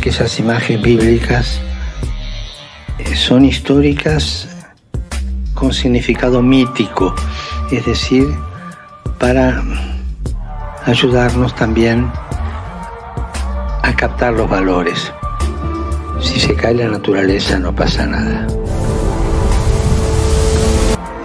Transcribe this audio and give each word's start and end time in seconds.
Que 0.00 0.10
esas 0.10 0.38
imágenes 0.38 0.80
bíblicas 0.80 1.60
eh, 2.98 3.16
son 3.16 3.44
históricas 3.44 4.48
con 5.54 5.72
significado 5.72 6.40
mítico, 6.40 7.14
es 7.72 7.84
decir, 7.84 8.28
para 9.18 9.60
ayudarnos 10.84 11.52
también 11.56 12.08
a 13.82 13.92
captar 13.96 14.34
los 14.34 14.48
valores. 14.48 15.12
Si 16.20 16.38
se 16.38 16.54
cae 16.54 16.74
la 16.74 16.88
naturaleza 16.88 17.58
no 17.58 17.74
pasa 17.74 18.06
nada. 18.06 18.46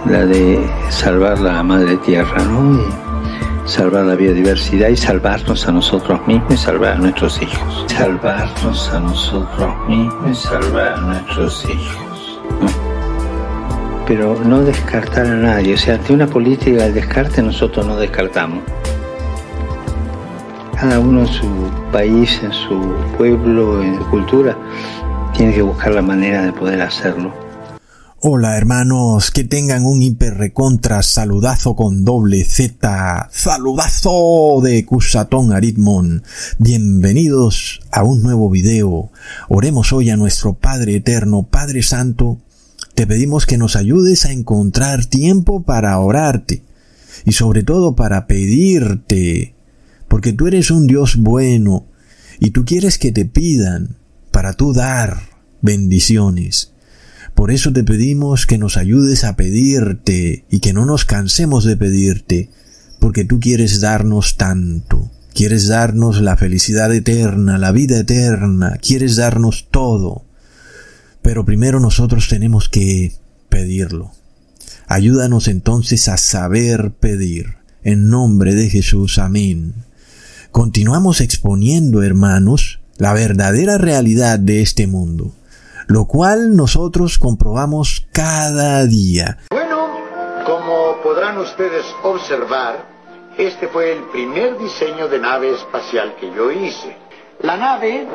La 0.06 0.26
de 0.26 0.68
salvar 0.90 1.38
la 1.38 1.62
madre 1.62 1.96
tierra, 1.98 2.42
¿no? 2.42 3.03
Salvar 3.66 4.04
la 4.04 4.14
biodiversidad 4.14 4.88
y 4.88 4.96
salvarnos 4.96 5.66
a 5.66 5.72
nosotros 5.72 6.26
mismos 6.26 6.54
y 6.54 6.56
salvar 6.56 6.92
a 6.92 6.98
nuestros 6.98 7.40
hijos. 7.40 7.86
Salvarnos 7.88 8.90
a 8.92 9.00
nosotros 9.00 9.88
mismos 9.88 10.30
y 10.30 10.34
salvar 10.34 10.94
a 10.94 11.00
nuestros 11.00 11.64
hijos. 11.64 12.40
Pero 14.06 14.38
no 14.44 14.60
descartar 14.60 15.26
a 15.26 15.36
nadie. 15.36 15.74
O 15.74 15.78
sea, 15.78 15.94
ante 15.94 16.12
una 16.12 16.26
política 16.26 16.84
de 16.84 16.92
descarte 16.92 17.42
nosotros 17.42 17.86
no 17.86 17.96
descartamos 17.96 18.62
cada 20.84 21.00
uno 21.00 21.20
en 21.20 21.26
su 21.26 21.48
país, 21.92 22.40
en 22.42 22.52
su 22.52 22.94
pueblo, 23.16 23.82
en 23.82 23.96
su 23.96 24.10
cultura, 24.10 24.56
tiene 25.34 25.54
que 25.54 25.62
buscar 25.62 25.94
la 25.94 26.02
manera 26.02 26.42
de 26.42 26.52
poder 26.52 26.82
hacerlo. 26.82 27.43
Hola 28.26 28.56
hermanos, 28.56 29.30
que 29.30 29.44
tengan 29.44 29.84
un 29.84 30.00
hiper 30.00 30.38
recontra 30.38 31.02
saludazo 31.02 31.76
con 31.76 32.06
doble 32.06 32.42
Z, 32.46 33.28
saludazo 33.30 34.62
de 34.62 34.82
Cusatón 34.86 35.52
Aritmon. 35.52 36.22
Bienvenidos 36.56 37.82
a 37.92 38.02
un 38.02 38.22
nuevo 38.22 38.48
video. 38.48 39.12
Oremos 39.50 39.92
hoy 39.92 40.08
a 40.08 40.16
nuestro 40.16 40.54
Padre 40.54 40.96
Eterno, 40.96 41.42
Padre 41.42 41.82
Santo. 41.82 42.38
Te 42.94 43.06
pedimos 43.06 43.44
que 43.44 43.58
nos 43.58 43.76
ayudes 43.76 44.24
a 44.24 44.32
encontrar 44.32 45.04
tiempo 45.04 45.62
para 45.62 45.98
orarte 45.98 46.62
y 47.26 47.32
sobre 47.32 47.62
todo 47.62 47.94
para 47.94 48.26
pedirte 48.26 49.54
porque 50.08 50.32
tú 50.32 50.46
eres 50.46 50.70
un 50.70 50.86
Dios 50.86 51.16
bueno 51.16 51.88
y 52.40 52.52
tú 52.52 52.64
quieres 52.64 52.96
que 52.96 53.12
te 53.12 53.26
pidan 53.26 53.98
para 54.30 54.54
tú 54.54 54.72
dar 54.72 55.20
bendiciones. 55.60 56.73
Por 57.34 57.50
eso 57.50 57.72
te 57.72 57.84
pedimos 57.84 58.46
que 58.46 58.58
nos 58.58 58.76
ayudes 58.76 59.24
a 59.24 59.36
pedirte 59.36 60.44
y 60.50 60.60
que 60.60 60.72
no 60.72 60.86
nos 60.86 61.04
cansemos 61.04 61.64
de 61.64 61.76
pedirte, 61.76 62.50
porque 63.00 63.24
tú 63.24 63.40
quieres 63.40 63.80
darnos 63.80 64.36
tanto. 64.36 65.10
Quieres 65.34 65.66
darnos 65.66 66.20
la 66.20 66.36
felicidad 66.36 66.94
eterna, 66.94 67.58
la 67.58 67.72
vida 67.72 67.98
eterna, 67.98 68.78
quieres 68.80 69.16
darnos 69.16 69.68
todo. 69.70 70.24
Pero 71.22 71.44
primero 71.44 71.80
nosotros 71.80 72.28
tenemos 72.28 72.68
que 72.68 73.12
pedirlo. 73.48 74.12
Ayúdanos 74.86 75.48
entonces 75.48 76.08
a 76.08 76.16
saber 76.16 76.92
pedir. 76.92 77.56
En 77.82 78.08
nombre 78.08 78.54
de 78.54 78.70
Jesús, 78.70 79.18
amén 79.18 79.74
continuamos 80.54 81.20
exponiendo, 81.20 82.04
hermanos, 82.04 82.78
la 82.96 83.12
verdadera 83.12 83.76
realidad 83.76 84.38
de 84.38 84.60
este 84.60 84.86
mundo, 84.86 85.34
lo 85.86 86.06
cual 86.06 86.56
nosotros 86.56 87.18
comprobamos 87.18 88.06
cada 88.12 88.84
día. 88.84 89.38
Bueno, 89.50 89.88
como 90.44 90.96
podrán 91.02 91.38
ustedes 91.38 91.84
observar, 92.02 92.84
este 93.38 93.68
fue 93.68 93.92
el 93.92 94.02
primer 94.04 94.58
diseño 94.58 95.08
de 95.08 95.18
nave 95.18 95.54
espacial 95.54 96.14
que 96.20 96.32
yo 96.34 96.50
hice. 96.50 96.96
La 97.40 97.56
nave 97.56 98.06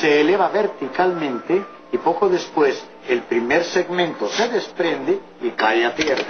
se 0.00 0.20
eleva 0.20 0.48
verticalmente 0.48 1.64
y 1.92 1.98
poco 1.98 2.28
después 2.28 2.82
el 3.08 3.22
primer 3.22 3.64
segmento 3.64 4.28
se 4.28 4.48
desprende 4.48 5.18
y 5.42 5.50
cae 5.50 5.84
a 5.84 5.94
tierra. 5.94 6.24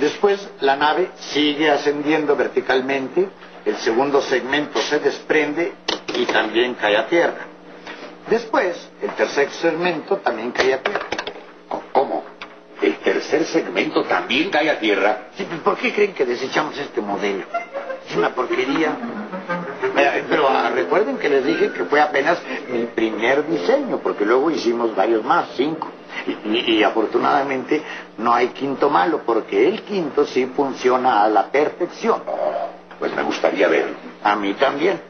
Después 0.00 0.46
la 0.60 0.76
nave 0.76 1.10
sigue 1.32 1.70
ascendiendo 1.70 2.36
verticalmente 2.36 3.28
el 3.66 3.76
segundo 3.78 4.22
segmento 4.22 4.80
se 4.80 5.00
desprende 5.00 5.72
y 6.14 6.24
también 6.26 6.74
cae 6.74 6.96
a 6.96 7.08
tierra. 7.08 7.55
Después, 8.28 8.90
el 9.00 9.10
tercer 9.10 9.50
segmento 9.50 10.16
también 10.16 10.50
cae 10.50 10.74
a 10.74 10.82
tierra. 10.82 11.06
¿Cómo? 11.92 12.24
¿El 12.82 12.96
tercer 12.96 13.44
segmento 13.44 14.02
también 14.04 14.50
cae 14.50 14.68
a 14.68 14.80
tierra? 14.80 15.28
Sí, 15.36 15.44
pues, 15.48 15.60
¿por 15.60 15.76
qué 15.76 15.92
creen 15.94 16.12
que 16.12 16.26
desechamos 16.26 16.76
este 16.76 17.00
modelo? 17.00 17.44
Es 18.08 18.16
una 18.16 18.34
porquería. 18.34 18.96
Pero 20.28 20.48
ah, 20.48 20.70
recuerden 20.74 21.18
que 21.18 21.28
les 21.28 21.44
dije 21.44 21.72
que 21.72 21.84
fue 21.84 22.00
apenas 22.00 22.38
mi 22.68 22.84
primer 22.86 23.46
diseño, 23.46 23.98
porque 23.98 24.24
luego 24.24 24.50
hicimos 24.50 24.94
varios 24.94 25.24
más, 25.24 25.48
cinco. 25.56 25.88
y, 26.44 26.82
afortunadamente 26.82 27.82
no 28.18 28.34
hay 28.34 28.48
quinto 28.48 28.90
malo, 28.90 29.22
porque 29.24 29.68
el 29.68 29.82
quinto 29.82 30.26
sí 30.26 30.46
funciona 30.46 31.22
a 31.22 31.28
la 31.28 31.46
perfección. 31.46 32.22
Pues 32.98 33.14
me 33.14 33.22
gustaría 33.22 33.68
verlo. 33.68 33.96
A 34.24 34.34
mí 34.34 34.54
también. 34.54 35.00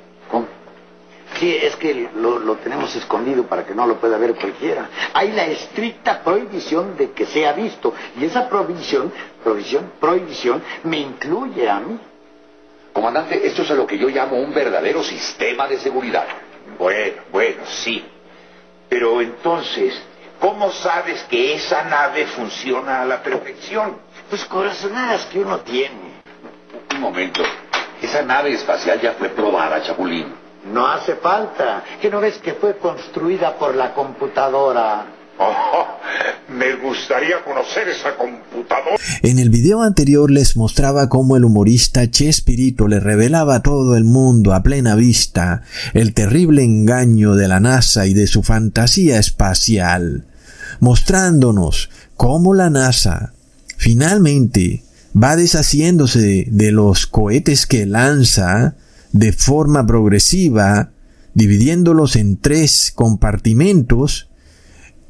Sí, 1.34 1.54
es 1.54 1.76
que 1.76 2.08
lo, 2.14 2.56
tenemos 2.56 2.94
escondido 2.96 3.44
para 3.44 3.64
que 3.64 3.74
no 3.74 3.86
lo 3.86 3.96
pueda 3.96 4.16
ver 4.16 4.34
cualquiera. 4.34 4.88
Hay 5.12 5.32
la 5.32 5.46
estricta 5.46 6.22
prohibición 6.22 6.96
de 6.96 7.10
que 7.10 7.26
sea 7.26 7.52
visto. 7.52 7.92
Y 8.18 8.24
esa 8.24 8.48
prohibición, 8.48 9.12
prohibición, 9.44 9.92
prohibición, 10.00 10.62
me 10.84 10.98
incluye 10.98 11.68
a 11.68 11.80
mí. 11.80 11.98
Comandante, 12.92 13.46
esto 13.46 13.62
es 13.62 13.70
a 13.70 13.74
lo 13.74 13.86
que 13.86 13.98
yo 13.98 14.08
llamo 14.08 14.36
un 14.36 14.54
verdadero 14.54 15.02
sistema 15.02 15.68
de 15.68 15.78
seguridad. 15.78 16.26
Bueno, 16.78 17.22
bueno, 17.30 17.62
sí. 17.66 18.02
Pero 18.88 19.20
entonces, 19.20 20.00
¿cómo 20.40 20.70
sabes 20.70 21.22
que 21.24 21.54
esa 21.54 21.82
nave 21.84 22.26
funciona 22.28 23.02
a 23.02 23.04
la 23.04 23.22
perfección? 23.22 23.98
Pues 24.30 24.44
corazonadas 24.46 25.26
que 25.26 25.40
uno 25.40 25.58
tiene. 25.60 26.22
Un 26.94 27.00
momento. 27.00 27.42
Esa 28.00 28.22
nave 28.22 28.52
espacial 28.52 29.00
ya 29.02 29.12
fue 29.12 29.28
probada, 29.28 29.82
Chapulín. 29.82 30.45
No 30.72 30.86
hace 30.86 31.14
falta. 31.16 31.84
¿Qué 32.00 32.10
no 32.10 32.20
ves 32.20 32.38
que 32.38 32.54
fue 32.54 32.76
construida 32.78 33.56
por 33.58 33.74
la 33.74 33.94
computadora? 33.94 35.06
Oh, 35.38 35.86
me 36.48 36.76
gustaría 36.76 37.44
conocer 37.44 37.88
esa 37.88 38.16
computadora. 38.16 38.96
En 39.22 39.38
el 39.38 39.50
video 39.50 39.82
anterior 39.82 40.30
les 40.30 40.56
mostraba 40.56 41.08
cómo 41.08 41.36
el 41.36 41.44
humorista 41.44 42.10
Chespirito 42.10 42.88
le 42.88 43.00
revelaba 43.00 43.56
a 43.56 43.62
todo 43.62 43.96
el 43.96 44.04
mundo 44.04 44.54
a 44.54 44.62
plena 44.62 44.94
vista 44.94 45.62
el 45.92 46.14
terrible 46.14 46.64
engaño 46.64 47.34
de 47.34 47.48
la 47.48 47.60
NASA 47.60 48.06
y 48.06 48.14
de 48.14 48.26
su 48.26 48.42
fantasía 48.42 49.18
espacial, 49.18 50.24
mostrándonos 50.80 51.90
cómo 52.16 52.54
la 52.54 52.70
NASA 52.70 53.34
finalmente 53.76 54.82
va 55.14 55.36
deshaciéndose 55.36 56.46
de 56.48 56.72
los 56.72 57.06
cohetes 57.06 57.66
que 57.66 57.86
lanza 57.86 58.74
de 59.18 59.32
forma 59.32 59.86
progresiva, 59.86 60.92
dividiéndolos 61.34 62.16
en 62.16 62.38
tres 62.38 62.92
compartimentos, 62.94 64.30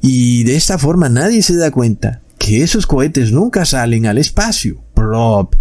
y 0.01 0.43
de 0.43 0.55
esta 0.55 0.77
forma 0.77 1.09
nadie 1.09 1.41
se 1.41 1.55
da 1.55 1.71
cuenta 1.71 2.21
que 2.37 2.63
esos 2.63 2.85
cohetes 2.85 3.31
nunca 3.31 3.65
salen 3.65 4.05
al 4.05 4.17
espacio. 4.17 4.81
Plop. 4.93 5.55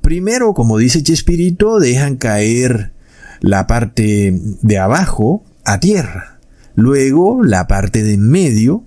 Primero, 0.00 0.54
como 0.54 0.78
dice 0.78 1.02
Chespirito, 1.02 1.78
dejan 1.78 2.16
caer 2.16 2.92
la 3.40 3.66
parte 3.66 4.32
de 4.62 4.78
abajo 4.78 5.44
a 5.64 5.80
tierra. 5.80 6.40
Luego 6.74 7.42
la 7.42 7.66
parte 7.66 8.02
de 8.02 8.14
en 8.14 8.28
medio 8.28 8.84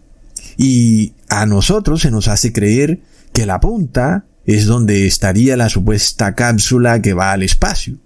y 0.57 1.13
a 1.30 1.45
nosotros 1.45 2.01
se 2.01 2.12
nos 2.12 2.27
hace 2.27 2.53
creer 2.53 3.01
que 3.33 3.45
la 3.45 3.59
punta 3.59 4.25
es 4.45 4.65
donde 4.65 5.07
estaría 5.07 5.57
la 5.57 5.69
supuesta 5.69 6.36
cápsula 6.36 7.01
que 7.01 7.13
va 7.13 7.31
al 7.31 7.44
espacio. 7.44 7.97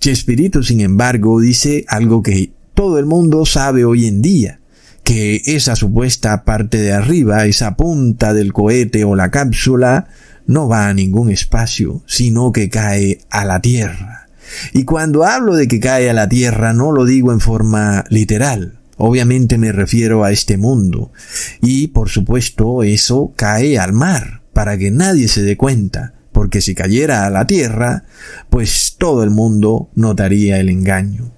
Chespirito, 0.00 0.62
sin 0.62 0.80
embargo, 0.80 1.40
dice 1.40 1.84
algo 1.88 2.22
que 2.22 2.52
todo 2.74 2.98
el 2.98 3.06
mundo 3.06 3.44
sabe 3.44 3.84
hoy 3.84 4.06
en 4.06 4.22
día, 4.22 4.60
que 5.02 5.42
esa 5.46 5.74
supuesta 5.74 6.44
parte 6.44 6.78
de 6.78 6.92
arriba, 6.92 7.46
esa 7.46 7.76
punta 7.76 8.34
del 8.34 8.52
cohete 8.52 9.04
o 9.04 9.16
la 9.16 9.30
cápsula, 9.30 10.08
no 10.46 10.68
va 10.68 10.88
a 10.88 10.94
ningún 10.94 11.30
espacio, 11.30 12.02
sino 12.06 12.52
que 12.52 12.68
cae 12.68 13.20
a 13.30 13.44
la 13.44 13.60
Tierra. 13.60 14.28
Y 14.72 14.84
cuando 14.84 15.24
hablo 15.24 15.54
de 15.54 15.68
que 15.68 15.80
cae 15.80 16.08
a 16.08 16.14
la 16.14 16.28
Tierra 16.28 16.72
no 16.72 16.92
lo 16.92 17.04
digo 17.04 17.32
en 17.32 17.40
forma 17.40 18.04
literal, 18.10 18.78
obviamente 18.96 19.58
me 19.58 19.72
refiero 19.72 20.24
a 20.24 20.32
este 20.32 20.56
mundo, 20.56 21.12
y 21.60 21.88
por 21.88 22.08
supuesto 22.08 22.82
eso 22.82 23.32
cae 23.36 23.78
al 23.78 23.92
mar 23.92 24.42
para 24.52 24.76
que 24.78 24.90
nadie 24.90 25.28
se 25.28 25.42
dé 25.42 25.56
cuenta, 25.56 26.14
porque 26.48 26.62
si 26.62 26.74
cayera 26.74 27.26
a 27.26 27.30
la 27.30 27.46
tierra, 27.46 28.04
pues 28.48 28.94
todo 28.96 29.22
el 29.22 29.28
mundo 29.28 29.90
notaría 29.94 30.58
el 30.58 30.70
engaño. 30.70 31.30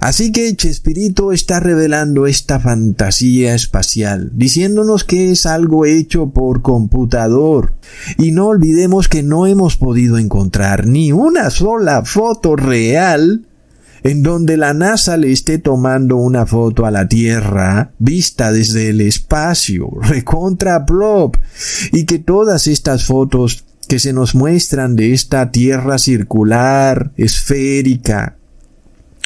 Así 0.00 0.32
que 0.32 0.56
Chespirito 0.56 1.30
está 1.30 1.60
revelando 1.60 2.26
esta 2.26 2.58
fantasía 2.58 3.54
espacial, 3.54 4.30
diciéndonos 4.32 5.04
que 5.04 5.30
es 5.30 5.44
algo 5.44 5.84
hecho 5.84 6.30
por 6.30 6.62
computador. 6.62 7.74
Y 8.16 8.32
no 8.32 8.46
olvidemos 8.46 9.10
que 9.10 9.22
no 9.22 9.46
hemos 9.46 9.76
podido 9.76 10.16
encontrar 10.16 10.86
ni 10.86 11.12
una 11.12 11.50
sola 11.50 12.02
foto 12.06 12.56
real 12.56 13.44
en 14.06 14.22
donde 14.22 14.56
la 14.56 14.72
NASA 14.72 15.16
le 15.16 15.32
esté 15.32 15.58
tomando 15.58 16.16
una 16.16 16.46
foto 16.46 16.86
a 16.86 16.92
la 16.92 17.08
Tierra 17.08 17.90
vista 17.98 18.52
desde 18.52 18.90
el 18.90 19.00
espacio, 19.00 19.90
recontra 20.00 20.86
plop, 20.86 21.36
y 21.92 22.04
que 22.04 22.20
todas 22.20 22.68
estas 22.68 23.04
fotos 23.04 23.64
que 23.88 23.98
se 23.98 24.12
nos 24.12 24.34
muestran 24.34 24.96
de 24.96 25.12
esta 25.12 25.50
Tierra 25.50 25.98
circular, 25.98 27.12
esférica, 27.16 28.36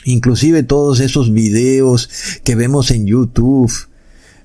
inclusive 0.04 0.62
todos 0.62 1.00
esos 1.00 1.32
videos 1.32 2.08
que 2.44 2.54
vemos 2.54 2.90
en 2.90 3.06
YouTube 3.06 3.72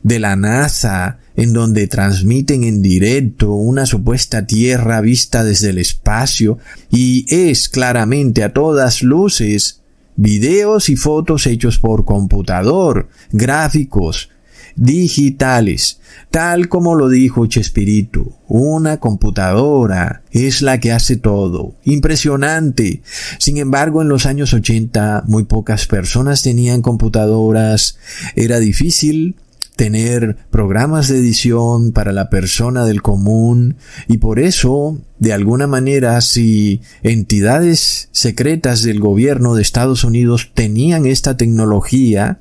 de 0.04 0.20
la 0.20 0.36
NASA, 0.36 1.20
en 1.36 1.52
donde 1.52 1.88
transmiten 1.88 2.64
en 2.64 2.82
directo 2.82 3.54
una 3.54 3.86
supuesta 3.86 4.46
Tierra 4.46 5.02
vista 5.02 5.44
desde 5.44 5.72
el 5.72 5.80
espacio, 5.80 6.60
y 6.92 7.26
es 7.28 7.70
claramente 7.70 8.44
a 8.44 8.54
todas 8.54 9.02
luces 9.02 9.82
videos 10.16 10.90
y 10.90 10.96
fotos 10.96 11.46
hechos 11.46 11.80
por 11.80 12.06
computador, 12.06 13.10
gráficos, 13.32 14.30
digitales, 14.76 16.00
tal 16.32 16.70
como 16.70 16.96
lo 16.96 17.10
dijo 17.10 17.46
Chespirito. 17.48 18.38
Una 18.48 18.98
computadora 18.98 20.24
es 20.32 20.62
la 20.62 20.80
que 20.80 20.92
hace 20.92 21.16
todo. 21.16 21.76
Impresionante. 21.84 23.02
Sin 23.40 23.58
embargo, 23.58 24.02
en 24.02 24.10
los 24.10 24.26
años 24.26 24.54
80 24.54 25.24
muy 25.28 25.46
pocas 25.46 25.88
personas 25.88 26.44
tenían 26.44 26.82
computadoras. 26.82 27.98
Era 28.36 28.60
difícil 28.60 29.36
tener 29.76 30.38
programas 30.52 31.08
de 31.10 31.18
edición 31.18 31.92
para 31.92 32.14
la 32.14 32.30
persona 32.30 32.86
del 32.86 33.02
común 33.02 33.76
y 34.08 34.18
por 34.18 34.40
eso, 34.40 35.00
de 35.20 35.34
alguna 35.34 35.68
manera, 35.68 36.20
si 36.22 36.82
entidades 37.04 38.10
secretas 38.12 38.82
del 38.84 39.00
gobierno 39.00 39.56
de 39.56 39.62
Estados 39.62 40.04
Unidos 40.04 40.52
tenían 40.54 41.06
esta 41.06 41.36
tecnología, 41.36 42.40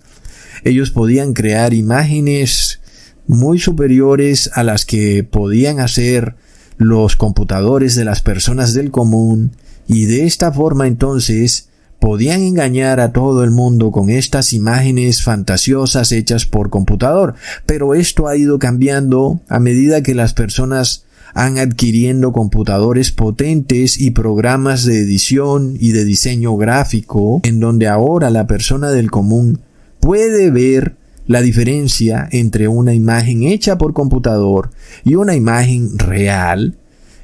ellos 0.64 0.90
podían 0.90 1.32
crear 1.32 1.74
imágenes 1.74 2.80
muy 3.26 3.58
superiores 3.58 4.50
a 4.54 4.62
las 4.62 4.84
que 4.84 5.22
podían 5.24 5.80
hacer 5.80 6.34
los 6.76 7.16
computadores 7.16 7.94
de 7.94 8.04
las 8.04 8.20
personas 8.20 8.74
del 8.74 8.90
común 8.90 9.52
y 9.86 10.06
de 10.06 10.24
esta 10.24 10.50
forma 10.52 10.86
entonces 10.86 11.68
podían 12.00 12.42
engañar 12.42 13.00
a 13.00 13.12
todo 13.12 13.44
el 13.44 13.50
mundo 13.50 13.90
con 13.90 14.10
estas 14.10 14.52
imágenes 14.52 15.22
fantasiosas 15.22 16.12
hechas 16.12 16.44
por 16.44 16.68
computador, 16.68 17.34
pero 17.64 17.94
esto 17.94 18.28
ha 18.28 18.36
ido 18.36 18.58
cambiando 18.58 19.40
a 19.48 19.58
medida 19.58 20.02
que 20.02 20.14
las 20.14 20.34
personas 20.34 21.04
han 21.34 21.58
adquiriendo 21.58 22.32
computadores 22.32 23.10
potentes 23.10 23.98
y 23.98 24.10
programas 24.12 24.84
de 24.84 24.98
edición 25.00 25.76
y 25.80 25.92
de 25.92 26.04
diseño 26.04 26.56
gráfico, 26.56 27.40
en 27.42 27.58
donde 27.58 27.88
ahora 27.88 28.30
la 28.30 28.46
persona 28.46 28.90
del 28.90 29.10
común 29.10 29.60
puede 30.04 30.50
ver 30.50 30.96
la 31.26 31.40
diferencia 31.40 32.28
entre 32.30 32.68
una 32.68 32.92
imagen 32.92 33.42
hecha 33.42 33.78
por 33.78 33.94
computador 33.94 34.70
y 35.02 35.14
una 35.14 35.34
imagen 35.34 35.98
real, 35.98 36.76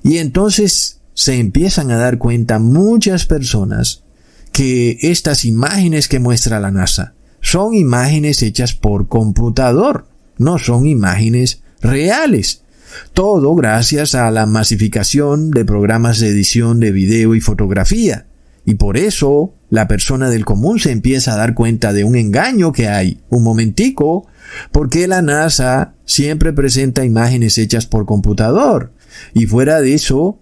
y 0.03 0.17
entonces 0.17 1.01
se 1.13 1.39
empiezan 1.39 1.91
a 1.91 1.99
dar 1.99 2.17
cuenta 2.17 2.59
muchas 2.59 3.27
personas 3.27 4.05
que 4.51 4.97
estas 5.03 5.45
imágenes 5.45 6.09
que 6.09 6.21
muestra 6.21 6.59
la 6.59 6.71
NASA 6.71 7.13
son 7.43 7.75
imágenes 7.75 8.43
hechas 8.43 8.73
por 8.73 9.09
computador, 9.09 10.07
no 10.39 10.59
son 10.59 10.87
imágenes 10.87 11.61
reales. 11.83 12.63
Todo 13.13 13.55
gracias 13.55 14.15
a 14.15 14.31
la 14.31 14.47
masificación 14.47 15.51
de 15.51 15.67
programas 15.67 16.19
de 16.19 16.29
edición 16.29 16.81
de 16.81 16.93
video 16.93 17.35
y 17.35 17.43
fotografía. 17.43 18.25
Y 18.65 18.75
por 18.75 18.97
eso 18.97 19.55
la 19.69 19.89
persona 19.89 20.31
del 20.31 20.45
común 20.45 20.81
se 20.81 20.91
empieza 20.91 21.35
a 21.35 21.37
dar 21.37 21.55
cuenta 21.55 21.93
de 21.93 22.05
un 22.05 22.17
engaño 22.17 22.73
que 22.73 22.89
hay. 22.89 23.21
Un 23.29 23.43
momentico, 23.43 24.27
porque 24.73 25.07
la 25.07 25.23
NASA 25.23 25.95
siempre 26.05 26.53
presenta 26.53 27.05
imágenes 27.05 27.59
hechas 27.59 27.87
por 27.87 28.07
computador. 28.07 28.93
Y 29.35 29.47
fuera 29.47 29.81
de 29.81 29.95
eso, 29.95 30.41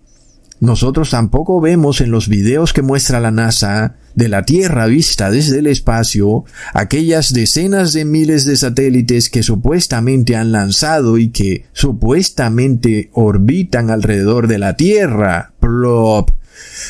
nosotros 0.60 1.10
tampoco 1.10 1.60
vemos 1.60 2.00
en 2.00 2.10
los 2.10 2.28
videos 2.28 2.72
que 2.72 2.82
muestra 2.82 3.20
la 3.20 3.30
NASA 3.30 3.94
de 4.14 4.28
la 4.28 4.44
Tierra 4.44 4.86
vista 4.86 5.30
desde 5.30 5.60
el 5.60 5.68
espacio 5.68 6.44
aquellas 6.74 7.32
decenas 7.32 7.92
de 7.92 8.04
miles 8.04 8.44
de 8.44 8.56
satélites 8.56 9.30
que 9.30 9.44
supuestamente 9.44 10.34
han 10.34 10.50
lanzado 10.50 11.18
y 11.18 11.28
que 11.28 11.66
supuestamente 11.72 13.10
orbitan 13.12 13.90
alrededor 13.90 14.48
de 14.48 14.58
la 14.58 14.76
Tierra. 14.76 15.52
Plop. 15.60 16.30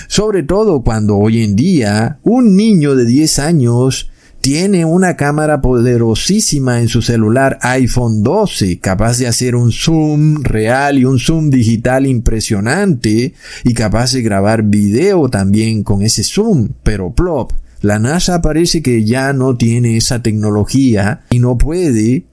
Sobre 0.07 0.43
todo 0.43 0.83
cuando 0.83 1.17
hoy 1.17 1.43
en 1.43 1.57
día 1.57 2.19
un 2.23 2.57
niño 2.57 2.95
de 2.95 3.05
10 3.05 3.39
años 3.39 4.11
tiene 4.41 4.85
una 4.85 5.17
cámara 5.17 5.61
poderosísima 5.61 6.81
en 6.81 6.89
su 6.89 7.03
celular 7.03 7.59
iPhone 7.63 8.23
12, 8.23 8.79
capaz 8.79 9.19
de 9.19 9.27
hacer 9.27 9.57
un 9.57 9.73
zoom 9.73 10.43
real 10.43 10.99
y 10.99 11.05
un 11.05 11.19
zoom 11.19 11.51
digital 11.51 12.07
impresionante 12.07 13.35
y 13.65 13.75
capaz 13.75 14.13
de 14.13 14.23
grabar 14.23 14.63
video 14.63 15.29
también 15.29 15.83
con 15.83 16.03
ese 16.03 16.23
zoom, 16.23 16.69
pero 16.83 17.13
plop. 17.13 17.53
La 17.81 17.99
NASA 17.99 18.41
parece 18.41 18.83
que 18.83 19.05
ya 19.05 19.33
no 19.33 19.57
tiene 19.57 19.97
esa 19.97 20.23
tecnología 20.23 21.23
y 21.31 21.39
no 21.39 21.59
puede 21.59 22.25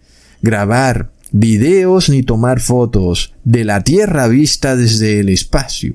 grabar 0.42 1.12
videos 1.38 2.10
ni 2.10 2.24
tomar 2.24 2.62
fotos 2.62 3.34
de 3.44 3.66
la 3.66 3.84
Tierra 3.84 4.30
vista 4.30 4.78
desde 4.78 5.20
el 5.20 5.28
espacio. 5.28 5.94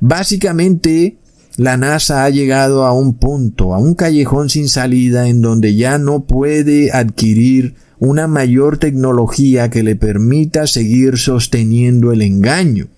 Básicamente 0.00 1.16
la 1.56 1.78
NASA 1.78 2.24
ha 2.24 2.30
llegado 2.30 2.84
a 2.84 2.92
un 2.92 3.14
punto, 3.14 3.74
a 3.74 3.78
un 3.78 3.94
callejón 3.94 4.50
sin 4.50 4.68
salida 4.68 5.28
en 5.28 5.40
donde 5.40 5.74
ya 5.74 5.96
no 5.96 6.24
puede 6.24 6.92
adquirir 6.92 7.74
una 8.00 8.26
mayor 8.26 8.76
tecnología 8.76 9.70
que 9.70 9.82
le 9.82 9.96
permita 9.96 10.66
seguir 10.66 11.16
sosteniendo 11.16 12.12
el 12.12 12.20
engaño. 12.20 12.88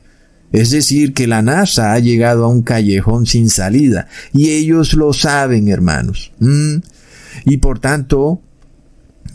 Es 0.51 0.71
decir, 0.71 1.15
que 1.15 1.29
la 1.29 1.43
NASA 1.43 1.93
ha 1.93 1.99
llegado 2.01 2.45
a 2.45 2.49
un 2.49 2.63
callejón 2.63 3.27
sin 3.27 3.51
salida 3.51 4.09
y 4.33 4.51
ellos 4.51 4.95
lo 4.95 5.13
saben, 5.13 5.69
hermanos. 5.69 6.33
Y 7.45 7.57
por 7.59 7.79
tanto, 7.79 8.41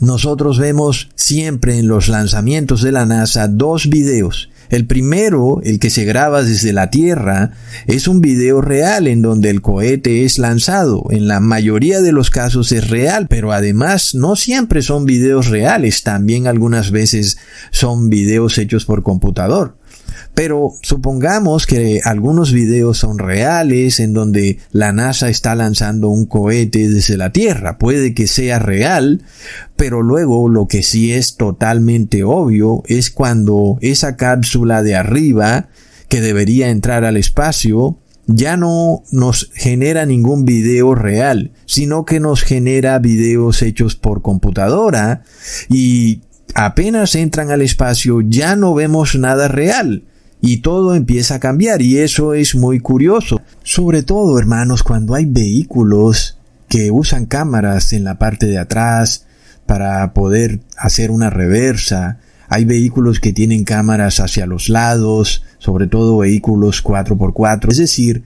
nosotros 0.00 0.58
vemos 0.58 1.10
siempre 1.14 1.78
en 1.78 1.88
los 1.88 2.08
lanzamientos 2.08 2.82
de 2.82 2.92
la 2.92 3.06
NASA 3.06 3.46
dos 3.48 3.88
videos 3.88 4.50
el 4.70 4.86
primero, 4.86 5.60
el 5.64 5.80
que 5.80 5.90
se 5.90 6.04
graba 6.04 6.42
desde 6.44 6.72
la 6.72 6.90
Tierra, 6.90 7.50
es 7.86 8.06
un 8.06 8.20
video 8.20 8.60
real 8.60 9.08
en 9.08 9.20
donde 9.20 9.50
el 9.50 9.62
cohete 9.62 10.24
es 10.24 10.38
lanzado. 10.38 11.04
En 11.10 11.26
la 11.26 11.40
mayoría 11.40 12.00
de 12.00 12.12
los 12.12 12.30
casos 12.30 12.70
es 12.70 12.88
real, 12.88 13.26
pero 13.28 13.52
además 13.52 14.14
no 14.14 14.36
siempre 14.36 14.82
son 14.82 15.06
videos 15.06 15.48
reales, 15.48 16.04
también 16.04 16.46
algunas 16.46 16.92
veces 16.92 17.36
son 17.72 18.10
videos 18.10 18.58
hechos 18.58 18.84
por 18.84 19.02
computador. 19.02 19.76
Pero 20.40 20.72
supongamos 20.80 21.66
que 21.66 22.00
algunos 22.02 22.50
videos 22.50 22.96
son 22.96 23.18
reales 23.18 24.00
en 24.00 24.14
donde 24.14 24.58
la 24.72 24.90
NASA 24.90 25.28
está 25.28 25.54
lanzando 25.54 26.08
un 26.08 26.24
cohete 26.24 26.88
desde 26.88 27.18
la 27.18 27.30
Tierra. 27.30 27.76
Puede 27.76 28.14
que 28.14 28.26
sea 28.26 28.58
real, 28.58 29.20
pero 29.76 30.00
luego 30.00 30.48
lo 30.48 30.66
que 30.66 30.82
sí 30.82 31.12
es 31.12 31.36
totalmente 31.36 32.24
obvio 32.24 32.82
es 32.86 33.10
cuando 33.10 33.76
esa 33.82 34.16
cápsula 34.16 34.82
de 34.82 34.96
arriba 34.96 35.68
que 36.08 36.22
debería 36.22 36.70
entrar 36.70 37.04
al 37.04 37.18
espacio 37.18 37.98
ya 38.26 38.56
no 38.56 39.02
nos 39.12 39.50
genera 39.52 40.06
ningún 40.06 40.46
video 40.46 40.94
real, 40.94 41.52
sino 41.66 42.06
que 42.06 42.18
nos 42.18 42.44
genera 42.44 42.98
videos 42.98 43.60
hechos 43.60 43.94
por 43.94 44.22
computadora 44.22 45.22
y 45.68 46.22
apenas 46.54 47.14
entran 47.14 47.50
al 47.50 47.60
espacio 47.60 48.22
ya 48.22 48.56
no 48.56 48.72
vemos 48.72 49.16
nada 49.16 49.46
real 49.46 50.04
y 50.40 50.58
todo 50.58 50.94
empieza 50.94 51.36
a 51.36 51.40
cambiar 51.40 51.82
y 51.82 51.98
eso 51.98 52.34
es 52.34 52.54
muy 52.54 52.80
curioso. 52.80 53.40
Sobre 53.62 54.02
todo, 54.02 54.38
hermanos, 54.38 54.82
cuando 54.82 55.14
hay 55.14 55.26
vehículos 55.26 56.38
que 56.68 56.90
usan 56.90 57.26
cámaras 57.26 57.92
en 57.92 58.04
la 58.04 58.18
parte 58.18 58.46
de 58.46 58.58
atrás 58.58 59.26
para 59.66 60.14
poder 60.14 60.60
hacer 60.76 61.10
una 61.10 61.28
reversa. 61.28 62.18
Hay 62.48 62.64
vehículos 62.64 63.20
que 63.20 63.32
tienen 63.32 63.64
cámaras 63.64 64.20
hacia 64.20 64.46
los 64.46 64.68
lados, 64.68 65.44
sobre 65.58 65.88
todo 65.88 66.18
vehículos 66.18 66.82
4x4. 66.82 67.70
Es 67.70 67.76
decir, 67.76 68.24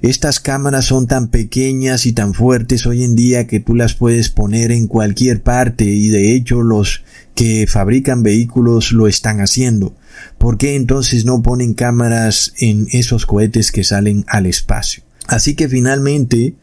estas 0.00 0.40
cámaras 0.40 0.86
son 0.86 1.06
tan 1.06 1.28
pequeñas 1.28 2.04
y 2.06 2.12
tan 2.12 2.34
fuertes 2.34 2.86
hoy 2.86 3.04
en 3.04 3.16
día 3.16 3.46
que 3.46 3.60
tú 3.60 3.74
las 3.74 3.94
puedes 3.94 4.28
poner 4.28 4.72
en 4.72 4.86
cualquier 4.86 5.42
parte 5.42 5.84
y 5.84 6.08
de 6.08 6.34
hecho 6.34 6.62
los 6.62 7.04
que 7.34 7.66
fabrican 7.66 8.22
vehículos 8.22 8.92
lo 8.92 9.08
están 9.08 9.40
haciendo. 9.40 9.94
¿Por 10.38 10.58
qué 10.58 10.74
entonces 10.74 11.24
no 11.24 11.42
ponen 11.42 11.74
cámaras 11.74 12.52
en 12.58 12.88
esos 12.92 13.26
cohetes 13.26 13.72
que 13.72 13.84
salen 13.84 14.24
al 14.28 14.46
espacio? 14.46 15.02
Así 15.26 15.54
que 15.54 15.68
finalmente 15.68 16.56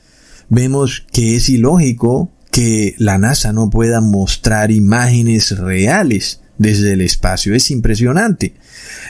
vemos 0.49 1.05
que 1.11 1.35
es 1.35 1.49
ilógico 1.49 2.31
que 2.51 2.95
la 2.97 3.17
NASA 3.17 3.53
no 3.53 3.69
pueda 3.69 4.01
mostrar 4.01 4.71
imágenes 4.71 5.57
reales 5.57 6.41
desde 6.57 6.93
el 6.93 7.01
espacio. 7.01 7.55
Es 7.55 7.71
impresionante. 7.71 8.53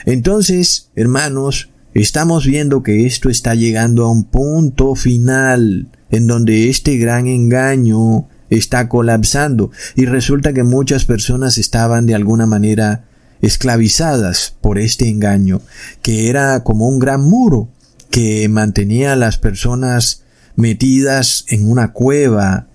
Entonces, 0.06 0.90
hermanos, 0.94 1.70
estamos 1.92 2.46
viendo 2.46 2.82
que 2.82 3.06
esto 3.06 3.28
está 3.28 3.54
llegando 3.54 4.04
a 4.04 4.10
un 4.10 4.24
punto 4.24 4.94
final. 4.94 5.88
en 6.10 6.26
donde 6.26 6.68
este 6.68 6.98
gran 6.98 7.26
engaño 7.26 8.28
está 8.50 8.88
colapsando 8.90 9.70
y 9.96 10.04
resulta 10.04 10.52
que 10.52 10.62
muchas 10.62 11.06
personas 11.06 11.56
estaban 11.56 12.04
de 12.04 12.14
alguna 12.14 12.44
manera 12.44 13.06
esclavizadas 13.42 14.54
por 14.60 14.78
este 14.78 15.08
engaño, 15.08 15.60
que 16.00 16.28
era 16.30 16.62
como 16.64 16.88
un 16.88 16.98
gran 16.98 17.22
muro 17.22 17.68
que 18.10 18.48
mantenía 18.48 19.12
a 19.12 19.16
las 19.16 19.38
personas 19.38 20.22
metidas 20.56 21.44
en 21.48 21.68
una 21.68 21.92
cueva 21.92 22.68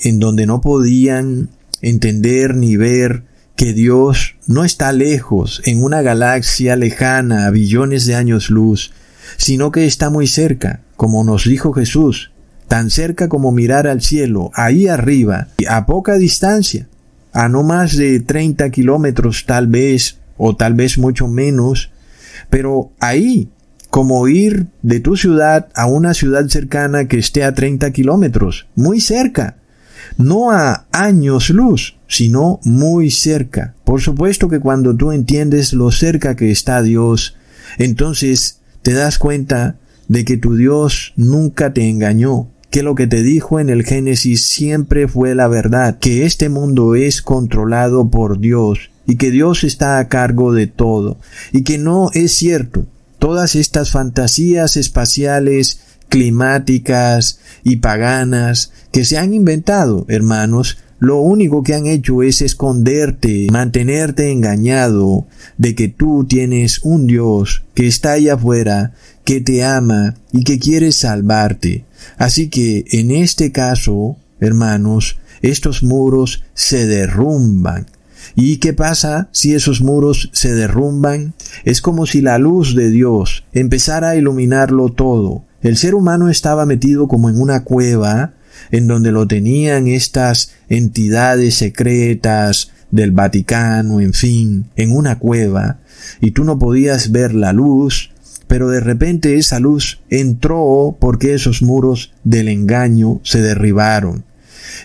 en 0.00 0.18
donde 0.18 0.46
no 0.46 0.60
podían 0.60 1.48
entender 1.80 2.56
ni 2.56 2.76
ver 2.76 3.24
que 3.56 3.72
Dios 3.72 4.36
no 4.46 4.64
está 4.64 4.92
lejos, 4.92 5.62
en 5.64 5.82
una 5.82 6.02
galaxia 6.02 6.74
lejana 6.76 7.46
a 7.46 7.50
billones 7.50 8.06
de 8.06 8.14
años 8.14 8.50
luz, 8.50 8.92
sino 9.36 9.70
que 9.70 9.86
está 9.86 10.10
muy 10.10 10.26
cerca, 10.26 10.82
como 10.96 11.22
nos 11.22 11.44
dijo 11.44 11.72
Jesús, 11.72 12.32
tan 12.66 12.90
cerca 12.90 13.28
como 13.28 13.52
mirar 13.52 13.86
al 13.86 14.02
cielo, 14.02 14.50
ahí 14.54 14.88
arriba, 14.88 15.48
a 15.68 15.86
poca 15.86 16.14
distancia, 16.14 16.88
a 17.32 17.48
no 17.48 17.62
más 17.62 17.96
de 17.96 18.20
30 18.20 18.70
kilómetros 18.70 19.44
tal 19.46 19.66
vez, 19.66 20.18
o 20.36 20.56
tal 20.56 20.74
vez 20.74 20.98
mucho 20.98 21.28
menos, 21.28 21.90
pero 22.50 22.92
ahí, 23.00 23.48
como 23.90 24.26
ir 24.28 24.66
de 24.82 25.00
tu 25.00 25.16
ciudad 25.16 25.68
a 25.74 25.86
una 25.86 26.14
ciudad 26.14 26.46
cercana 26.48 27.08
que 27.08 27.18
esté 27.18 27.44
a 27.44 27.54
30 27.54 27.90
kilómetros, 27.92 28.66
muy 28.74 29.00
cerca, 29.00 29.56
no 30.18 30.50
a 30.50 30.86
años 30.92 31.50
luz, 31.50 31.96
sino 32.08 32.60
muy 32.64 33.10
cerca. 33.10 33.74
Por 33.84 34.00
supuesto 34.00 34.48
que 34.48 34.60
cuando 34.60 34.96
tú 34.96 35.12
entiendes 35.12 35.72
lo 35.72 35.90
cerca 35.90 36.36
que 36.36 36.50
está 36.50 36.82
Dios, 36.82 37.36
entonces 37.78 38.60
te 38.82 38.92
das 38.92 39.18
cuenta 39.18 39.76
de 40.08 40.24
que 40.24 40.36
tu 40.36 40.56
Dios 40.56 41.12
nunca 41.16 41.72
te 41.72 41.88
engañó, 41.88 42.48
que 42.72 42.82
lo 42.82 42.94
que 42.94 43.06
te 43.06 43.22
dijo 43.22 43.60
en 43.60 43.68
el 43.68 43.84
Génesis 43.84 44.46
siempre 44.46 45.06
fue 45.06 45.34
la 45.34 45.46
verdad, 45.46 45.98
que 45.98 46.24
este 46.24 46.48
mundo 46.48 46.94
es 46.94 47.20
controlado 47.20 48.10
por 48.10 48.40
Dios 48.40 48.90
y 49.06 49.16
que 49.16 49.30
Dios 49.30 49.62
está 49.62 49.98
a 49.98 50.08
cargo 50.08 50.54
de 50.54 50.68
todo, 50.68 51.18
y 51.52 51.64
que 51.64 51.76
no 51.76 52.10
es 52.14 52.32
cierto. 52.32 52.86
Todas 53.18 53.56
estas 53.56 53.90
fantasías 53.90 54.78
espaciales, 54.78 55.80
climáticas 56.08 57.40
y 57.62 57.76
paganas 57.76 58.72
que 58.90 59.04
se 59.04 59.18
han 59.18 59.34
inventado, 59.34 60.06
hermanos, 60.08 60.78
lo 60.98 61.18
único 61.20 61.62
que 61.62 61.74
han 61.74 61.86
hecho 61.86 62.22
es 62.22 62.40
esconderte, 62.40 63.48
mantenerte 63.50 64.30
engañado 64.30 65.26
de 65.58 65.74
que 65.74 65.88
tú 65.88 66.24
tienes 66.24 66.80
un 66.84 67.06
Dios 67.06 67.64
que 67.74 67.88
está 67.88 68.12
allá 68.12 68.34
afuera, 68.34 68.92
que 69.24 69.40
te 69.40 69.64
ama 69.64 70.14
y 70.32 70.44
que 70.44 70.58
quiere 70.58 70.92
salvarte. 70.92 71.84
Así 72.18 72.48
que 72.48 72.84
en 72.90 73.10
este 73.10 73.52
caso, 73.52 74.16
hermanos, 74.40 75.18
estos 75.42 75.82
muros 75.82 76.44
se 76.54 76.86
derrumban. 76.86 77.86
¿Y 78.34 78.58
qué 78.58 78.72
pasa 78.72 79.28
si 79.32 79.54
esos 79.54 79.82
muros 79.82 80.30
se 80.32 80.54
derrumban? 80.54 81.34
Es 81.64 81.82
como 81.82 82.06
si 82.06 82.20
la 82.20 82.38
luz 82.38 82.74
de 82.74 82.90
Dios 82.90 83.44
empezara 83.52 84.10
a 84.10 84.16
iluminarlo 84.16 84.90
todo. 84.90 85.44
El 85.60 85.76
ser 85.76 85.94
humano 85.94 86.28
estaba 86.28 86.64
metido 86.66 87.08
como 87.08 87.28
en 87.28 87.40
una 87.40 87.64
cueva, 87.64 88.34
en 88.70 88.86
donde 88.86 89.12
lo 89.12 89.26
tenían 89.26 89.86
estas 89.86 90.52
entidades 90.68 91.56
secretas 91.56 92.70
del 92.90 93.10
Vaticano, 93.10 94.00
en 94.00 94.12
fin, 94.12 94.66
en 94.76 94.92
una 94.92 95.18
cueva, 95.18 95.78
y 96.20 96.32
tú 96.32 96.44
no 96.44 96.58
podías 96.58 97.10
ver 97.10 97.34
la 97.34 97.52
luz, 97.52 98.11
pero 98.52 98.68
de 98.68 98.80
repente 98.80 99.38
esa 99.38 99.60
luz 99.60 100.02
entró 100.10 100.94
porque 101.00 101.32
esos 101.32 101.62
muros 101.62 102.12
del 102.22 102.48
engaño 102.48 103.18
se 103.22 103.40
derribaron. 103.40 104.24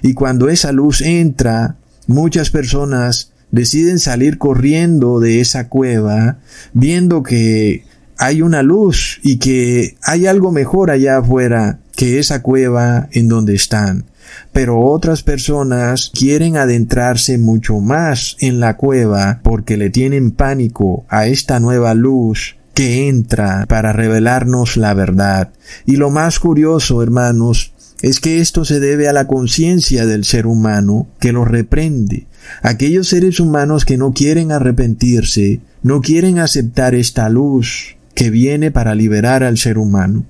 Y 0.01 0.13
cuando 0.13 0.47
esa 0.47 0.71
luz 0.71 1.01
entra, 1.01 1.75
muchas 2.07 2.49
personas 2.49 3.33
deciden 3.51 3.99
salir 3.99 4.37
corriendo 4.37 5.19
de 5.19 5.41
esa 5.41 5.67
cueva, 5.67 6.37
viendo 6.71 7.23
que 7.23 7.83
hay 8.17 8.41
una 8.41 8.63
luz 8.63 9.19
y 9.21 9.35
que 9.35 9.97
hay 10.01 10.27
algo 10.27 10.53
mejor 10.53 10.89
allá 10.89 11.17
afuera 11.17 11.81
que 11.93 12.19
esa 12.19 12.41
cueva 12.41 13.09
en 13.11 13.27
donde 13.27 13.53
están. 13.53 14.05
Pero 14.53 14.79
otras 14.79 15.23
personas 15.23 16.13
quieren 16.17 16.55
adentrarse 16.55 17.37
mucho 17.37 17.81
más 17.81 18.37
en 18.39 18.61
la 18.61 18.77
cueva 18.77 19.41
porque 19.43 19.75
le 19.75 19.89
tienen 19.89 20.31
pánico 20.31 21.05
a 21.09 21.27
esta 21.27 21.59
nueva 21.59 21.93
luz 21.95 22.55
que 22.77 23.07
entra 23.07 23.65
para 23.67 23.91
revelarnos 23.91 24.77
la 24.77 24.93
verdad. 24.93 25.51
Y 25.87 25.95
lo 25.95 26.11
más 26.11 26.37
curioso, 26.37 27.01
hermanos, 27.01 27.73
es 28.03 28.19
que 28.19 28.39
esto 28.39 28.65
se 28.65 28.79
debe 28.79 29.07
a 29.07 29.13
la 29.13 29.25
conciencia 29.25 30.05
del 30.05 30.23
ser 30.25 30.45
humano 30.45 31.07
que 31.19 31.31
lo 31.31 31.43
reprende. 31.43 32.27
Aquellos 32.61 33.07
seres 33.07 33.39
humanos 33.39 33.83
que 33.83 33.97
no 33.97 34.13
quieren 34.13 34.51
arrepentirse, 34.51 35.59
no 35.81 36.01
quieren 36.01 36.37
aceptar 36.37 36.93
esta 36.93 37.29
luz, 37.29 37.97
que 38.13 38.29
viene 38.29 38.69
para 38.69 38.93
liberar 38.93 39.43
al 39.43 39.57
ser 39.57 39.79
humano. 39.79 40.27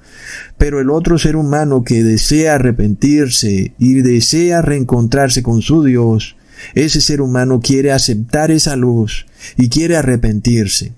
Pero 0.58 0.80
el 0.80 0.90
otro 0.90 1.18
ser 1.18 1.36
humano 1.36 1.84
que 1.84 2.02
desea 2.02 2.56
arrepentirse 2.56 3.74
y 3.78 3.96
desea 3.96 4.62
reencontrarse 4.62 5.44
con 5.44 5.62
su 5.62 5.84
Dios, 5.84 6.38
ese 6.76 7.02
ser 7.02 7.20
humano 7.20 7.60
quiere 7.60 7.92
aceptar 7.92 8.52
esa 8.52 8.78
luz 8.78 9.26
y 9.58 9.68
quiere 9.68 9.98
arrepentirse. 9.98 10.94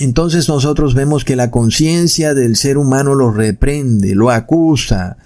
Entonces 0.00 0.48
nosotros 0.48 0.94
vemos 0.94 1.24
que 1.24 1.36
la 1.36 1.50
conciencia 1.50 2.34
del 2.34 2.56
ser 2.56 2.78
humano 2.78 3.14
lo 3.14 3.30
reprende, 3.30 4.14
lo 4.14 4.30
acusa 4.30 5.16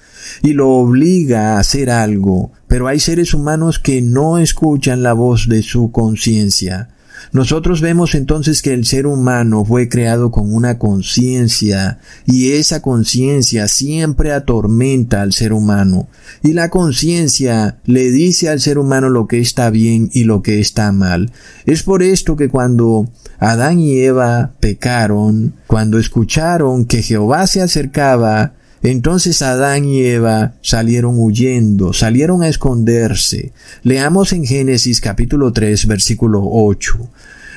y 0.42 0.54
lo 0.54 0.70
obliga 0.70 1.54
a 1.54 1.61
hacer 1.61 1.88
algo, 1.88 2.52
pero 2.66 2.88
hay 2.88 2.99
seres 2.99 3.32
humanos 3.32 3.78
que 3.78 4.02
no 4.02 4.38
escuchan 4.38 5.02
la 5.02 5.12
voz 5.12 5.49
de 5.49 5.62
su 5.62 5.92
conciencia. 5.92 6.88
Nosotros 7.32 7.80
vemos 7.80 8.14
entonces 8.14 8.62
que 8.62 8.73
el 8.73 8.85
ser 8.85 9.06
humano 9.06 9.64
fue 9.64 9.88
creado 9.88 10.30
con 10.30 10.54
una 10.54 10.78
conciencia 10.78 11.99
y 12.25 12.52
esa 12.52 12.82
conciencia 12.82 13.68
siempre 13.68 14.32
atormenta 14.32 15.23
al 15.23 15.32
ser 15.32 15.52
humano 15.52 16.08
y 16.42 16.52
la 16.52 16.70
conciencia 16.70 17.78
le 17.85 18.11
dice 18.11 18.49
al 18.49 18.61
ser 18.61 18.78
humano 18.78 19.08
lo 19.08 19.26
que 19.26 19.40
está 19.40 19.70
bien 19.70 20.11
y 20.12 20.25
lo 20.25 20.42
que 20.42 20.61
está 20.61 20.92
mal. 20.92 21.32
Es 21.64 21.82
por 21.82 22.02
esto 22.02 22.37
que 22.37 22.49
cuando 22.49 23.08
Adán 23.38 23.80
y 23.80 23.99
Eva 23.99 24.52
pecaron, 24.61 25.54
cuando 25.66 25.99
escucharon 25.99 26.87
que 26.87 27.02
Jehová 27.02 27.46
se 27.46 27.61
acercaba, 27.61 28.54
entonces 28.83 29.42
Adán 29.42 29.85
y 29.85 30.02
Eva 30.02 30.54
salieron 30.62 31.18
huyendo, 31.18 31.92
salieron 31.92 32.42
a 32.42 32.49
esconderse. 32.49 33.52
Leamos 33.83 34.33
en 34.33 34.45
Génesis 34.45 35.00
capítulo 35.00 35.52
3 35.52 35.87
versículo 35.87 36.42
8. 36.45 37.11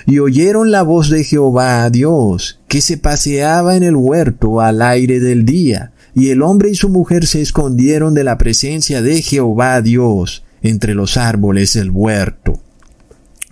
Y 0.07 0.19
oyeron 0.19 0.71
la 0.71 0.81
voz 0.81 1.09
de 1.09 1.23
Jehová 1.23 1.89
Dios, 1.89 2.59
que 2.67 2.81
se 2.81 2.97
paseaba 2.97 3.75
en 3.75 3.83
el 3.83 3.95
huerto 3.95 4.61
al 4.61 4.81
aire 4.81 5.19
del 5.19 5.45
día, 5.45 5.91
y 6.15 6.29
el 6.29 6.41
hombre 6.41 6.71
y 6.71 6.75
su 6.75 6.89
mujer 6.89 7.27
se 7.27 7.41
escondieron 7.41 8.13
de 8.13 8.23
la 8.23 8.37
presencia 8.37 9.01
de 9.01 9.21
Jehová 9.21 9.81
Dios 9.81 10.43
entre 10.61 10.95
los 10.95 11.17
árboles 11.17 11.73
del 11.73 11.91
huerto. 11.91 12.61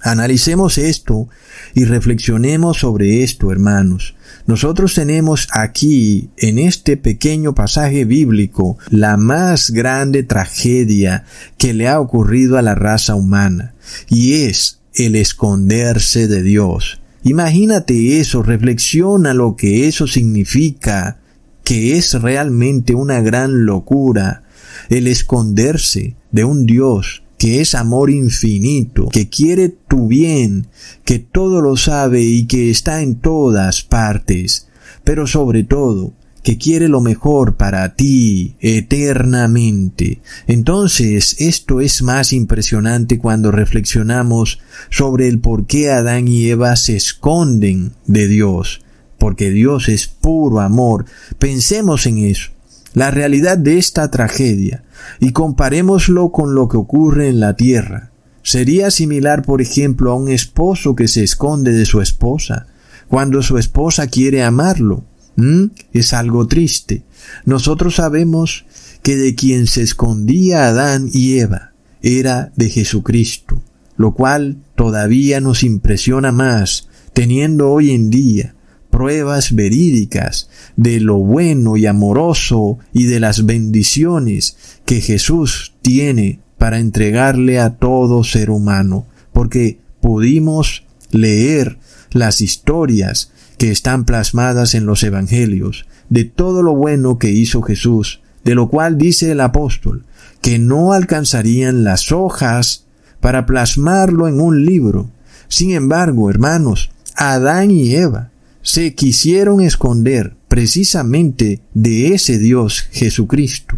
Analicemos 0.02 0.78
esto 0.78 1.28
y 1.74 1.86
reflexionemos 1.86 2.80
sobre 2.80 3.24
esto, 3.24 3.52
hermanos. 3.52 4.16
Nosotros 4.48 4.94
tenemos 4.94 5.50
aquí, 5.52 6.30
en 6.38 6.58
este 6.58 6.96
pequeño 6.96 7.54
pasaje 7.54 8.06
bíblico, 8.06 8.78
la 8.90 9.18
más 9.18 9.72
grande 9.72 10.24
tragedia 10.24 11.26
que 11.58 11.74
le 11.74 11.90
ha 11.90 12.00
ocurrido 12.00 12.58
a 12.58 12.62
la 12.62 12.74
raza 12.74 13.16
humana, 13.16 13.74
y 14.08 14.46
es 14.46 14.80
el 14.96 15.18
esconderse 15.18 16.30
de 16.30 16.44
Dios. 16.44 17.02
Imagínate 17.24 18.22
eso, 18.22 18.42
reflexiona 18.42 19.34
lo 19.34 19.58
que 19.58 19.90
eso 19.90 20.08
significa, 20.08 21.20
que 21.66 21.98
es 21.98 22.14
realmente 22.14 22.96
una 22.96 23.20
gran 23.20 23.66
locura, 23.66 24.44
el 24.88 25.08
esconderse 25.08 26.16
de 26.32 26.46
un 26.46 26.66
Dios 26.66 27.24
que 27.38 27.62
es 27.62 27.76
amor 27.76 28.10
infinito, 28.10 29.10
que 29.10 29.30
quiere 29.30 29.70
tu 29.70 30.08
bien, 30.08 30.68
que 31.06 31.20
todo 31.20 31.62
lo 31.62 31.78
sabe 31.78 32.22
y 32.22 32.46
que 32.46 32.70
está 32.70 33.02
en 33.02 33.16
todas 33.16 33.84
partes, 33.84 34.68
pero 35.04 35.28
sobre 35.28 35.64
todo, 35.64 36.14
que 36.48 36.58
quiere 36.58 36.88
lo 36.88 37.02
mejor 37.02 37.58
para 37.58 37.96
ti 37.96 38.56
eternamente. 38.62 40.22
Entonces, 40.48 41.36
esto 41.40 41.82
es 41.82 42.02
más 42.02 42.32
impresionante 42.32 43.20
cuando 43.20 43.52
reflexionamos 43.52 44.60
sobre 44.90 45.28
el 45.28 45.40
por 45.40 45.68
qué 45.68 45.92
Adán 45.92 46.30
y 46.30 46.48
Eva 46.48 46.76
se 46.78 46.96
esconden 46.96 47.92
de 48.06 48.30
Dios, 48.30 48.82
porque 49.20 49.52
Dios 49.52 49.90
es 49.90 50.08
puro 50.08 50.62
amor. 50.62 51.06
Pensemos 51.38 52.06
en 52.06 52.20
eso 52.20 52.52
la 52.94 53.12
realidad 53.12 53.58
de 53.58 53.78
esta 53.78 54.10
tragedia 54.10 54.84
y 55.20 55.32
comparémoslo 55.32 56.32
con 56.32 56.56
lo 56.56 56.68
que 56.68 56.78
ocurre 56.78 57.30
en 57.30 57.40
la 57.40 57.56
tierra. 57.56 58.12
Sería 58.44 58.92
similar, 58.92 59.42
por 59.44 59.62
ejemplo, 59.62 60.12
a 60.12 60.16
un 60.16 60.30
esposo 60.30 60.96
que 60.96 61.08
se 61.08 61.24
esconde 61.24 61.72
de 61.72 61.86
su 61.86 62.02
esposa 62.02 62.68
cuando 63.08 63.42
su 63.42 63.58
esposa 63.58 64.08
quiere 64.08 64.44
amarlo. 64.44 65.04
¿Mm? 65.36 65.66
Es 65.94 66.14
algo 66.14 66.48
triste. 66.48 67.04
Nosotros 67.46 67.96
sabemos 67.96 68.66
que 69.04 69.16
de 69.16 69.36
quien 69.36 69.68
se 69.68 69.84
escondía 69.84 70.68
Adán 70.68 71.10
y 71.14 71.40
Eva 71.40 71.74
era 72.02 72.52
de 72.56 72.70
Jesucristo, 72.70 73.62
lo 73.98 74.14
cual 74.14 74.58
todavía 74.76 75.40
nos 75.40 75.64
impresiona 75.64 76.32
más, 76.32 76.90
teniendo 77.14 77.70
hoy 77.70 77.92
en 77.92 78.10
día 78.10 78.56
pruebas 78.98 79.54
verídicas 79.54 80.50
de 80.76 81.00
lo 81.00 81.18
bueno 81.18 81.78
y 81.78 81.86
amoroso 81.86 82.80
y 82.94 83.06
de 83.06 83.20
las 83.20 83.46
bendiciones 83.46 84.58
que 84.86 85.02
Jesús 85.02 85.76
tiene 85.84 86.40
para 86.58 86.80
entregarle 86.80 87.60
a 87.60 87.76
todo 87.76 88.24
ser 88.24 88.50
humano, 88.50 89.06
porque 89.34 89.78
pudimos 90.02 90.84
leer 91.12 91.78
las 92.10 92.42
historias 92.42 93.32
que 93.60 93.70
están 93.70 94.04
plasmadas 94.04 94.74
en 94.74 94.88
los 94.88 95.04
Evangelios, 95.04 95.86
de 96.10 96.26
todo 96.26 96.64
lo 96.64 96.74
bueno 96.74 97.20
que 97.20 97.30
hizo 97.30 97.62
Jesús, 97.62 98.22
de 98.44 98.56
lo 98.56 98.68
cual 98.68 98.98
dice 98.98 99.30
el 99.30 99.42
apóstol, 99.42 100.06
que 100.42 100.58
no 100.58 100.94
alcanzarían 100.94 101.84
las 101.84 102.12
hojas 102.12 102.86
para 103.20 103.46
plasmarlo 103.46 104.28
en 104.28 104.42
un 104.42 104.66
libro. 104.66 105.12
Sin 105.50 105.70
embargo, 105.70 106.32
hermanos, 106.32 106.90
Adán 107.16 107.70
y 107.70 107.94
Eva 107.94 108.32
se 108.68 108.96
quisieron 108.96 109.62
esconder 109.62 110.36
precisamente 110.50 111.62
de 111.74 112.14
ese 112.14 112.38
Dios 112.38 112.82
Jesucristo. 112.92 113.76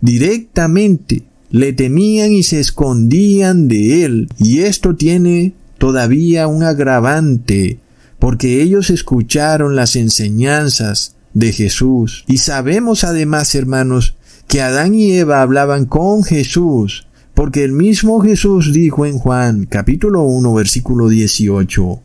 Directamente 0.00 1.24
le 1.50 1.74
temían 1.74 2.32
y 2.32 2.42
se 2.42 2.58
escondían 2.58 3.68
de 3.68 4.06
él, 4.06 4.30
y 4.38 4.60
esto 4.60 4.96
tiene 4.96 5.52
todavía 5.76 6.46
un 6.46 6.62
agravante, 6.62 7.80
porque 8.18 8.62
ellos 8.62 8.88
escucharon 8.88 9.76
las 9.76 9.94
enseñanzas 9.94 11.16
de 11.34 11.52
Jesús. 11.52 12.24
Y 12.26 12.38
sabemos 12.38 13.04
además, 13.04 13.54
hermanos, 13.54 14.16
que 14.48 14.62
Adán 14.62 14.94
y 14.94 15.12
Eva 15.12 15.42
hablaban 15.42 15.84
con 15.84 16.24
Jesús, 16.24 17.06
porque 17.34 17.62
el 17.62 17.72
mismo 17.72 18.20
Jesús 18.20 18.72
dijo 18.72 19.04
en 19.04 19.18
Juan 19.18 19.66
capítulo 19.66 20.22
1 20.22 20.54
versículo 20.54 21.10
18, 21.10 22.00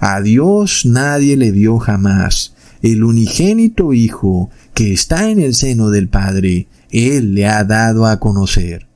A 0.00 0.22
Dios 0.22 0.86
nadie 0.86 1.36
le 1.36 1.50
vio 1.50 1.78
jamás, 1.78 2.54
el 2.80 3.04
unigénito 3.04 3.92
Hijo 3.92 4.50
que 4.72 4.94
está 4.94 5.30
en 5.30 5.40
el 5.40 5.54
seno 5.54 5.90
del 5.90 6.08
Padre, 6.08 6.68
Él 6.90 7.34
le 7.34 7.46
ha 7.46 7.62
dado 7.64 8.06
a 8.06 8.18
conocer. 8.18 8.86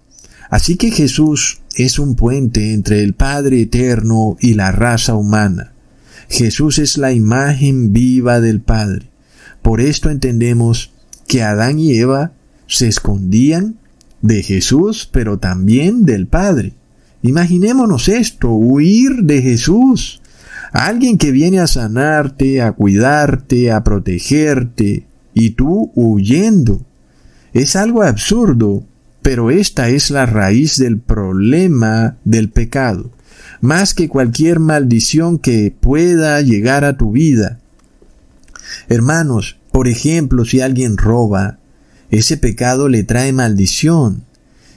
Así 0.49 0.77
que 0.77 0.91
Jesús 0.91 1.61
es 1.77 1.99
un 1.99 2.15
puente 2.15 2.73
entre 2.73 3.03
el 3.03 3.13
Padre 3.13 3.61
eterno 3.61 4.37
y 4.41 4.55
la 4.55 4.73
raza 4.73 5.15
humana. 5.15 5.73
Jesús 6.31 6.79
es 6.79 6.97
la 6.97 7.13
imagen 7.13 7.93
viva 7.93 8.41
del 8.41 8.61
Padre. 8.61 9.11
Por 9.61 9.83
esto 9.83 10.09
entendemos 10.09 10.91
que 11.27 11.43
Adán 11.43 11.79
y 11.79 11.99
Eva 11.99 12.33
se 12.67 12.89
escondían 12.89 13.77
de 14.23 14.43
Jesús, 14.43 15.09
pero 15.13 15.39
también 15.39 16.07
del 16.07 16.27
Padre. 16.27 16.73
Imaginémonos 17.23 18.09
esto, 18.09 18.51
huir 18.51 19.23
de 19.23 19.43
Jesús. 19.43 20.23
Alguien 20.75 21.19
que 21.19 21.31
viene 21.31 21.61
a 21.61 21.69
sanarte, 21.69 22.61
a 22.61 22.73
cuidarte, 22.73 23.71
a 23.71 23.85
protegerte, 23.85 25.07
y 25.33 25.51
tú 25.51 25.93
huyendo. 25.95 26.85
Es 27.53 27.77
algo 27.77 28.03
absurdo, 28.03 28.85
pero 29.23 29.53
esta 29.53 29.89
es 29.89 30.11
la 30.11 30.27
raíz 30.27 30.77
del 30.77 30.99
problema 30.99 32.17
del 32.25 32.51
pecado, 32.51 33.13
más 33.61 33.95
que 33.95 34.09
cualquier 34.09 34.59
maldición 34.59 35.39
que 35.39 35.73
pueda 35.79 36.41
llegar 36.41 36.85
a 36.85 36.97
tu 36.97 37.13
vida. 37.13 37.61
Hermanos, 38.89 39.59
por 39.71 39.87
ejemplo, 39.87 40.45
si 40.45 40.61
alguien 40.61 40.97
roba, 40.97 41.61
ese 42.11 42.37
pecado 42.37 42.89
le 42.89 43.05
trae 43.05 43.33
maldición 43.33 44.25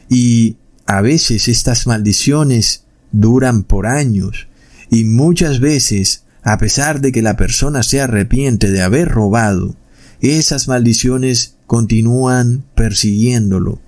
y 0.10 0.58
a 0.86 1.02
veces 1.02 1.48
estas 1.48 1.88
maldiciones 1.88 2.84
duran 3.12 3.64
por 3.64 3.88
años 3.88 4.47
y 4.90 5.04
muchas 5.06 5.60
veces, 5.60 6.24
a 6.44 6.58
pesar 6.58 7.02
de 7.02 7.12
que 7.12 7.22
la 7.22 7.36
persona 7.36 7.84
se 7.84 8.02
arrepiente 8.02 8.72
de 8.72 8.82
haber 8.82 9.10
robado, 9.10 9.76
esas 10.22 10.68
maldiciones 10.68 11.56
continúan 11.68 12.64
persiguiéndolo. 12.76 13.80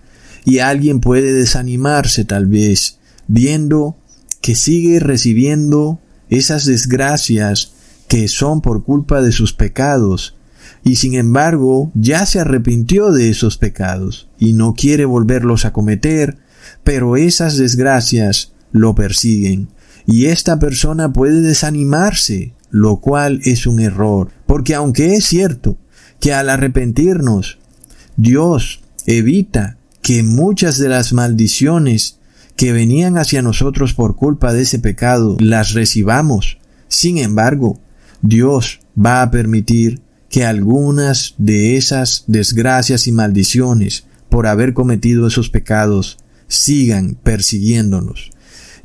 Y 0.46 0.60
alguien 0.60 1.00
puede 1.00 1.34
desanimarse 1.34 2.26
tal 2.26 2.48
vez 2.48 3.00
viendo 3.28 3.98
que 4.42 4.56
sigue 4.56 5.00
recibiendo 5.00 6.00
esas 6.30 6.66
desgracias 6.66 7.74
que 8.08 8.28
son 8.28 8.62
por 8.62 8.84
culpa 8.84 9.22
de 9.22 9.32
sus 9.32 9.54
pecados. 9.54 10.36
Y 10.84 10.96
sin 10.96 11.14
embargo 11.14 11.92
ya 11.94 12.26
se 12.26 12.40
arrepintió 12.40 13.12
de 13.12 13.30
esos 13.30 13.58
pecados 13.58 14.30
y 14.40 14.54
no 14.54 14.74
quiere 14.74 15.06
volverlos 15.06 15.66
a 15.66 15.74
cometer, 15.74 16.38
pero 16.84 17.18
esas 17.18 17.58
desgracias 17.58 18.54
lo 18.72 18.96
persiguen 18.96 19.70
y 20.12 20.26
esta 20.26 20.58
persona 20.58 21.14
puede 21.14 21.42
desanimarse, 21.42 22.54
lo 22.72 23.00
cual 23.00 23.42
es 23.44 23.68
un 23.68 23.80
error, 23.80 24.32
porque 24.48 24.74
aunque 24.74 25.14
es 25.14 25.26
cierto 25.26 25.78
que 26.20 26.34
al 26.34 26.50
arrepentirnos 26.50 27.60
Dios 28.18 28.82
evita 29.06 29.78
que 30.02 30.24
muchas 30.24 30.80
de 30.80 30.90
las 30.90 31.14
maldiciones 31.14 32.18
que 32.56 32.74
venían 32.74 33.20
hacia 33.20 33.44
nosotros 33.44 33.94
por 33.94 34.16
culpa 34.16 34.52
de 34.52 34.64
ese 34.64 34.80
pecado 34.80 35.38
las 35.40 35.74
recibamos. 35.74 36.58
Sin 36.88 37.20
embargo, 37.20 37.80
Dios 38.24 38.80
va 38.98 39.22
a 39.22 39.30
permitir 39.30 40.02
que 40.28 40.44
algunas 40.44 41.36
de 41.38 41.78
esas 41.78 42.24
desgracias 42.26 43.06
y 43.06 43.12
maldiciones 43.12 44.06
por 44.28 44.48
haber 44.48 44.74
cometido 44.74 45.28
esos 45.28 45.52
pecados 45.52 46.18
sigan 46.48 47.16
persiguiéndonos. 47.22 48.32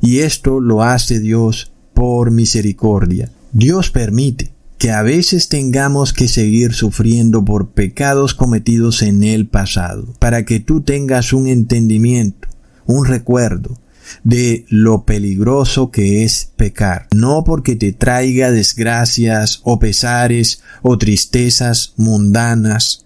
Y 0.05 0.19
esto 0.19 0.59
lo 0.59 0.83
hace 0.83 1.19
Dios 1.19 1.71
por 1.95 2.29
misericordia. 2.29 3.31
Dios 3.53 3.89
permite 3.89 4.51
que 4.77 4.91
a 4.91 5.01
veces 5.01 5.49
tengamos 5.49 6.13
que 6.13 6.27
seguir 6.27 6.73
sufriendo 6.73 7.43
por 7.43 7.69
pecados 7.69 8.35
cometidos 8.35 9.01
en 9.01 9.23
el 9.23 9.47
pasado, 9.47 10.13
para 10.19 10.45
que 10.45 10.59
tú 10.59 10.81
tengas 10.81 11.33
un 11.33 11.47
entendimiento, 11.47 12.47
un 12.85 13.05
recuerdo 13.05 13.79
de 14.23 14.65
lo 14.69 15.05
peligroso 15.05 15.89
que 15.89 16.23
es 16.23 16.51
pecar, 16.55 17.07
no 17.15 17.43
porque 17.43 17.75
te 17.75 17.91
traiga 17.91 18.51
desgracias 18.51 19.61
o 19.63 19.79
pesares 19.79 20.61
o 20.83 20.99
tristezas 20.99 21.93
mundanas, 21.97 23.05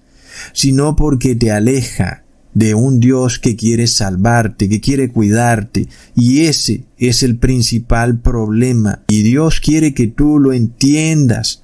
sino 0.52 0.98
porque 0.98 1.34
te 1.36 1.52
aleja 1.52 2.24
de 2.60 2.76
un 2.76 3.00
Dios 3.00 3.40
que 3.40 3.56
quiere 3.56 3.88
salvarte, 3.88 4.68
que 4.68 4.82
quiere 4.82 5.08
cuidarte, 5.08 5.88
y 6.14 6.42
ese 6.42 6.84
es 6.98 7.24
el 7.24 7.38
principal 7.38 8.20
problema, 8.20 9.02
y 9.08 9.24
Dios 9.24 9.62
quiere 9.62 9.94
que 9.94 10.08
tú 10.08 10.40
lo 10.40 10.52
entiendas. 10.52 11.64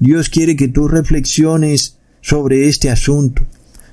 Dios 0.00 0.28
quiere 0.28 0.54
que 0.54 0.68
tú 0.68 0.86
reflexiones 0.86 1.96
sobre 2.20 2.68
este 2.68 2.90
asunto. 2.90 3.46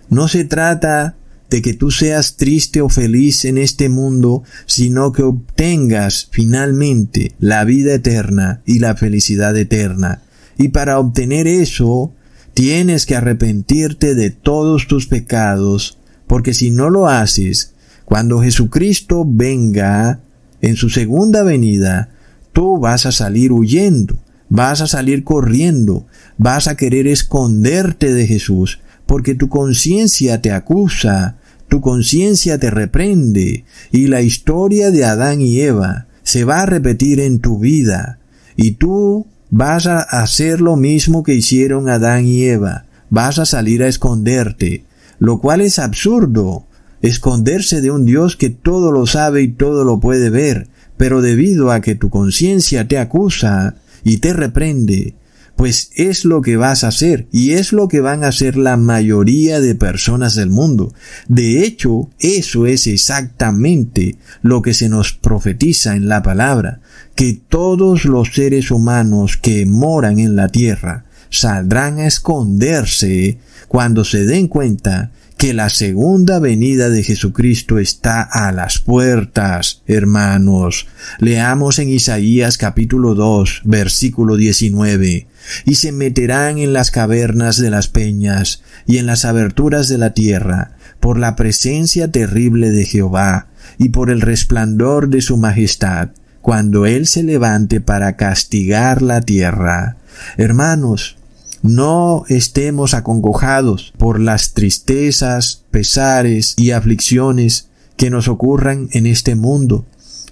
No 0.09 0.27
se 0.27 0.43
trata 0.43 1.15
de 1.49 1.61
que 1.61 1.73
tú 1.73 1.89
seas 1.89 2.35
triste 2.35 2.81
o 2.81 2.89
feliz 2.89 3.45
en 3.45 3.57
este 3.57 3.87
mundo, 3.87 4.43
sino 4.65 5.13
que 5.13 5.23
obtengas 5.23 6.27
finalmente 6.31 7.31
la 7.39 7.63
vida 7.63 7.93
eterna 7.93 8.61
y 8.65 8.79
la 8.79 8.97
felicidad 8.97 9.55
eterna. 9.55 10.21
Y 10.57 10.67
para 10.69 10.99
obtener 10.99 11.47
eso, 11.47 12.11
tienes 12.53 13.05
que 13.05 13.15
arrepentirte 13.15 14.15
de 14.15 14.31
todos 14.31 14.87
tus 14.87 15.07
pecados 15.07 15.97
porque 16.31 16.53
si 16.53 16.71
no 16.71 16.89
lo 16.89 17.09
haces, 17.09 17.73
cuando 18.05 18.41
Jesucristo 18.41 19.25
venga 19.27 20.21
en 20.61 20.77
su 20.77 20.87
segunda 20.87 21.43
venida, 21.43 22.11
tú 22.53 22.79
vas 22.79 23.05
a 23.05 23.11
salir 23.11 23.51
huyendo, 23.51 24.15
vas 24.47 24.79
a 24.79 24.87
salir 24.87 25.25
corriendo, 25.25 26.07
vas 26.37 26.69
a 26.69 26.77
querer 26.77 27.05
esconderte 27.05 28.13
de 28.13 28.27
Jesús, 28.27 28.79
porque 29.05 29.35
tu 29.35 29.49
conciencia 29.49 30.41
te 30.41 30.53
acusa, 30.53 31.35
tu 31.67 31.81
conciencia 31.81 32.57
te 32.57 32.71
reprende, 32.71 33.65
y 33.91 34.07
la 34.07 34.21
historia 34.21 34.89
de 34.89 35.03
Adán 35.03 35.41
y 35.41 35.59
Eva 35.59 36.07
se 36.23 36.45
va 36.45 36.61
a 36.61 36.65
repetir 36.65 37.19
en 37.19 37.39
tu 37.39 37.59
vida, 37.59 38.19
y 38.55 38.71
tú 38.71 39.27
vas 39.49 39.85
a 39.85 39.99
hacer 39.99 40.61
lo 40.61 40.77
mismo 40.77 41.23
que 41.23 41.35
hicieron 41.35 41.89
Adán 41.89 42.25
y 42.25 42.43
Eva, 42.43 42.85
vas 43.09 43.37
a 43.37 43.45
salir 43.45 43.83
a 43.83 43.89
esconderte, 43.89 44.85
lo 45.21 45.39
cual 45.39 45.61
es 45.61 45.77
absurdo, 45.77 46.65
esconderse 47.03 47.79
de 47.79 47.91
un 47.91 48.05
Dios 48.05 48.35
que 48.35 48.49
todo 48.49 48.91
lo 48.91 49.05
sabe 49.05 49.43
y 49.43 49.49
todo 49.49 49.83
lo 49.83 49.99
puede 49.99 50.31
ver, 50.31 50.67
pero 50.97 51.21
debido 51.21 51.71
a 51.71 51.79
que 51.79 51.93
tu 51.93 52.09
conciencia 52.09 52.87
te 52.87 52.97
acusa 52.97 53.75
y 54.03 54.17
te 54.17 54.33
reprende, 54.33 55.13
pues 55.55 55.91
es 55.95 56.25
lo 56.25 56.41
que 56.41 56.57
vas 56.57 56.83
a 56.83 56.87
hacer 56.87 57.27
y 57.31 57.51
es 57.51 57.71
lo 57.71 57.87
que 57.87 57.99
van 57.99 58.23
a 58.23 58.29
hacer 58.29 58.57
la 58.57 58.77
mayoría 58.77 59.59
de 59.59 59.75
personas 59.75 60.33
del 60.33 60.49
mundo. 60.49 60.91
De 61.27 61.63
hecho, 61.63 62.09
eso 62.19 62.65
es 62.65 62.87
exactamente 62.87 64.15
lo 64.41 64.63
que 64.63 64.73
se 64.73 64.89
nos 64.89 65.13
profetiza 65.13 65.95
en 65.95 66.09
la 66.09 66.23
palabra, 66.23 66.81
que 67.13 67.39
todos 67.47 68.05
los 68.05 68.33
seres 68.33 68.71
humanos 68.71 69.37
que 69.37 69.67
moran 69.67 70.17
en 70.17 70.35
la 70.35 70.47
tierra 70.47 71.05
saldrán 71.31 71.97
a 71.97 72.05
esconderse 72.05 73.39
cuando 73.67 74.05
se 74.05 74.25
den 74.25 74.47
cuenta 74.47 75.11
que 75.41 75.53
la 75.55 75.69
segunda 75.69 76.37
venida 76.37 76.89
de 76.89 77.01
Jesucristo 77.01 77.79
está 77.79 78.21
a 78.21 78.51
las 78.51 78.77
puertas, 78.77 79.81
hermanos. 79.87 80.87
Leamos 81.17 81.79
en 81.79 81.89
Isaías 81.89 82.59
capítulo 82.59 83.15
2, 83.15 83.61
versículo 83.63 84.35
19. 84.35 85.25
Y 85.65 85.75
se 85.75 85.91
meterán 85.91 86.59
en 86.59 86.73
las 86.73 86.91
cavernas 86.91 87.57
de 87.57 87.71
las 87.71 87.87
peñas 87.87 88.61
y 88.85 88.99
en 88.99 89.07
las 89.07 89.25
aberturas 89.25 89.87
de 89.87 89.97
la 89.97 90.13
tierra, 90.13 90.77
por 90.99 91.17
la 91.17 91.35
presencia 91.35 92.11
terrible 92.11 92.69
de 92.69 92.85
Jehová 92.85 93.47
y 93.79 93.89
por 93.89 94.11
el 94.11 94.21
resplandor 94.21 95.09
de 95.09 95.21
su 95.21 95.37
majestad, 95.37 96.09
cuando 96.41 96.85
Él 96.85 97.07
se 97.07 97.23
levante 97.23 97.81
para 97.81 98.15
castigar 98.15 99.01
la 99.01 99.21
tierra. 99.21 99.97
Hermanos, 100.37 101.17
no 101.61 102.23
estemos 102.27 102.93
acongojados 102.93 103.93
por 103.97 104.19
las 104.19 104.53
tristezas, 104.53 105.63
pesares 105.71 106.55
y 106.57 106.71
aflicciones 106.71 107.69
que 107.97 108.09
nos 108.09 108.27
ocurran 108.27 108.89
en 108.93 109.05
este 109.05 109.35
mundo, 109.35 109.85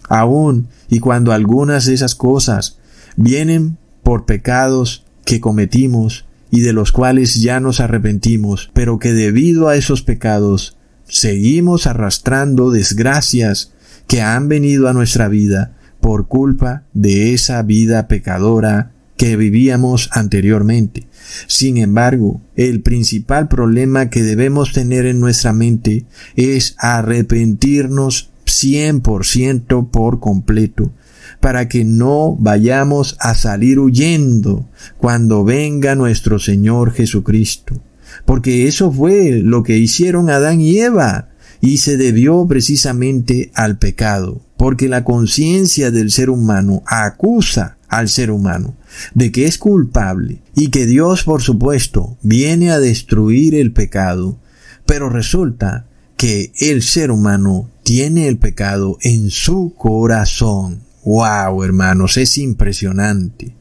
aun 0.07 0.67
y 0.89 0.99
cuando 0.99 1.31
algunas 1.31 1.85
de 1.85 1.93
esas 1.93 2.15
cosas 2.15 2.79
vienen 3.15 3.77
por 4.01 4.25
pecados 4.25 5.05
que 5.25 5.39
cometimos 5.39 6.25
y 6.51 6.61
de 6.61 6.73
los 6.73 6.91
cuales 6.91 7.35
ya 7.35 7.59
nos 7.59 7.79
arrepentimos, 7.79 8.71
pero 8.73 8.97
que 8.97 9.13
debido 9.13 9.67
a 9.67 9.75
esos 9.75 10.01
pecados 10.01 10.77
seguimos 11.07 11.85
arrastrando 11.85 12.71
desgracias 12.71 13.71
que 14.07 14.21
han 14.21 14.47
venido 14.47 14.87
a 14.87 14.93
nuestra 14.93 15.27
vida 15.27 15.75
por 16.01 16.27
culpa 16.27 16.83
de 16.93 17.33
esa 17.33 17.61
vida 17.61 18.07
pecadora 18.07 18.91
que 19.19 19.35
vivíamos 19.35 20.09
anteriormente. 20.13 21.05
Sin 21.45 21.77
embargo, 21.77 22.41
el 22.55 22.81
principal 22.81 23.49
problema 23.49 24.09
que 24.09 24.23
debemos 24.23 24.71
tener 24.71 25.05
en 25.05 25.19
nuestra 25.19 25.51
mente 25.51 26.05
es 26.37 26.75
arrepentirnos 26.77 28.31
100% 28.45 29.91
por 29.91 30.21
completo, 30.21 30.93
para 31.41 31.67
que 31.67 31.83
no 31.83 32.37
vayamos 32.39 33.17
a 33.19 33.35
salir 33.35 33.79
huyendo 33.79 34.69
cuando 34.97 35.43
venga 35.43 35.95
nuestro 35.95 36.39
Señor 36.39 36.93
Jesucristo. 36.93 37.75
Porque 38.23 38.67
eso 38.67 38.89
fue 38.89 39.41
lo 39.43 39.63
que 39.63 39.77
hicieron 39.77 40.29
Adán 40.29 40.61
y 40.61 40.79
Eva, 40.79 41.27
y 41.59 41.79
se 41.79 41.97
debió 41.97 42.47
precisamente 42.47 43.51
al 43.53 43.79
pecado, 43.79 44.41
porque 44.55 44.87
la 44.87 45.03
conciencia 45.03 45.91
del 45.91 46.09
ser 46.09 46.29
humano 46.29 46.83
acusa 46.87 47.77
al 47.89 48.07
ser 48.07 48.31
humano 48.31 48.78
de 49.13 49.31
que 49.31 49.45
es 49.45 49.57
culpable 49.57 50.41
y 50.55 50.69
que 50.69 50.85
Dios, 50.85 51.23
por 51.23 51.41
supuesto, 51.41 52.17
viene 52.21 52.71
a 52.71 52.79
destruir 52.79 53.55
el 53.55 53.71
pecado, 53.71 54.37
pero 54.85 55.09
resulta 55.09 55.87
que 56.17 56.51
el 56.59 56.83
ser 56.83 57.11
humano 57.11 57.69
tiene 57.83 58.27
el 58.27 58.37
pecado 58.37 58.97
en 59.01 59.29
su 59.29 59.73
corazón. 59.77 60.81
¡Wow, 61.05 61.63
hermanos! 61.63 62.17
Es 62.17 62.37
impresionante. 62.37 63.55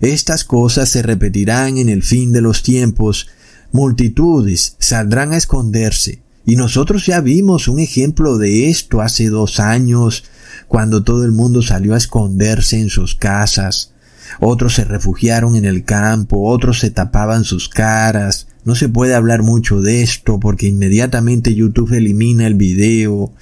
Estas 0.00 0.44
cosas 0.44 0.88
se 0.88 1.02
repetirán 1.02 1.76
en 1.76 1.88
el 1.88 2.02
fin 2.02 2.32
de 2.32 2.40
los 2.40 2.62
tiempos. 2.62 3.28
Multitudes 3.72 4.76
saldrán 4.78 5.32
a 5.32 5.36
esconderse. 5.36 6.22
Y 6.46 6.56
nosotros 6.56 7.04
ya 7.06 7.20
vimos 7.20 7.68
un 7.68 7.78
ejemplo 7.78 8.38
de 8.38 8.70
esto 8.70 9.02
hace 9.02 9.28
dos 9.28 9.60
años 9.60 10.24
cuando 10.68 11.04
todo 11.04 11.24
el 11.24 11.32
mundo 11.32 11.62
salió 11.62 11.94
a 11.94 11.98
esconderse 11.98 12.80
en 12.80 12.88
sus 12.88 13.14
casas. 13.14 13.89
Otros 14.38 14.74
se 14.74 14.84
refugiaron 14.84 15.56
en 15.56 15.64
el 15.64 15.84
campo, 15.84 16.48
otros 16.48 16.80
se 16.80 16.90
tapaban 16.90 17.44
sus 17.44 17.68
caras. 17.68 18.46
No 18.64 18.74
se 18.74 18.88
puede 18.88 19.14
hablar 19.14 19.42
mucho 19.42 19.80
de 19.80 20.02
esto 20.02 20.38
porque 20.38 20.68
inmediatamente 20.68 21.54
YouTube 21.54 21.92
elimina 21.92 22.46
el 22.46 22.54
video 22.54 23.32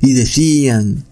y 0.00 0.12
decían 0.12 1.04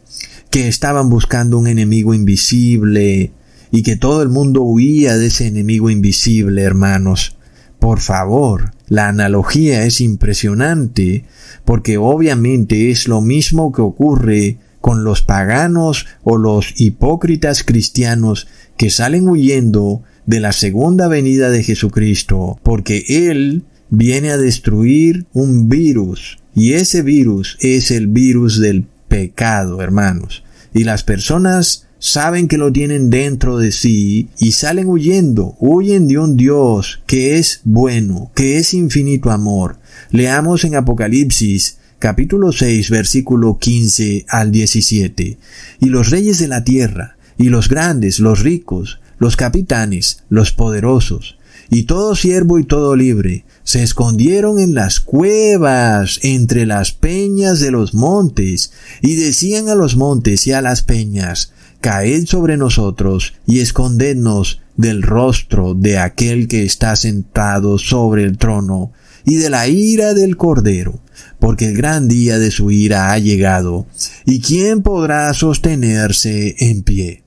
que 0.51 0.69
estaban 0.69 1.09
buscando 1.09 1.59
un 1.59 1.67
enemigo 1.67 2.15
invisible 2.15 3.33
y 3.71 3.83
que 3.83 3.97
todo 3.97 4.23
el 4.23 4.29
mundo 4.29 4.63
huía 4.63 5.17
de 5.17 5.27
ese 5.27 5.47
enemigo 5.47 5.91
invisible, 5.91 6.63
hermanos. 6.63 7.37
Por 7.81 8.01
favor, 8.01 8.73
la 8.89 9.09
analogía 9.09 9.85
es 9.85 10.01
impresionante 10.01 11.25
porque 11.65 11.99
obviamente 11.99 12.91
es 12.91 13.09
lo 13.09 13.21
mismo 13.21 13.73
que 13.73 13.83
ocurre 13.83 14.59
con 14.81 15.03
los 15.03 15.23
paganos 15.23 16.07
o 16.23 16.37
los 16.37 16.79
hipócritas 16.79 17.65
cristianos 17.65 18.47
que 18.77 18.91
salen 18.91 19.29
huyendo 19.29 20.03
de 20.27 20.41
la 20.41 20.53
segunda 20.53 21.09
venida 21.09 21.51
de 21.51 21.63
Jesucristo, 21.63 22.59
porque 22.63 23.05
Él 23.09 23.65
viene 23.91 24.31
a 24.31 24.39
destruir 24.39 25.27
un 25.33 25.69
virus, 25.69 26.39
y 26.55 26.73
ese 26.73 27.03
virus 27.03 27.57
es 27.61 27.91
el 27.91 28.07
virus 28.07 28.61
del 28.61 28.87
pecado, 29.09 29.83
hermanos. 29.83 30.45
Y 30.73 30.85
las 30.85 31.05
personas 31.05 31.87
saben 31.99 32.49
que 32.49 32.59
lo 32.59 32.73
tienen 32.73 33.09
dentro 33.09 33.59
de 33.59 33.73
sí 33.73 34.29
y 34.39 34.53
salen 34.53 34.89
huyendo, 34.89 35.57
huyen 35.59 36.07
de 36.07 36.19
un 36.19 36.37
Dios 36.37 37.01
que 37.07 37.39
es 37.39 37.61
bueno, 37.65 38.31
que 38.35 38.59
es 38.59 38.75
infinito 38.75 39.31
amor. 39.31 39.79
Leamos 40.11 40.65
en 40.65 40.75
Apocalipsis 40.75 41.79
capítulo 41.99 42.53
6, 42.53 42.91
versículo 42.91 43.59
15 43.59 44.27
al 44.29 44.53
17. 44.53 45.39
Y 45.81 45.87
los 45.87 46.11
reyes 46.11 46.39
de 46.39 46.49
la 46.49 46.63
tierra, 46.63 47.14
y 47.39 47.49
los 47.49 47.69
grandes, 47.69 48.19
los 48.19 48.41
ricos, 48.41 49.01
los 49.19 49.37
capitanes, 49.37 50.25
los 50.29 50.53
poderosos, 50.53 51.37
y 51.71 51.85
todo 51.85 52.15
siervo 52.15 52.59
y 52.59 52.65
todo 52.65 52.95
libre, 52.97 53.45
se 53.63 53.83
escondieron 53.83 54.59
en 54.59 54.75
las 54.75 55.01
cuevas 55.01 56.21
entre 56.23 56.67
las 56.67 56.93
peñas 56.93 57.61
de 57.61 57.71
los 57.71 57.95
montes, 57.95 58.73
y 59.01 59.15
decían 59.15 59.69
a 59.69 59.75
los 59.75 59.97
montes 59.97 60.47
y 60.47 60.53
a 60.53 60.61
las 60.61 60.83
peñas, 60.83 61.53
Caed 61.81 62.27
sobre 62.27 62.57
nosotros 62.57 63.35
y 63.47 63.61
escondednos 63.61 64.63
del 64.77 65.03
rostro 65.03 65.75
de 65.75 65.99
aquel 65.99 66.49
que 66.49 66.65
está 66.65 66.97
sentado 66.97 67.79
sobre 67.79 68.25
el 68.25 68.39
trono, 68.39 68.93
y 69.25 69.37
de 69.37 69.51
la 69.51 69.69
ira 69.69 70.15
del 70.15 70.37
Cordero, 70.37 71.01
porque 71.39 71.69
el 71.69 71.77
gran 71.77 72.09
día 72.09 72.39
de 72.39 72.51
su 72.51 72.71
ira 72.71 73.13
ha 73.13 73.19
llegado, 73.19 73.87
y 74.27 74.41
quién 74.41 74.83
podrá 74.83 75.33
sostenerse 75.35 76.57
en 76.59 76.83
pie. 76.83 77.24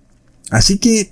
Así 0.49 0.77
que 0.77 1.11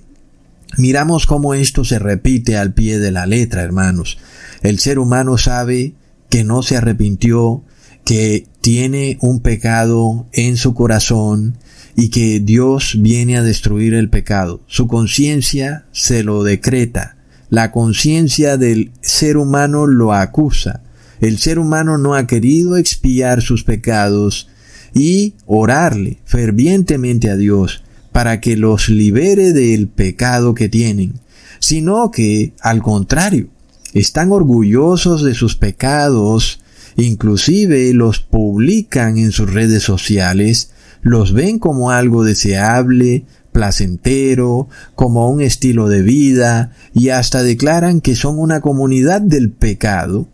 miramos 0.78 1.26
cómo 1.26 1.54
esto 1.54 1.84
se 1.84 1.98
repite 1.98 2.56
al 2.56 2.72
pie 2.72 2.98
de 2.98 3.10
la 3.10 3.26
letra, 3.26 3.62
hermanos. 3.62 4.18
El 4.62 4.78
ser 4.78 4.98
humano 4.98 5.38
sabe 5.38 5.94
que 6.30 6.44
no 6.44 6.62
se 6.62 6.76
arrepintió, 6.76 7.62
que 8.04 8.46
tiene 8.60 9.18
un 9.20 9.40
pecado 9.40 10.26
en 10.32 10.56
su 10.56 10.74
corazón 10.74 11.58
y 11.96 12.10
que 12.10 12.40
Dios 12.40 12.96
viene 13.00 13.36
a 13.36 13.42
destruir 13.42 13.94
el 13.94 14.10
pecado. 14.10 14.60
Su 14.66 14.86
conciencia 14.86 15.86
se 15.92 16.22
lo 16.22 16.42
decreta. 16.42 17.16
La 17.48 17.72
conciencia 17.72 18.56
del 18.56 18.92
ser 19.00 19.36
humano 19.36 19.86
lo 19.86 20.12
acusa. 20.12 20.82
El 21.20 21.38
ser 21.38 21.58
humano 21.58 21.96
no 21.96 22.14
ha 22.14 22.26
querido 22.26 22.76
expiar 22.76 23.40
sus 23.40 23.64
pecados 23.64 24.48
y 24.94 25.34
orarle 25.46 26.18
fervientemente 26.24 27.30
a 27.30 27.36
Dios 27.36 27.82
para 28.16 28.40
que 28.40 28.56
los 28.56 28.88
libere 28.88 29.52
del 29.52 29.88
pecado 29.88 30.54
que 30.54 30.70
tienen, 30.70 31.20
sino 31.58 32.10
que, 32.10 32.54
al 32.62 32.80
contrario, 32.80 33.48
están 33.92 34.32
orgullosos 34.32 35.22
de 35.22 35.34
sus 35.34 35.54
pecados, 35.54 36.60
inclusive 36.96 37.92
los 37.92 38.20
publican 38.20 39.18
en 39.18 39.32
sus 39.32 39.52
redes 39.52 39.82
sociales, 39.82 40.70
los 41.02 41.34
ven 41.34 41.58
como 41.58 41.90
algo 41.90 42.24
deseable, 42.24 43.26
placentero, 43.52 44.70
como 44.94 45.28
un 45.28 45.42
estilo 45.42 45.90
de 45.90 46.00
vida, 46.00 46.72
y 46.94 47.10
hasta 47.10 47.42
declaran 47.42 48.00
que 48.00 48.16
son 48.16 48.38
una 48.38 48.62
comunidad 48.62 49.20
del 49.20 49.50
pecado, 49.50 50.26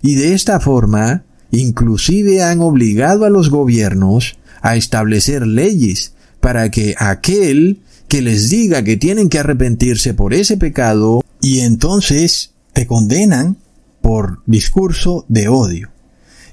y 0.00 0.14
de 0.14 0.32
esta 0.32 0.60
forma 0.60 1.24
inclusive 1.50 2.42
han 2.42 2.62
obligado 2.62 3.26
a 3.26 3.28
los 3.28 3.50
gobiernos 3.50 4.38
a 4.62 4.76
establecer 4.76 5.46
leyes 5.46 6.13
para 6.44 6.70
que 6.70 6.94
aquel 6.98 7.80
que 8.06 8.20
les 8.20 8.50
diga 8.50 8.84
que 8.84 8.98
tienen 8.98 9.30
que 9.30 9.38
arrepentirse 9.38 10.12
por 10.12 10.34
ese 10.34 10.58
pecado 10.58 11.22
y 11.40 11.60
entonces 11.60 12.50
te 12.74 12.86
condenan 12.86 13.56
por 14.02 14.42
discurso 14.44 15.24
de 15.28 15.48
odio. 15.48 15.88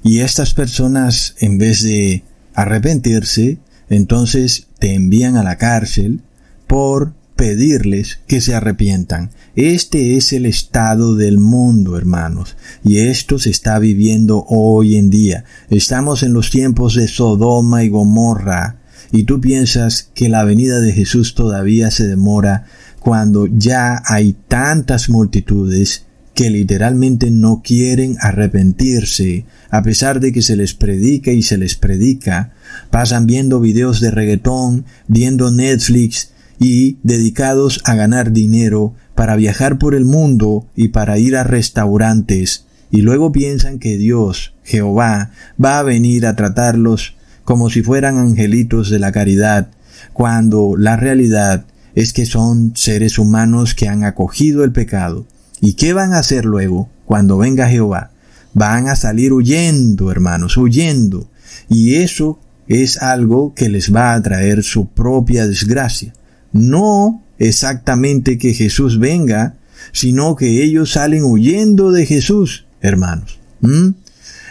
Y 0.01 0.19
estas 0.19 0.53
personas, 0.53 1.35
en 1.41 1.57
vez 1.57 1.83
de 1.83 2.23
arrepentirse, 2.53 3.57
entonces 3.89 4.67
te 4.79 4.95
envían 4.95 5.35
a 5.35 5.43
la 5.43 5.57
cárcel 5.57 6.21
por 6.67 7.13
pedirles 7.35 8.21
que 8.27 8.39
se 8.39 8.55
arrepientan. 8.55 9.31
Este 9.57 10.15
es 10.15 10.31
el 10.31 10.45
estado 10.45 11.17
del 11.17 11.37
mundo, 11.37 11.97
hermanos, 11.97 12.55
y 12.81 12.99
esto 12.99 13.39
se 13.39 13.49
está 13.49 13.77
viviendo 13.77 14.45
hoy 14.47 14.95
en 14.95 15.09
día. 15.09 15.43
Estamos 15.69 16.23
en 16.23 16.31
los 16.31 16.49
tiempos 16.49 16.95
de 16.95 17.09
Sodoma 17.09 17.83
y 17.83 17.89
Gomorra, 17.89 18.77
y 19.11 19.23
tú 19.23 19.41
piensas 19.41 20.09
que 20.13 20.29
la 20.29 20.43
venida 20.43 20.79
de 20.79 20.93
Jesús 20.93 21.35
todavía 21.35 21.91
se 21.91 22.07
demora 22.07 22.65
cuando 22.99 23.47
ya 23.47 24.01
hay 24.05 24.35
tantas 24.47 25.09
multitudes 25.09 26.05
que 26.33 26.49
literalmente 26.49 27.29
no 27.29 27.61
quieren 27.63 28.15
arrepentirse, 28.21 29.45
a 29.69 29.83
pesar 29.83 30.19
de 30.19 30.31
que 30.31 30.41
se 30.41 30.55
les 30.55 30.73
predica 30.73 31.31
y 31.31 31.41
se 31.41 31.57
les 31.57 31.75
predica. 31.75 32.53
Pasan 32.89 33.27
viendo 33.27 33.59
videos 33.59 33.99
de 33.99 34.11
reggaetón, 34.11 34.85
viendo 35.07 35.51
Netflix 35.51 36.31
y 36.57 36.97
dedicados 37.03 37.81
a 37.85 37.95
ganar 37.95 38.31
dinero 38.31 38.93
para 39.15 39.35
viajar 39.35 39.77
por 39.77 39.93
el 39.93 40.05
mundo 40.05 40.67
y 40.75 40.89
para 40.89 41.17
ir 41.19 41.35
a 41.35 41.43
restaurantes, 41.43 42.65
y 42.91 43.01
luego 43.01 43.31
piensan 43.31 43.79
que 43.79 43.97
Dios, 43.97 44.53
Jehová, 44.63 45.31
va 45.63 45.79
a 45.79 45.83
venir 45.83 46.25
a 46.25 46.35
tratarlos 46.35 47.15
como 47.43 47.69
si 47.69 47.81
fueran 47.83 48.17
angelitos 48.17 48.89
de 48.89 48.99
la 48.99 49.11
caridad, 49.11 49.69
cuando 50.13 50.75
la 50.77 50.97
realidad 50.97 51.65
es 51.95 52.13
que 52.13 52.25
son 52.25 52.73
seres 52.75 53.17
humanos 53.17 53.75
que 53.75 53.87
han 53.87 54.03
acogido 54.03 54.63
el 54.63 54.71
pecado. 54.71 55.25
¿Y 55.59 55.73
qué 55.73 55.93
van 55.93 56.13
a 56.13 56.19
hacer 56.19 56.45
luego 56.45 56.89
cuando 57.05 57.37
venga 57.37 57.67
Jehová? 57.69 58.11
Van 58.53 58.87
a 58.87 58.95
salir 58.95 59.33
huyendo, 59.33 60.11
hermanos, 60.11 60.57
huyendo. 60.57 61.29
Y 61.69 61.95
eso 61.95 62.39
es 62.67 63.01
algo 63.01 63.53
que 63.53 63.69
les 63.69 63.93
va 63.93 64.13
a 64.13 64.21
traer 64.21 64.63
su 64.63 64.87
propia 64.87 65.47
desgracia. 65.47 66.13
No 66.51 67.23
exactamente 67.37 68.37
que 68.37 68.53
Jesús 68.53 68.99
venga, 68.99 69.55
sino 69.91 70.35
que 70.35 70.63
ellos 70.63 70.91
salen 70.91 71.23
huyendo 71.23 71.91
de 71.91 72.05
Jesús, 72.05 72.65
hermanos. 72.81 73.39
¿Mm? 73.61 73.89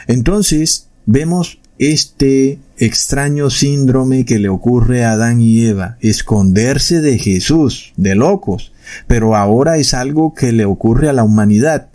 Entonces, 0.06 0.88
vemos 1.06 1.59
este 1.80 2.58
extraño 2.76 3.48
síndrome 3.48 4.26
que 4.26 4.38
le 4.38 4.50
ocurre 4.50 5.02
a 5.02 5.12
Adán 5.12 5.40
y 5.40 5.64
Eva, 5.64 5.96
esconderse 6.02 7.00
de 7.00 7.18
Jesús, 7.18 7.94
de 7.96 8.14
locos, 8.14 8.72
pero 9.06 9.34
ahora 9.34 9.78
es 9.78 9.94
algo 9.94 10.34
que 10.34 10.52
le 10.52 10.66
ocurre 10.66 11.08
a 11.08 11.14
la 11.14 11.24
humanidad. 11.24 11.88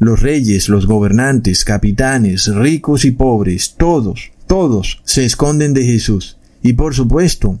Los 0.00 0.20
reyes, 0.20 0.68
los 0.68 0.86
gobernantes, 0.86 1.64
capitanes, 1.64 2.52
ricos 2.52 3.04
y 3.04 3.12
pobres, 3.12 3.76
todos, 3.76 4.32
todos 4.48 5.00
se 5.04 5.24
esconden 5.24 5.74
de 5.74 5.84
Jesús. 5.84 6.36
Y 6.60 6.72
por 6.72 6.96
supuesto, 6.96 7.60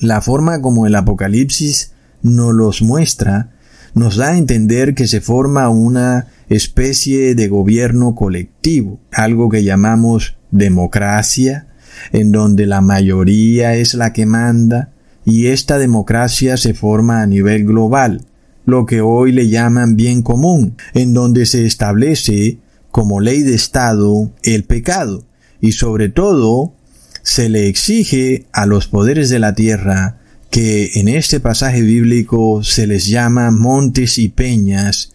la 0.00 0.20
forma 0.20 0.60
como 0.60 0.88
el 0.88 0.96
Apocalipsis 0.96 1.92
nos 2.22 2.52
los 2.54 2.82
muestra 2.82 3.52
nos 3.94 4.16
da 4.16 4.30
a 4.30 4.38
entender 4.38 4.94
que 4.94 5.06
se 5.06 5.20
forma 5.20 5.68
una 5.68 6.26
especie 6.48 7.36
de 7.36 7.46
gobierno 7.46 8.16
colectivo, 8.16 8.98
algo 9.12 9.48
que 9.48 9.62
llamamos 9.62 10.36
democracia, 10.52 11.66
en 12.12 12.30
donde 12.30 12.66
la 12.66 12.80
mayoría 12.80 13.74
es 13.74 13.94
la 13.94 14.12
que 14.12 14.26
manda, 14.26 14.92
y 15.24 15.48
esta 15.48 15.78
democracia 15.78 16.56
se 16.56 16.74
forma 16.74 17.22
a 17.22 17.26
nivel 17.26 17.64
global, 17.64 18.24
lo 18.64 18.86
que 18.86 19.00
hoy 19.00 19.32
le 19.32 19.48
llaman 19.48 19.96
bien 19.96 20.22
común, 20.22 20.76
en 20.94 21.14
donde 21.14 21.46
se 21.46 21.66
establece 21.66 22.58
como 22.92 23.20
ley 23.20 23.42
de 23.42 23.54
Estado 23.54 24.30
el 24.44 24.64
pecado, 24.64 25.24
y 25.60 25.72
sobre 25.72 26.08
todo 26.08 26.74
se 27.22 27.48
le 27.48 27.68
exige 27.68 28.46
a 28.52 28.66
los 28.66 28.86
poderes 28.86 29.30
de 29.30 29.38
la 29.38 29.54
tierra 29.54 30.18
que 30.50 30.90
en 30.94 31.08
este 31.08 31.40
pasaje 31.40 31.80
bíblico 31.80 32.62
se 32.62 32.86
les 32.86 33.06
llama 33.06 33.50
montes 33.50 34.18
y 34.18 34.28
peñas, 34.28 35.14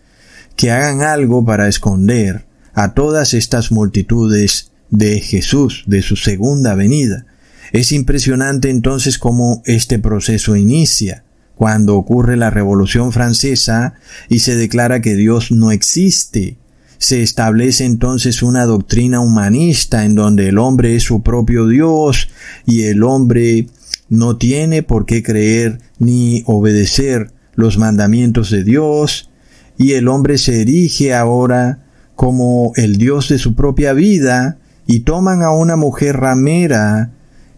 que 0.56 0.72
hagan 0.72 1.04
algo 1.04 1.46
para 1.46 1.68
esconder 1.68 2.46
a 2.74 2.94
todas 2.94 3.34
estas 3.36 3.72
multitudes 3.72 4.72
de 4.90 5.20
Jesús, 5.20 5.84
de 5.88 6.02
su 6.02 6.16
segunda 6.16 6.76
venida. 6.76 7.26
Es 7.74 7.92
impresionante 7.92 8.70
entonces 8.70 9.20
cómo 9.20 9.62
este 9.66 10.00
proceso 10.00 10.56
inicia, 10.56 11.24
cuando 11.56 11.96
ocurre 11.98 12.38
la 12.38 12.50
Revolución 12.50 13.12
Francesa 13.12 13.96
y 14.30 14.40
se 14.40 14.56
declara 14.56 15.02
que 15.02 15.16
Dios 15.16 15.52
no 15.52 15.72
existe. 15.72 16.58
Se 17.00 17.22
establece 17.22 17.86
entonces 17.86 18.42
una 18.42 18.66
doctrina 18.66 19.20
humanista 19.20 20.06
en 20.06 20.16
donde 20.16 20.50
el 20.50 20.58
hombre 20.58 20.96
es 20.96 21.04
su 21.04 21.22
propio 21.22 21.68
Dios 21.68 22.30
y 22.66 22.84
el 22.84 23.04
hombre 23.04 23.68
no 24.10 24.38
tiene 24.38 24.84
por 24.84 25.06
qué 25.06 25.22
creer 25.22 25.80
ni 26.00 26.44
obedecer 26.46 27.32
los 27.56 27.78
mandamientos 27.78 28.50
de 28.52 28.64
Dios 28.64 29.30
y 29.78 29.94
el 29.94 30.08
hombre 30.08 30.38
se 30.38 30.62
erige 30.62 31.14
ahora 31.14 31.84
como 32.16 32.72
el 32.76 32.98
Dios 32.98 33.30
de 33.30 33.38
su 33.38 33.54
propia 33.54 33.94
vida 33.94 34.58
y 34.88 35.02
toman 35.02 35.44
a 35.44 35.52
una 35.52 35.76
mujer 35.76 36.18
ramera 36.18 37.12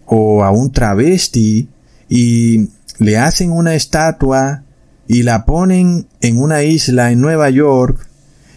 o 0.05 0.43
a 0.43 0.51
un 0.51 0.71
travesti 0.71 1.69
y 2.09 2.69
le 2.97 3.17
hacen 3.17 3.51
una 3.51 3.75
estatua 3.75 4.63
y 5.07 5.23
la 5.23 5.45
ponen 5.45 6.07
en 6.21 6.39
una 6.39 6.63
isla 6.63 7.11
en 7.11 7.21
Nueva 7.21 7.49
York 7.49 8.07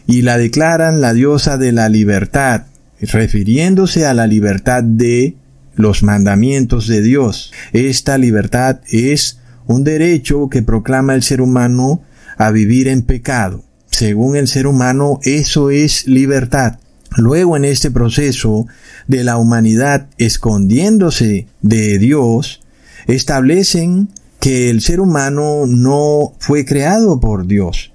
y 0.07 0.23
la 0.23 0.39
declaran 0.39 1.01
la 1.01 1.13
diosa 1.13 1.59
de 1.59 1.73
la 1.73 1.89
libertad, 1.89 2.67
refiriéndose 3.01 4.07
a 4.07 4.15
la 4.15 4.27
libertad 4.27 4.83
de 4.83 5.37
los 5.75 6.03
mandamientos 6.03 6.89
de 6.89 7.03
Dios. 7.03 7.53
Esta 7.73 8.19
libertad 8.19 8.81
es 8.91 9.39
un 9.67 9.85
derecho 9.85 10.49
que 10.49 10.63
proclama 10.63 11.15
el 11.15 11.23
ser 11.23 11.41
humano 11.41 12.03
a 12.37 12.51
vivir 12.51 12.89
en 12.89 13.03
pecado. 13.03 13.65
Según 13.91 14.37
el 14.37 14.49
ser 14.49 14.67
humano, 14.67 15.21
eso 15.23 15.71
es 15.71 16.07
libertad. 16.07 16.79
Luego 17.17 17.57
en 17.57 17.65
este 17.65 17.91
proceso 17.91 18.67
de 19.07 19.25
la 19.25 19.37
humanidad 19.37 20.09
escondiéndose 20.19 21.47
de 21.61 21.99
Dios, 21.99 22.61
establecen 23.07 24.09
que 24.41 24.71
el 24.71 24.81
ser 24.81 25.01
humano 25.01 25.67
no 25.67 26.35
fue 26.39 26.65
creado 26.65 27.21
por 27.21 27.47
Dios, 27.47 27.93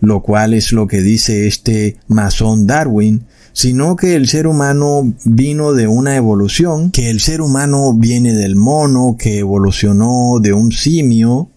lo 0.00 0.22
cual 0.22 0.54
es 0.54 0.72
lo 0.72 0.86
que 0.86 1.02
dice 1.02 1.46
este 1.46 1.96
masón 2.08 2.66
Darwin, 2.66 3.26
sino 3.52 3.96
que 3.96 4.14
el 4.14 4.28
ser 4.28 4.46
humano 4.46 5.12
vino 5.24 5.72
de 5.72 5.86
una 5.86 6.16
evolución, 6.16 6.90
que 6.90 7.10
el 7.10 7.20
ser 7.20 7.40
humano 7.40 7.92
viene 7.92 8.32
del 8.32 8.56
mono, 8.56 9.16
que 9.18 9.38
evolucionó 9.38 10.38
de 10.40 10.52
un 10.52 10.72
simio, 10.72 11.50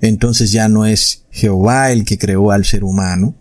entonces 0.00 0.52
ya 0.52 0.68
no 0.68 0.86
es 0.86 1.24
Jehová 1.30 1.90
el 1.90 2.04
que 2.04 2.18
creó 2.18 2.52
al 2.52 2.64
ser 2.64 2.84
humano, 2.84 3.34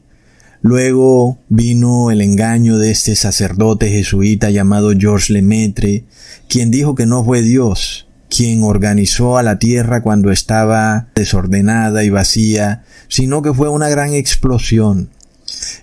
Luego 0.63 1.38
vino 1.49 2.10
el 2.10 2.21
engaño 2.21 2.78
de 2.78 2.89
este 2.89 3.15
sacerdote 3.15 3.89
jesuita 3.89 4.49
llamado 4.49 4.93
Georges 4.97 5.30
Lemaitre, 5.30 6.06
quien 6.47 6.71
dijo 6.71 6.95
que 6.95 7.06
no 7.06 7.23
fue 7.23 7.41
Dios 7.41 8.08
quien 8.36 8.63
organizó 8.63 9.38
a 9.38 9.43
la 9.43 9.60
tierra 9.60 10.02
cuando 10.02 10.32
estaba 10.32 11.10
desordenada 11.13 12.04
y 12.04 12.10
vacía, 12.10 12.84
sino 13.08 13.43
que 13.43 13.54
fue 13.54 13.69
una 13.69 13.89
gran 13.89 14.13
explosión. 14.13 15.10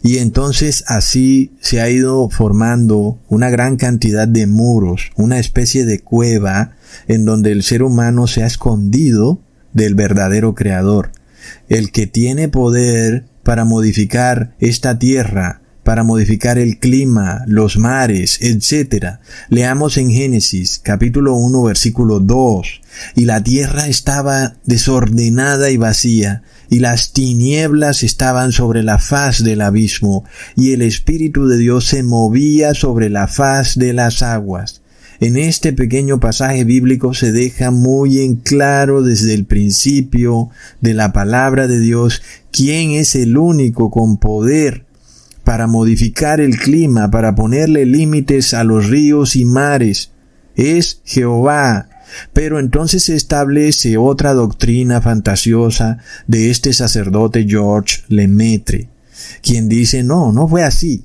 Y 0.02 0.18
entonces 0.18 0.82
así 0.88 1.52
se 1.60 1.80
ha 1.80 1.88
ido 1.88 2.28
formando 2.28 3.20
una 3.28 3.50
gran 3.50 3.76
cantidad 3.76 4.26
de 4.26 4.48
muros, 4.48 5.12
una 5.14 5.38
especie 5.38 5.84
de 5.84 6.00
cueva 6.00 6.72
en 7.06 7.24
donde 7.24 7.52
el 7.52 7.62
ser 7.62 7.84
humano 7.84 8.26
se 8.26 8.42
ha 8.42 8.46
escondido 8.46 9.40
del 9.72 9.94
verdadero 9.94 10.56
creador. 10.56 11.12
El 11.68 11.92
que 11.92 12.08
tiene 12.08 12.48
poder 12.48 13.26
para 13.42 13.64
modificar 13.64 14.54
esta 14.58 14.98
tierra, 14.98 15.62
para 15.82 16.02
modificar 16.04 16.58
el 16.58 16.78
clima, 16.78 17.42
los 17.46 17.78
mares, 17.78 18.38
etc. 18.42 19.18
Leamos 19.48 19.96
en 19.96 20.10
Génesis 20.10 20.78
capítulo 20.82 21.34
1 21.34 21.62
versículo 21.62 22.20
2. 22.20 22.80
Y 23.16 23.24
la 23.24 23.42
tierra 23.42 23.88
estaba 23.88 24.56
desordenada 24.64 25.70
y 25.70 25.76
vacía, 25.76 26.42
y 26.68 26.80
las 26.80 27.12
tinieblas 27.12 28.02
estaban 28.02 28.52
sobre 28.52 28.82
la 28.82 28.98
faz 28.98 29.42
del 29.42 29.62
abismo, 29.62 30.24
y 30.54 30.72
el 30.72 30.82
Espíritu 30.82 31.48
de 31.48 31.56
Dios 31.58 31.86
se 31.86 32.02
movía 32.02 32.74
sobre 32.74 33.10
la 33.10 33.26
faz 33.26 33.76
de 33.76 33.92
las 33.92 34.22
aguas. 34.22 34.79
En 35.20 35.36
este 35.36 35.74
pequeño 35.74 36.18
pasaje 36.18 36.64
bíblico 36.64 37.12
se 37.12 37.30
deja 37.30 37.70
muy 37.70 38.20
en 38.20 38.36
claro 38.36 39.02
desde 39.02 39.34
el 39.34 39.44
principio 39.44 40.48
de 40.80 40.94
la 40.94 41.12
palabra 41.12 41.68
de 41.68 41.78
Dios 41.78 42.22
quién 42.50 42.92
es 42.92 43.14
el 43.14 43.36
único 43.36 43.90
con 43.90 44.16
poder 44.16 44.86
para 45.44 45.66
modificar 45.66 46.40
el 46.40 46.56
clima, 46.56 47.10
para 47.10 47.34
ponerle 47.34 47.84
límites 47.84 48.54
a 48.54 48.64
los 48.64 48.88
ríos 48.88 49.36
y 49.36 49.44
mares. 49.44 50.10
Es 50.56 51.02
Jehová. 51.04 51.90
Pero 52.32 52.58
entonces 52.58 53.04
se 53.04 53.14
establece 53.14 53.98
otra 53.98 54.32
doctrina 54.32 55.02
fantasiosa 55.02 55.98
de 56.28 56.50
este 56.50 56.72
sacerdote 56.72 57.46
George 57.46 58.02
Lemaitre, 58.08 58.88
quien 59.42 59.68
dice 59.68 60.02
no, 60.02 60.32
no 60.32 60.48
fue 60.48 60.64
así. 60.64 61.04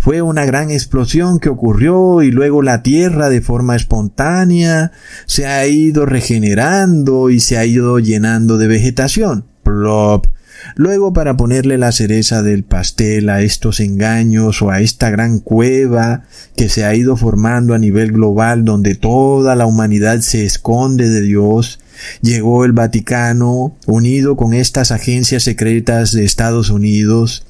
Fue 0.00 0.22
una 0.22 0.46
gran 0.46 0.70
explosión 0.70 1.38
que 1.38 1.50
ocurrió 1.50 2.22
y 2.22 2.30
luego 2.30 2.62
la 2.62 2.82
Tierra 2.82 3.28
de 3.28 3.42
forma 3.42 3.76
espontánea 3.76 4.92
se 5.26 5.46
ha 5.46 5.66
ido 5.66 6.06
regenerando 6.06 7.28
y 7.28 7.40
se 7.40 7.58
ha 7.58 7.66
ido 7.66 7.98
llenando 7.98 8.56
de 8.56 8.66
vegetación. 8.66 9.44
Plop. 9.62 10.26
Luego 10.74 11.12
para 11.12 11.36
ponerle 11.36 11.76
la 11.76 11.92
cereza 11.92 12.42
del 12.42 12.64
pastel 12.64 13.28
a 13.28 13.42
estos 13.42 13.78
engaños 13.78 14.62
o 14.62 14.70
a 14.70 14.80
esta 14.80 15.10
gran 15.10 15.38
cueva 15.38 16.22
que 16.56 16.70
se 16.70 16.84
ha 16.84 16.94
ido 16.94 17.18
formando 17.18 17.74
a 17.74 17.78
nivel 17.78 18.12
global 18.12 18.64
donde 18.64 18.94
toda 18.94 19.54
la 19.54 19.66
humanidad 19.66 20.20
se 20.20 20.46
esconde 20.46 21.10
de 21.10 21.20
Dios, 21.20 21.78
llegó 22.22 22.64
el 22.64 22.72
Vaticano 22.72 23.76
unido 23.86 24.36
con 24.36 24.54
estas 24.54 24.92
agencias 24.92 25.42
secretas 25.42 26.12
de 26.12 26.24
Estados 26.24 26.70
Unidos 26.70 27.44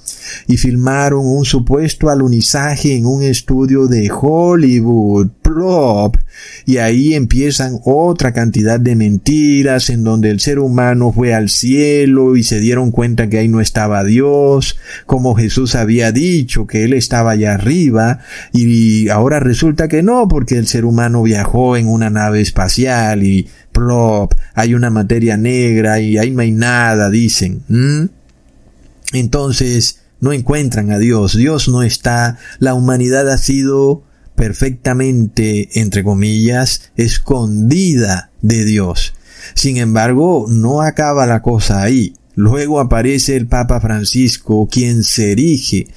y 0.46 0.56
filmaron 0.56 1.26
un 1.26 1.44
supuesto 1.44 2.10
alunizaje 2.10 2.96
en 2.96 3.06
un 3.06 3.22
estudio 3.22 3.86
de 3.86 4.10
Hollywood, 4.10 5.28
plop, 5.42 6.16
y 6.66 6.78
ahí 6.78 7.14
empiezan 7.14 7.78
otra 7.84 8.32
cantidad 8.32 8.78
de 8.78 8.96
mentiras 8.96 9.90
en 9.90 10.04
donde 10.04 10.30
el 10.30 10.40
ser 10.40 10.58
humano 10.58 11.12
fue 11.12 11.34
al 11.34 11.48
cielo 11.48 12.36
y 12.36 12.42
se 12.42 12.60
dieron 12.60 12.90
cuenta 12.90 13.28
que 13.28 13.38
ahí 13.38 13.48
no 13.48 13.60
estaba 13.60 14.04
Dios, 14.04 14.78
como 15.06 15.34
Jesús 15.34 15.74
había 15.74 16.12
dicho 16.12 16.66
que 16.66 16.84
él 16.84 16.92
estaba 16.92 17.32
allá 17.32 17.54
arriba, 17.54 18.20
y 18.52 19.08
ahora 19.08 19.40
resulta 19.40 19.88
que 19.88 20.02
no, 20.02 20.28
porque 20.28 20.56
el 20.56 20.66
ser 20.66 20.84
humano 20.84 21.22
viajó 21.22 21.76
en 21.76 21.88
una 21.88 22.10
nave 22.10 22.40
espacial 22.40 23.22
y 23.22 23.48
plop, 23.72 24.34
hay 24.54 24.74
una 24.74 24.90
materia 24.90 25.36
negra 25.36 26.00
y 26.00 26.18
ahí 26.18 26.30
no 26.30 26.42
hay 26.42 26.52
nada, 26.52 27.10
dicen. 27.10 27.62
Entonces, 29.12 30.00
no 30.20 30.32
encuentran 30.32 30.90
a 30.92 30.98
Dios, 30.98 31.36
Dios 31.36 31.68
no 31.68 31.82
está, 31.82 32.38
la 32.58 32.74
humanidad 32.74 33.28
ha 33.30 33.38
sido 33.38 34.02
perfectamente, 34.36 35.68
entre 35.80 36.02
comillas, 36.04 36.90
escondida 36.96 38.30
de 38.40 38.64
Dios. 38.64 39.14
Sin 39.54 39.76
embargo, 39.76 40.46
no 40.48 40.82
acaba 40.82 41.26
la 41.26 41.42
cosa 41.42 41.82
ahí. 41.82 42.14
Luego 42.36 42.80
aparece 42.80 43.36
el 43.36 43.46
Papa 43.48 43.80
Francisco, 43.80 44.68
quien 44.70 45.02
se 45.02 45.32
erige 45.32 45.88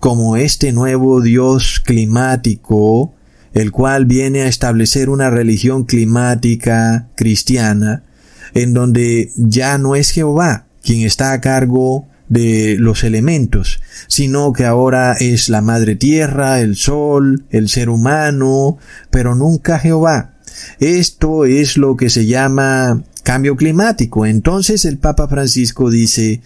como 0.00 0.36
este 0.36 0.72
nuevo 0.72 1.20
Dios 1.20 1.80
climático, 1.84 3.14
el 3.52 3.70
cual 3.70 4.06
viene 4.06 4.42
a 4.42 4.48
establecer 4.48 5.10
una 5.10 5.30
religión 5.30 5.84
climática 5.84 7.08
cristiana, 7.14 8.02
en 8.54 8.74
donde 8.74 9.30
ya 9.36 9.78
no 9.78 9.94
es 9.94 10.10
Jehová 10.10 10.66
quien 10.82 11.02
está 11.02 11.32
a 11.32 11.40
cargo 11.40 12.08
de 12.32 12.76
los 12.78 13.04
elementos, 13.04 13.82
sino 14.08 14.54
que 14.54 14.64
ahora 14.64 15.12
es 15.12 15.50
la 15.50 15.60
madre 15.60 15.96
tierra, 15.96 16.60
el 16.60 16.76
sol, 16.76 17.44
el 17.50 17.68
ser 17.68 17.90
humano, 17.90 18.78
pero 19.10 19.34
nunca 19.34 19.78
Jehová. 19.78 20.32
Esto 20.80 21.44
es 21.44 21.76
lo 21.76 21.94
que 21.94 22.08
se 22.08 22.24
llama 22.24 23.04
cambio 23.22 23.54
climático. 23.54 24.24
Entonces 24.24 24.86
el 24.86 24.96
Papa 24.96 25.28
Francisco 25.28 25.90
dice 25.90 26.40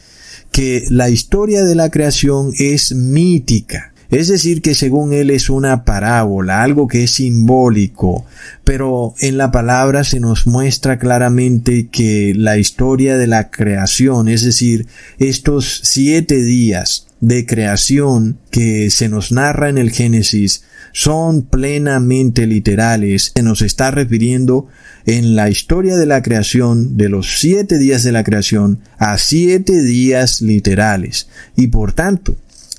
que 0.51 0.87
la 0.90 1.09
historia 1.09 1.62
de 1.62 1.77
la 1.77 1.88
creación 1.88 2.53
es 2.59 2.92
mítica. 2.92 3.92
Es 4.11 4.29
decir, 4.29 4.62
que 4.62 4.75
según 4.75 5.12
él 5.12 5.31
es 5.31 5.51
una 5.51 5.85
parábola, 5.85 6.62
algo 6.62 6.87
que 6.87 7.05
es 7.05 7.12
simbólico, 7.12 8.25
pero 8.64 9.14
en 9.21 9.37
la 9.37 9.51
palabra 9.51 10.05
se 10.05 10.21
nos 10.21 10.47
muestra 10.47 10.99
claramente 10.99 11.88
que 11.88 12.33
la 12.37 12.59
historia 12.59 13.16
de 13.16 13.27
la 13.27 13.51
creación, 13.51 14.29
es 14.29 14.45
decir, 14.45 14.87
estos 15.19 15.81
siete 15.85 16.42
días 16.42 17.07
de 17.21 17.47
creación 17.47 18.38
que 18.51 18.90
se 18.90 19.09
nos 19.09 19.33
narra 19.33 19.69
en 19.69 19.79
el 19.79 19.90
Génesis, 19.90 20.62
son 20.92 21.42
plenamente 21.42 22.47
literales. 22.47 23.33
Se 23.35 23.42
nos 23.42 23.61
está 23.61 23.90
refiriendo 23.90 24.66
en 25.05 25.37
la 25.37 25.51
historia 25.51 25.97
de 25.97 26.07
la 26.07 26.23
creación, 26.23 26.97
de 26.97 27.09
los 27.09 27.38
siete 27.38 27.79
días 27.79 28.03
de 28.03 28.12
la 28.12 28.25
creación, 28.25 28.81
a 28.99 29.19
siete 29.19 29.83
días 29.83 30.40
literales. 30.40 31.29
Y 31.55 31.66
por 31.66 31.92
tanto, 31.92 32.37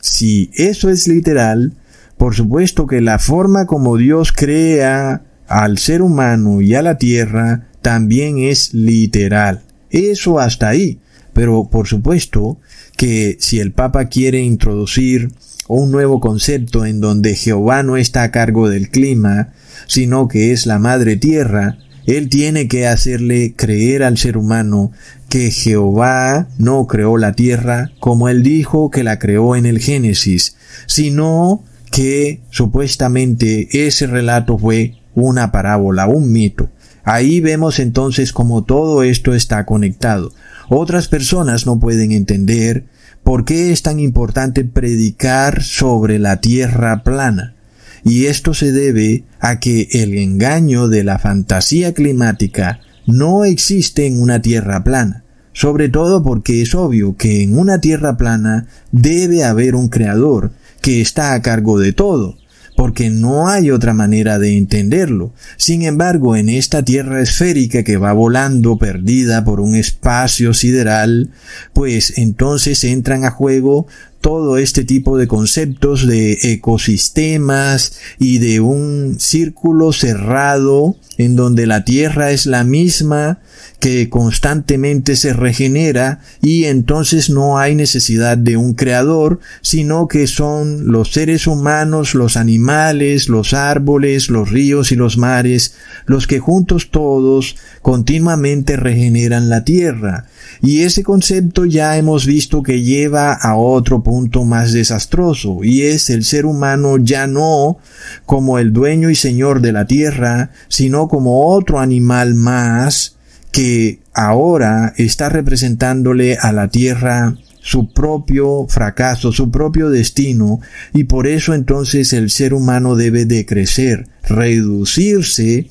si 0.08 0.50
eso 0.56 0.90
es 0.90 1.08
literal, 1.08 1.74
por 2.18 2.34
supuesto 2.36 2.88
que 2.88 3.02
la 3.02 3.20
forma 3.20 3.66
como 3.66 3.98
Dios 3.98 4.32
crea 4.32 5.22
al 5.48 5.78
ser 5.78 6.02
humano 6.02 6.62
y 6.62 6.74
a 6.76 6.82
la 6.82 6.98
tierra 6.98 7.68
también 7.82 8.40
es 8.40 8.74
literal. 8.74 9.62
Eso 9.90 10.40
hasta 10.40 10.70
ahí. 10.70 11.00
Pero 11.34 11.70
por 11.70 11.88
supuesto 11.88 12.58
que 12.96 13.38
si 13.40 13.60
el 13.60 13.72
Papa 13.72 14.06
quiere 14.06 14.42
introducir 14.42 15.30
un 15.68 15.92
nuevo 15.92 16.20
concepto 16.20 16.86
en 16.86 17.00
donde 17.00 17.36
Jehová 17.36 17.84
no 17.84 17.98
está 17.98 18.24
a 18.24 18.32
cargo 18.32 18.70
del 18.70 18.90
clima, 18.90 19.54
sino 19.88 20.28
que 20.28 20.52
es 20.52 20.66
la 20.66 20.80
madre 20.80 21.18
tierra, 21.18 21.78
él 22.08 22.30
tiene 22.30 22.68
que 22.68 22.88
hacerle 22.88 23.54
creer 23.56 24.02
al 24.02 24.18
ser 24.18 24.38
humano 24.38 24.92
que 25.30 25.52
Jehová 25.52 26.48
no 26.58 26.88
creó 26.88 27.18
la 27.18 27.34
tierra 27.34 27.92
como 28.00 28.30
él 28.30 28.44
dijo 28.44 28.90
que 28.92 29.04
la 29.04 29.20
creó 29.20 29.56
en 29.56 29.66
el 29.66 29.80
Génesis, 29.80 30.56
sino 30.86 31.64
que 31.92 32.42
supuestamente 32.50 33.88
ese 33.88 34.08
relato 34.08 34.58
fue 34.58 34.96
una 35.14 35.52
parábola, 35.52 36.08
un 36.08 36.32
mito. 36.32 36.70
Ahí 37.04 37.40
vemos 37.40 37.80
entonces 37.80 38.34
cómo 38.34 38.64
todo 38.64 39.04
esto 39.04 39.34
está 39.34 39.66
conectado. 39.66 40.34
Otras 40.70 41.08
personas 41.08 41.66
no 41.66 41.80
pueden 41.80 42.12
entender 42.12 42.86
por 43.24 43.46
qué 43.46 43.72
es 43.72 43.82
tan 43.82 44.00
importante 44.00 44.64
predicar 44.64 45.64
sobre 45.64 46.20
la 46.20 46.42
tierra 46.42 47.04
plana 47.04 47.56
y 48.04 48.28
esto 48.28 48.54
se 48.54 48.72
debe 48.72 49.24
a 49.40 49.60
que 49.60 49.88
el 49.92 50.18
engaño 50.18 50.88
de 50.88 51.04
la 51.04 51.20
fantasía 51.20 51.94
climática 51.94 52.80
no 53.08 53.46
existe 53.46 54.06
en 54.06 54.22
una 54.22 54.42
tierra 54.42 54.84
plana, 54.84 55.24
sobre 55.54 55.90
todo 55.90 56.22
porque 56.22 56.62
es 56.62 56.76
obvio 56.76 57.16
que 57.16 57.42
en 57.42 57.58
una 57.58 57.82
tierra 57.82 58.18
plana 58.18 58.68
debe 58.92 59.44
haber 59.44 59.74
un 59.76 59.88
creador 59.88 60.52
que 60.82 61.02
está 61.02 61.34
a 61.34 61.42
cargo 61.42 61.80
de 61.80 61.94
todo, 61.94 62.38
porque 62.76 63.10
no 63.10 63.48
hay 63.48 63.72
otra 63.72 63.94
manera 63.94 64.38
de 64.38 64.56
entenderlo. 64.56 65.34
Sin 65.56 65.82
embargo, 65.82 66.36
en 66.36 66.50
esta 66.50 66.84
tierra 66.84 67.22
esférica 67.22 67.84
que 67.84 67.98
va 67.98 68.14
volando 68.14 68.78
perdida 68.78 69.44
por 69.44 69.62
un 69.62 69.74
espacio 69.74 70.54
sideral, 70.54 71.32
pues 71.74 72.18
entonces 72.18 72.84
entran 72.84 73.26
a 73.26 73.32
juego 73.32 73.88
todo 74.28 74.58
este 74.58 74.84
tipo 74.84 75.18
de 75.18 75.26
conceptos 75.26 76.06
de 76.06 76.38
ecosistemas 76.52 77.98
y 78.20 78.40
de 78.40 78.60
un 78.60 79.16
círculo 79.22 79.94
cerrado 79.94 80.98
en 81.18 81.38
donde 81.38 81.66
la 81.66 81.86
tierra 81.86 82.32
es 82.32 82.46
la 82.46 82.66
misma 82.66 83.40
que 83.80 84.10
constantemente 84.10 85.16
se 85.16 85.34
regenera 85.34 86.20
y 86.42 86.66
entonces 86.66 87.30
no 87.30 87.60
hay 87.60 87.76
necesidad 87.76 88.38
de 88.38 88.58
un 88.58 88.74
creador, 88.74 89.40
sino 89.62 90.08
que 90.08 90.26
son 90.26 90.92
los 90.92 91.12
seres 91.12 91.46
humanos, 91.46 92.16
los 92.16 92.38
animales, 92.38 93.30
los 93.30 93.54
árboles, 93.54 94.30
los 94.30 94.50
ríos 94.50 94.92
y 94.92 94.96
los 94.96 95.18
mares, 95.18 95.76
los 96.06 96.26
que 96.26 96.40
juntos 96.40 96.90
todos 96.90 97.56
continuamente 97.84 98.78
regeneran 98.78 99.50
la 99.50 99.64
tierra. 99.64 100.26
Y 100.62 100.82
ese 100.82 101.04
concepto 101.04 101.66
ya 101.66 101.98
hemos 101.98 102.26
visto 102.26 102.64
que 102.64 102.82
lleva 102.82 103.34
a 103.34 103.56
otro 103.56 104.02
punto 104.02 104.44
más 104.44 104.74
desastroso, 104.74 105.60
y 105.64 105.84
es 105.84 106.10
el 106.10 106.24
ser 106.24 106.48
humano 106.48 106.98
ya 106.98 107.28
no 107.28 107.78
como 108.26 108.58
el 108.58 108.74
dueño 108.74 109.12
y 109.12 109.16
señor 109.16 109.62
de 109.62 109.72
la 109.72 109.86
tierra, 109.86 110.50
sino 110.68 111.08
como 111.08 111.54
otro 111.54 111.80
animal 111.80 112.34
más 112.34 113.17
que 113.52 114.00
ahora 114.14 114.94
está 114.98 115.30
representándole 115.30 116.38
a 116.38 116.52
la 116.52 116.68
tierra 116.70 117.36
su 117.62 117.92
propio 117.92 118.66
fracaso, 118.70 119.32
su 119.32 119.52
propio 119.52 119.90
destino, 119.90 120.62
y 120.94 121.04
por 121.04 121.28
eso 121.28 121.54
entonces 121.54 122.14
el 122.14 122.30
ser 122.30 122.54
humano 122.54 122.96
debe 122.96 123.26
de 123.26 123.46
crecer, 123.46 124.08
reducirse 124.24 125.68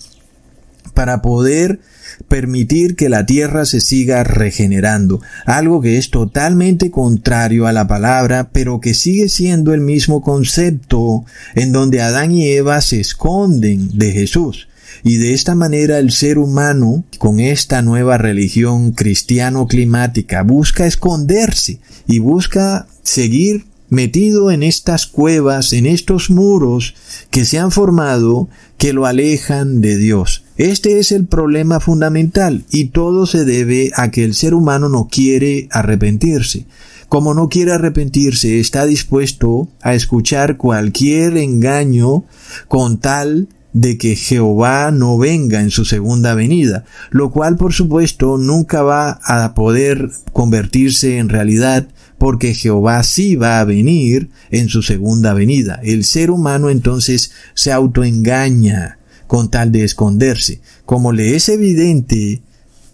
para 0.93 1.23
poder 1.23 1.81
permitir 2.29 2.97
que 2.97 3.09
la 3.09 3.27
tierra 3.27 3.65
se 3.65 3.81
siga 3.81 4.25
regenerando, 4.25 5.21
algo 5.45 5.81
que 5.81 5.99
es 5.99 6.11
totalmente 6.11 6.91
contrario 6.91 7.67
a 7.67 7.73
la 7.73 7.87
palabra, 7.87 8.51
pero 8.53 8.81
que 8.81 8.95
sigue 8.95 9.29
siendo 9.29 9.75
el 9.75 9.81
mismo 9.81 10.23
concepto 10.23 11.25
en 11.55 11.73
donde 11.73 12.01
Adán 12.01 12.33
y 12.33 12.49
Eva 12.49 12.81
se 12.81 13.01
esconden 13.01 13.97
de 13.97 14.13
Jesús. 14.13 14.69
Y 15.03 15.17
de 15.17 15.35
esta 15.35 15.55
manera 15.55 15.99
el 15.99 16.11
ser 16.11 16.39
humano, 16.39 17.05
con 17.19 17.41
esta 17.41 17.83
nueva 17.83 18.19
religión 18.19 18.93
cristiano-climática, 18.93 20.43
busca 20.43 20.87
esconderse 20.87 21.81
y 22.07 22.19
busca 22.19 22.87
seguir 23.03 23.67
metido 23.89 24.51
en 24.51 24.63
estas 24.63 25.07
cuevas, 25.07 25.73
en 25.73 25.87
estos 25.87 26.31
muros 26.31 26.95
que 27.31 27.45
se 27.45 27.59
han 27.59 27.71
formado 27.71 28.49
que 28.79 28.93
lo 28.93 29.07
alejan 29.07 29.81
de 29.81 29.97
Dios. 29.97 30.45
Este 30.57 30.99
es 30.99 31.13
el 31.13 31.27
problema 31.27 31.81
fundamental 31.81 32.65
y 32.71 32.87
todo 32.87 33.27
se 33.27 33.45
debe 33.45 33.93
a 33.95 34.11
que 34.11 34.25
el 34.25 34.35
ser 34.35 34.55
humano 34.55 34.89
no 34.89 35.09
quiere 35.09 35.69
arrepentirse. 35.71 36.67
Como 37.09 37.35
no 37.35 37.49
quiere 37.49 37.73
arrepentirse, 37.73 38.59
está 38.59 38.85
dispuesto 38.85 39.69
a 39.81 39.95
escuchar 39.95 40.57
cualquier 40.57 41.37
engaño 41.37 42.25
con 42.67 42.99
tal 42.99 43.49
de 43.77 43.99
que 43.99 44.17
Jehová 44.17 44.91
no 44.91 45.19
venga 45.19 45.61
en 45.61 45.71
su 45.71 45.85
segunda 45.85 46.35
venida, 46.35 46.87
lo 47.11 47.31
cual 47.31 47.59
por 47.59 47.75
supuesto 47.75 48.39
nunca 48.39 48.83
va 48.83 49.21
a 49.23 49.53
poder 49.53 50.11
convertirse 50.33 51.19
en 51.19 51.29
realidad 51.29 51.87
porque 52.17 52.55
Jehová 52.55 53.03
sí 53.03 53.37
va 53.37 53.61
a 53.61 53.65
venir 53.65 54.31
en 54.51 54.71
su 54.71 54.81
segunda 54.81 55.35
venida. 55.35 55.79
El 55.85 56.05
ser 56.05 56.31
humano 56.31 56.71
entonces 56.71 57.33
se 57.53 57.71
autoengaña 57.71 58.99
con 59.27 59.51
tal 59.51 59.73
de 59.73 59.85
esconderse. 59.85 60.63
Como 60.87 61.13
le 61.13 61.37
es 61.37 61.51
evidente 61.51 62.41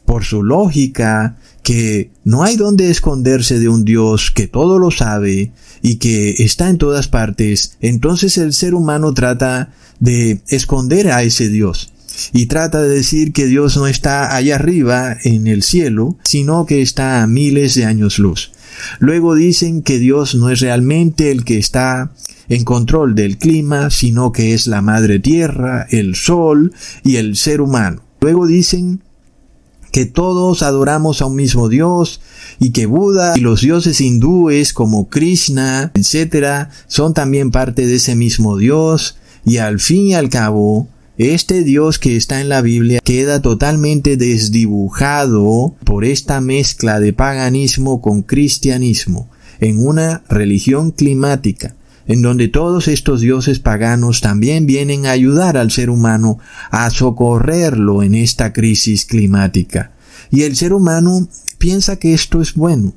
por 0.04 0.24
su 0.24 0.42
lógica, 0.42 1.36
que 1.62 2.10
no 2.24 2.42
hay 2.42 2.56
donde 2.56 2.90
esconderse 2.90 3.60
de 3.60 3.68
un 3.68 3.84
Dios 3.84 4.32
que 4.32 4.48
todo 4.48 4.80
lo 4.80 4.90
sabe 4.90 5.52
y 5.82 5.96
que 5.96 6.30
está 6.38 6.70
en 6.70 6.78
todas 6.78 7.08
partes, 7.08 7.76
entonces 7.80 8.38
el 8.38 8.52
ser 8.52 8.74
humano 8.74 9.12
trata 9.12 9.74
de 10.00 10.40
esconder 10.48 11.10
a 11.10 11.22
ese 11.22 11.48
Dios 11.48 11.92
y 12.32 12.46
trata 12.46 12.80
de 12.82 12.88
decir 12.88 13.32
que 13.32 13.46
Dios 13.46 13.76
no 13.76 13.86
está 13.86 14.34
allá 14.34 14.56
arriba 14.56 15.16
en 15.24 15.46
el 15.46 15.62
cielo, 15.62 16.16
sino 16.24 16.66
que 16.66 16.82
está 16.82 17.22
a 17.22 17.26
miles 17.26 17.74
de 17.74 17.84
años 17.84 18.18
luz. 18.18 18.52
Luego 18.98 19.34
dicen 19.34 19.82
que 19.82 19.98
Dios 19.98 20.34
no 20.34 20.50
es 20.50 20.60
realmente 20.60 21.30
el 21.30 21.44
que 21.44 21.58
está 21.58 22.12
en 22.48 22.64
control 22.64 23.14
del 23.14 23.38
clima, 23.38 23.90
sino 23.90 24.32
que 24.32 24.54
es 24.54 24.66
la 24.66 24.82
madre 24.82 25.18
tierra, 25.18 25.86
el 25.90 26.14
sol 26.14 26.72
y 27.02 27.16
el 27.16 27.36
ser 27.36 27.60
humano. 27.60 28.02
Luego 28.20 28.46
dicen 28.46 29.02
que 29.92 30.06
todos 30.06 30.62
adoramos 30.62 31.22
a 31.22 31.26
un 31.26 31.36
mismo 31.36 31.68
Dios 31.68 32.20
y 32.58 32.70
que 32.70 32.86
Buda 32.86 33.34
y 33.36 33.40
los 33.40 33.60
dioses 33.60 34.00
hindúes 34.00 34.72
como 34.72 35.08
Krishna, 35.08 35.92
etc., 35.94 36.68
son 36.88 37.14
también 37.14 37.50
parte 37.50 37.86
de 37.86 37.96
ese 37.96 38.16
mismo 38.16 38.56
Dios 38.56 39.16
y 39.44 39.58
al 39.58 39.78
fin 39.78 40.08
y 40.08 40.14
al 40.14 40.30
cabo, 40.30 40.88
este 41.18 41.62
Dios 41.62 41.98
que 41.98 42.16
está 42.16 42.40
en 42.40 42.48
la 42.48 42.62
Biblia 42.62 43.00
queda 43.04 43.42
totalmente 43.42 44.16
desdibujado 44.16 45.74
por 45.84 46.04
esta 46.04 46.40
mezcla 46.40 46.98
de 46.98 47.12
paganismo 47.12 48.00
con 48.00 48.22
cristianismo 48.22 49.28
en 49.60 49.86
una 49.86 50.24
religión 50.28 50.90
climática 50.90 51.76
en 52.06 52.22
donde 52.22 52.48
todos 52.48 52.88
estos 52.88 53.20
dioses 53.20 53.58
paganos 53.58 54.20
también 54.20 54.66
vienen 54.66 55.06
a 55.06 55.12
ayudar 55.12 55.56
al 55.56 55.70
ser 55.70 55.90
humano 55.90 56.38
a 56.70 56.90
socorrerlo 56.90 58.02
en 58.02 58.14
esta 58.14 58.52
crisis 58.52 59.04
climática. 59.04 59.92
Y 60.30 60.42
el 60.42 60.56
ser 60.56 60.72
humano 60.72 61.28
piensa 61.58 61.96
que 61.96 62.14
esto 62.14 62.40
es 62.40 62.54
bueno, 62.54 62.94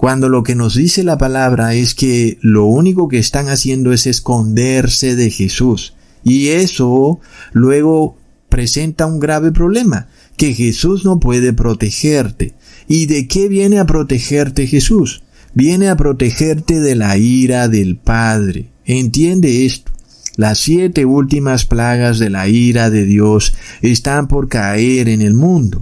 cuando 0.00 0.30
lo 0.30 0.42
que 0.42 0.54
nos 0.54 0.76
dice 0.76 1.04
la 1.04 1.18
palabra 1.18 1.74
es 1.74 1.94
que 1.94 2.38
lo 2.40 2.64
único 2.64 3.08
que 3.08 3.18
están 3.18 3.50
haciendo 3.50 3.92
es 3.92 4.06
esconderse 4.06 5.14
de 5.14 5.30
Jesús. 5.30 5.92
Y 6.24 6.48
eso 6.48 7.20
luego 7.52 8.16
presenta 8.48 9.04
un 9.04 9.20
grave 9.20 9.52
problema, 9.52 10.08
que 10.38 10.54
Jesús 10.54 11.04
no 11.04 11.20
puede 11.20 11.52
protegerte. 11.52 12.54
¿Y 12.88 13.06
de 13.06 13.28
qué 13.28 13.48
viene 13.48 13.78
a 13.78 13.84
protegerte 13.84 14.66
Jesús? 14.66 15.22
Viene 15.54 15.88
a 15.88 15.96
protegerte 15.96 16.80
de 16.80 16.94
la 16.94 17.16
ira 17.16 17.68
del 17.68 17.96
Padre. 17.96 18.68
Entiende 18.84 19.66
esto. 19.66 19.92
Las 20.36 20.58
siete 20.58 21.04
últimas 21.04 21.66
plagas 21.66 22.18
de 22.18 22.30
la 22.30 22.48
ira 22.48 22.90
de 22.90 23.04
Dios 23.04 23.54
están 23.82 24.28
por 24.28 24.48
caer 24.48 25.08
en 25.08 25.22
el 25.22 25.34
mundo. 25.34 25.80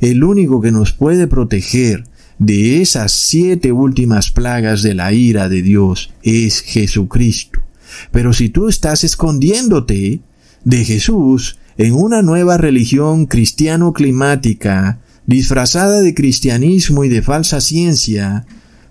El 0.00 0.24
único 0.24 0.60
que 0.60 0.72
nos 0.72 0.92
puede 0.92 1.26
proteger 1.26 2.04
de 2.38 2.80
esas 2.80 3.12
siete 3.12 3.72
últimas 3.72 4.30
plagas 4.30 4.82
de 4.82 4.94
la 4.94 5.12
ira 5.12 5.48
de 5.48 5.62
Dios 5.62 6.12
es 6.22 6.62
Jesucristo. 6.62 7.60
Pero 8.12 8.32
si 8.32 8.48
tú 8.48 8.68
estás 8.68 9.02
escondiéndote 9.04 10.20
de 10.64 10.84
Jesús 10.84 11.58
en 11.76 11.94
una 11.94 12.22
nueva 12.22 12.56
religión 12.56 13.26
cristiano-climática, 13.26 15.00
disfrazada 15.26 16.00
de 16.00 16.14
cristianismo 16.14 17.04
y 17.04 17.08
de 17.08 17.22
falsa 17.22 17.60
ciencia, 17.60 18.46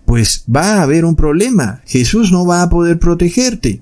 pues 0.07 0.45
va 0.47 0.75
a 0.75 0.83
haber 0.83 1.03
un 1.03 1.17
problema. 1.17 1.81
Jesús 1.85 2.31
no 2.31 2.45
va 2.45 2.61
a 2.61 2.69
poder 2.69 2.97
protegerte. 2.97 3.81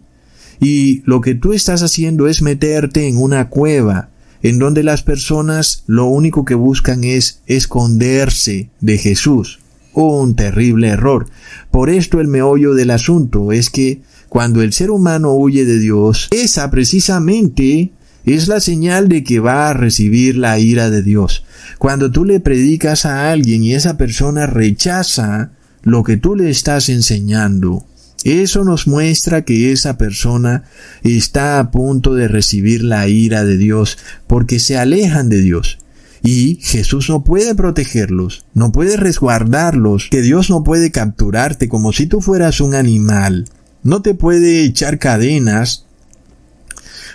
Y 0.59 1.03
lo 1.05 1.21
que 1.21 1.35
tú 1.35 1.53
estás 1.53 1.83
haciendo 1.83 2.27
es 2.27 2.41
meterte 2.41 3.07
en 3.07 3.17
una 3.17 3.49
cueva, 3.49 4.09
en 4.41 4.57
donde 4.57 4.81
las 4.81 5.03
personas 5.03 5.83
lo 5.85 6.07
único 6.07 6.43
que 6.43 6.55
buscan 6.55 7.03
es 7.03 7.41
esconderse 7.45 8.69
de 8.81 8.97
Jesús. 8.97 9.59
Un 9.93 10.35
terrible 10.35 10.87
error. 10.87 11.27
Por 11.69 11.91
esto 11.91 12.19
el 12.19 12.27
meollo 12.27 12.73
del 12.73 12.89
asunto 12.89 13.51
es 13.51 13.69
que 13.69 14.01
cuando 14.27 14.63
el 14.63 14.73
ser 14.73 14.89
humano 14.89 15.33
huye 15.33 15.63
de 15.63 15.77
Dios, 15.77 16.27
esa 16.31 16.71
precisamente 16.71 17.91
es 18.25 18.47
la 18.47 18.61
señal 18.61 19.09
de 19.09 19.23
que 19.23 19.39
va 19.39 19.69
a 19.69 19.73
recibir 19.73 20.37
la 20.37 20.57
ira 20.57 20.89
de 20.89 21.03
Dios. 21.03 21.45
Cuando 21.77 22.09
tú 22.09 22.25
le 22.25 22.39
predicas 22.39 23.05
a 23.05 23.31
alguien 23.31 23.61
y 23.61 23.75
esa 23.75 23.95
persona 23.95 24.47
rechaza 24.47 25.51
lo 25.85 26.03
que 26.03 26.17
tú 26.17 26.35
le 26.35 26.49
estás 26.49 26.89
enseñando, 26.89 27.85
eso 28.25 28.63
nos 28.63 28.87
muestra 28.87 29.45
que 29.45 29.71
esa 29.71 29.99
persona 29.99 30.63
está 31.03 31.59
a 31.59 31.69
punto 31.69 32.15
de 32.15 32.27
recibir 32.27 32.83
la 32.83 33.07
ira 33.07 33.45
de 33.45 33.55
Dios 33.55 33.99
porque 34.25 34.59
se 34.59 34.77
alejan 34.77 35.29
de 35.29 35.41
Dios. 35.41 35.77
Y 36.23 36.57
Jesús 36.63 37.07
no 37.07 37.23
puede 37.23 37.53
protegerlos, 37.53 38.45
no 38.55 38.71
puede 38.71 38.97
resguardarlos, 38.97 40.07
que 40.09 40.23
Dios 40.23 40.49
no 40.49 40.63
puede 40.63 40.89
capturarte 40.89 41.69
como 41.69 41.93
si 41.93 42.07
tú 42.07 42.19
fueras 42.19 42.61
un 42.61 42.73
animal, 42.73 43.47
no 43.83 44.01
te 44.01 44.15
puede 44.15 44.63
echar 44.63 44.97
cadenas 44.97 45.85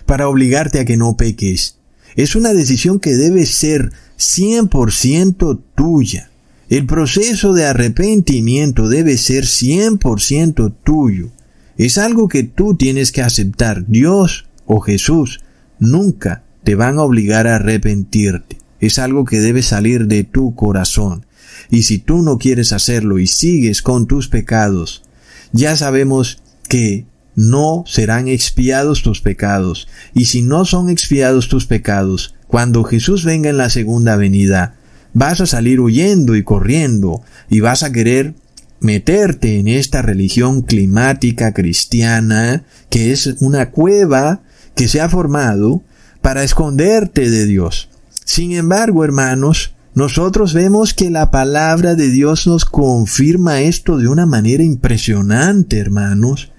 para 0.07 0.29
obligarte 0.29 0.79
a 0.79 0.85
que 0.85 0.97
no 0.97 1.17
peques. 1.17 1.77
Es 2.15 2.37
una 2.37 2.53
decisión 2.53 3.01
que 3.01 3.17
debe 3.17 3.47
ser 3.47 3.91
100% 4.17 5.61
tuya. 5.75 6.30
El 6.71 6.87
proceso 6.87 7.53
de 7.53 7.65
arrepentimiento 7.65 8.89
debe 8.89 9.19
ser 9.19 9.45
100% 9.45 10.73
tuyo. 10.85 11.31
Es 11.77 11.99
algo 11.99 12.29
que 12.29 12.45
tú 12.45 12.77
tienes 12.77 13.11
que 13.11 13.23
aceptar. 13.23 13.89
Dios 13.89 14.47
o 14.67 14.79
Jesús 14.79 15.41
nunca 15.81 16.45
te 16.63 16.77
van 16.77 16.99
a 16.99 17.03
obligar 17.03 17.49
a 17.49 17.57
arrepentirte. 17.57 18.59
Es 18.79 19.01
algo 19.01 19.25
que 19.25 19.41
debe 19.41 19.63
salir 19.63 20.07
de 20.07 20.23
tu 20.23 20.55
corazón. 20.55 21.27
Y 21.71 21.83
si 21.83 21.99
tú 21.99 22.23
no 22.23 22.39
quieres 22.39 22.73
hacerlo 22.73 23.19
y 23.19 23.27
sigues 23.27 23.83
con 23.83 24.07
tus 24.07 24.29
pecados, 24.29 25.03
ya 25.51 25.75
sabemos 25.75 26.41
que 26.69 27.05
no 27.35 27.83
serán 27.85 28.29
expiados 28.29 29.03
tus 29.03 29.21
pecados. 29.21 29.89
Y 30.15 30.27
si 30.27 30.43
no 30.43 30.65
son 30.65 30.89
expiados 30.89 31.49
tus 31.49 31.67
pecados, 31.67 32.37
cuando 32.47 32.85
Jesús 32.85 33.25
venga 33.25 33.51
en 33.51 33.57
la 33.57 33.71
segunda 33.71 34.15
venida, 34.15 34.77
vas 35.13 35.41
a 35.41 35.47
salir 35.47 35.81
huyendo 35.81 36.37
y 36.37 36.45
corriendo 36.45 37.23
y 37.49 37.61
vas 37.61 37.83
a 37.83 37.93
querer 37.93 38.35
meterte 38.81 39.59
en 39.59 39.69
esta 39.69 40.03
religión 40.03 40.63
climática 40.63 41.53
cristiana 41.53 42.65
que 42.89 43.13
es 43.13 43.27
una 43.41 43.71
cueva 43.71 44.43
que 44.75 44.89
se 44.89 45.01
ha 45.01 45.09
formado 45.09 45.83
para 46.23 46.43
esconderte 46.45 47.31
de 47.31 47.47
Dios. 47.47 47.89
Sin 48.25 48.53
embargo, 48.53 49.05
hermanos, 49.05 49.75
nosotros 49.95 50.55
vemos 50.55 50.95
que 50.95 51.11
la 51.11 51.31
palabra 51.31 51.95
de 51.95 52.11
Dios 52.11 52.47
nos 52.47 52.65
confirma 52.65 53.61
esto 53.61 53.99
de 53.99 54.09
una 54.09 54.25
manera 54.25 54.63
impresionante, 54.63 55.79
hermanos. 55.79 56.53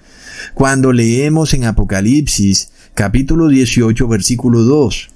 Cuando 0.54 0.92
leemos 0.92 1.54
en 1.54 1.64
Apocalipsis 1.64 2.70
capítulo 2.94 3.48
18 3.48 4.06
versículo 4.06 4.62
2, 4.62 5.08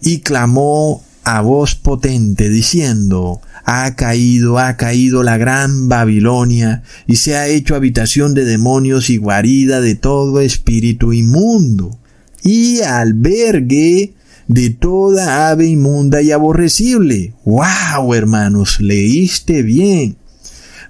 y 0.00 0.20
clamó 0.20 1.02
a 1.30 1.42
voz 1.42 1.74
potente 1.74 2.48
diciendo, 2.48 3.42
ha 3.66 3.94
caído, 3.96 4.58
ha 4.58 4.78
caído 4.78 5.22
la 5.22 5.36
gran 5.36 5.86
Babilonia, 5.86 6.82
y 7.06 7.16
se 7.16 7.36
ha 7.36 7.48
hecho 7.48 7.74
habitación 7.74 8.32
de 8.32 8.46
demonios 8.46 9.10
y 9.10 9.18
guarida 9.18 9.82
de 9.82 9.94
todo 9.94 10.40
espíritu 10.40 11.12
inmundo, 11.12 11.98
y 12.42 12.80
albergue 12.80 14.14
de 14.46 14.70
toda 14.70 15.50
ave 15.50 15.66
inmunda 15.66 16.22
y 16.22 16.32
aborrecible. 16.32 17.34
¡Wow, 17.44 18.14
hermanos! 18.14 18.80
Leíste 18.80 19.62
bien. 19.62 20.16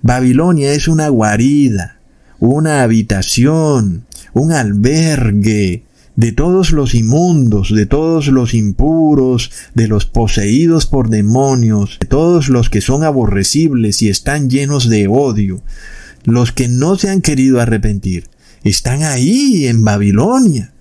Babilonia 0.03 0.72
es 0.72 0.86
una 0.86 1.09
guarida, 1.09 1.99
una 2.39 2.82
habitación, 2.82 4.07
un 4.34 4.53
albergue, 4.53 5.82
de 6.19 6.33
todos 6.33 6.73
los 6.73 6.97
inmundos, 6.97 7.73
de 7.73 7.87
todos 7.87 8.27
los 8.27 8.53
impuros, 8.53 9.53
de 9.75 9.87
los 9.87 10.05
poseídos 10.05 10.85
por 10.85 11.11
demonios, 11.11 11.97
de 12.01 12.09
todos 12.09 12.49
los 12.49 12.71
que 12.71 12.81
son 12.81 13.05
aborrecibles 13.05 14.03
y 14.03 14.09
están 14.09 14.51
llenos 14.51 14.89
de 14.89 15.07
odio, 15.07 15.62
los 16.25 16.51
que 16.51 16.66
no 16.66 16.99
se 16.99 17.09
han 17.09 17.21
querido 17.21 17.61
arrepentir, 17.61 18.25
están 18.64 19.05
ahí 19.05 19.69
en 19.69 19.85
Babilonia. 19.85 20.73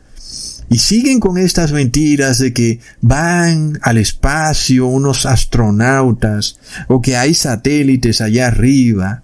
Y 0.69 0.79
siguen 0.79 1.19
con 1.19 1.37
estas 1.37 1.71
mentiras 1.71 2.39
de 2.39 2.51
que 2.51 2.79
van 3.01 3.77
al 3.83 3.99
espacio 3.99 4.87
unos 4.87 5.27
astronautas 5.27 6.57
o 6.87 6.99
que 6.99 7.15
hay 7.15 7.35
satélites 7.35 8.21
allá 8.21 8.47
arriba 8.47 9.21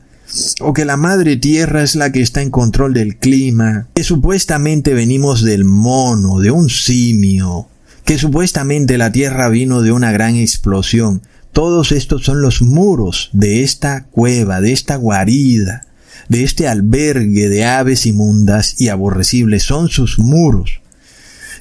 o 0.61 0.73
que 0.73 0.86
la 0.86 0.97
madre 0.97 1.38
tierra 1.38 1.84
es 1.84 1.95
la 1.95 2.11
que 2.11 2.21
está 2.21 2.41
en 2.41 2.49
control 2.49 2.93
del 2.93 3.17
clima, 3.17 3.88
que 3.93 4.03
supuestamente 4.03 4.93
venimos 4.93 5.43
del 5.43 5.65
mono, 5.65 6.39
de 6.39 6.51
un 6.51 6.69
simio, 6.69 7.67
que 8.05 8.17
supuestamente 8.17 8.97
la 8.97 9.11
tierra 9.11 9.49
vino 9.49 9.81
de 9.81 9.91
una 9.91 10.11
gran 10.11 10.36
explosión. 10.36 11.21
Todos 11.51 11.91
estos 11.91 12.23
son 12.23 12.41
los 12.41 12.61
muros 12.61 13.29
de 13.34 13.63
esta 13.63 14.05
cueva, 14.05 14.59
de 14.59 14.71
esta 14.71 14.95
guarida, 14.95 15.86
de 16.29 16.43
este 16.43 16.67
albergue 16.67 17.47
de 17.49 17.65
aves 17.65 18.05
inmundas 18.05 18.75
y 18.79 18.89
aborrecibles. 18.89 19.63
Son 19.63 19.89
sus 19.89 20.17
muros. 20.17 20.81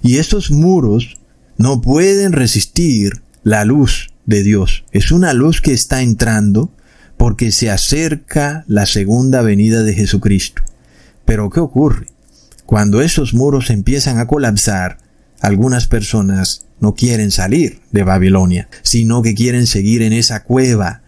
Y 0.02 0.16
estos 0.16 0.50
muros 0.50 1.18
no 1.58 1.80
pueden 1.82 2.32
resistir 2.32 3.22
la 3.44 3.64
luz 3.64 4.08
de 4.24 4.42
Dios. 4.42 4.84
Es 4.92 5.12
una 5.12 5.32
luz 5.34 5.60
que 5.60 5.72
está 5.72 6.00
entrando 6.00 6.72
porque 7.22 7.52
se 7.52 7.70
acerca 7.70 8.64
la 8.66 8.84
segunda 8.84 9.42
venida 9.42 9.84
de 9.84 9.94
Jesucristo. 9.94 10.62
Pero 11.24 11.50
¿qué 11.50 11.60
ocurre? 11.60 12.08
Cuando 12.66 13.00
esos 13.00 13.32
muros 13.32 13.70
empiezan 13.70 14.18
a 14.18 14.26
colapsar, 14.26 14.98
algunas 15.40 15.86
personas 15.86 16.66
no 16.80 16.96
quieren 16.96 17.30
salir 17.30 17.78
de 17.92 18.02
Babilonia, 18.02 18.68
sino 18.82 19.22
que 19.22 19.36
quieren 19.36 19.68
seguir 19.68 20.02
en 20.02 20.12
esa 20.12 20.42
cueva, 20.42 21.02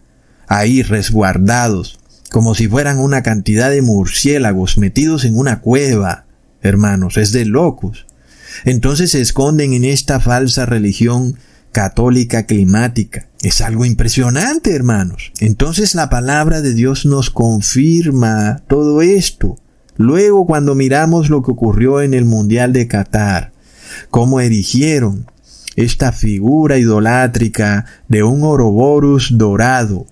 ahí 0.47 0.85
resguardados, 0.85 1.99
como 2.31 2.55
si 2.55 2.69
fueran 2.69 3.01
una 3.01 3.25
cantidad 3.25 3.69
de 3.69 3.83
murciélagos 3.83 4.79
metidos 4.79 5.25
en 5.25 5.37
una 5.37 5.63
cueva. 5.63 6.27
Hermanos, 6.63 7.17
es 7.17 7.33
de 7.33 7.45
locos. 7.45 8.07
Entonces 8.65 9.11
se 9.11 9.21
esconden 9.21 9.73
en 9.73 9.85
esta 9.85 10.21
falsa 10.21 10.65
religión 10.65 11.39
católica 11.73 12.47
climática. 12.47 13.27
Es 13.45 13.61
algo 13.61 13.85
impresionante, 13.85 14.75
hermanos. 14.75 15.31
Entonces 15.39 15.95
la 15.95 16.09
palabra 16.09 16.63
de 16.63 16.73
Dios 16.73 17.05
nos 17.05 17.29
confirma 17.29 18.63
todo 18.69 19.03
esto. 19.03 19.59
Luego 19.99 20.47
cuando 20.47 20.75
miramos 20.75 21.29
lo 21.29 21.43
que 21.43 21.51
ocurrió 21.51 22.01
en 22.01 22.15
el 22.15 22.25
Mundial 22.25 22.73
de 22.73 22.89
Qatar, 22.89 23.53
cómo 24.09 24.41
erigieron 24.41 25.27
esta 25.77 26.11
figura 26.13 26.79
idolátrica 26.79 27.85
de 28.09 28.23
un 28.23 28.45
Oroborus 28.45 29.37
dorado, 29.37 30.07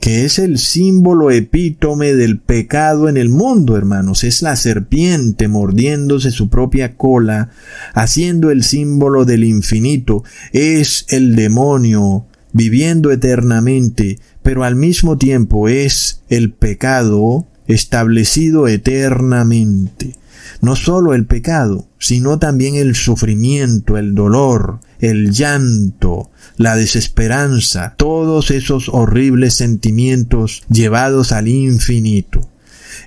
que 0.00 0.24
es 0.24 0.40
el 0.40 0.58
símbolo 0.58 1.30
epítome 1.30 2.14
del 2.14 2.40
pecado 2.40 3.08
en 3.08 3.16
el 3.16 3.28
mundo, 3.28 3.76
hermanos. 3.76 4.24
Es 4.24 4.42
la 4.42 4.56
serpiente 4.56 5.46
mordiéndose 5.46 6.32
su 6.32 6.48
propia 6.50 6.96
cola, 6.96 7.50
haciendo 7.94 8.50
el 8.50 8.64
símbolo 8.64 9.24
del 9.24 9.44
infinito. 9.44 10.24
Es 10.50 11.06
el 11.10 11.36
demonio 11.36 12.26
viviendo 12.52 13.10
eternamente, 13.10 14.18
pero 14.42 14.64
al 14.64 14.76
mismo 14.76 15.18
tiempo 15.18 15.68
es 15.68 16.22
el 16.28 16.52
pecado 16.52 17.46
establecido 17.66 18.68
eternamente. 18.68 20.16
No 20.60 20.76
solo 20.76 21.14
el 21.14 21.26
pecado, 21.26 21.86
sino 21.98 22.38
también 22.38 22.76
el 22.76 22.94
sufrimiento, 22.94 23.96
el 23.98 24.14
dolor, 24.14 24.80
el 25.00 25.32
llanto, 25.32 26.30
la 26.56 26.76
desesperanza, 26.76 27.94
todos 27.96 28.50
esos 28.50 28.88
horribles 28.88 29.54
sentimientos 29.54 30.62
llevados 30.68 31.32
al 31.32 31.48
infinito. 31.48 32.48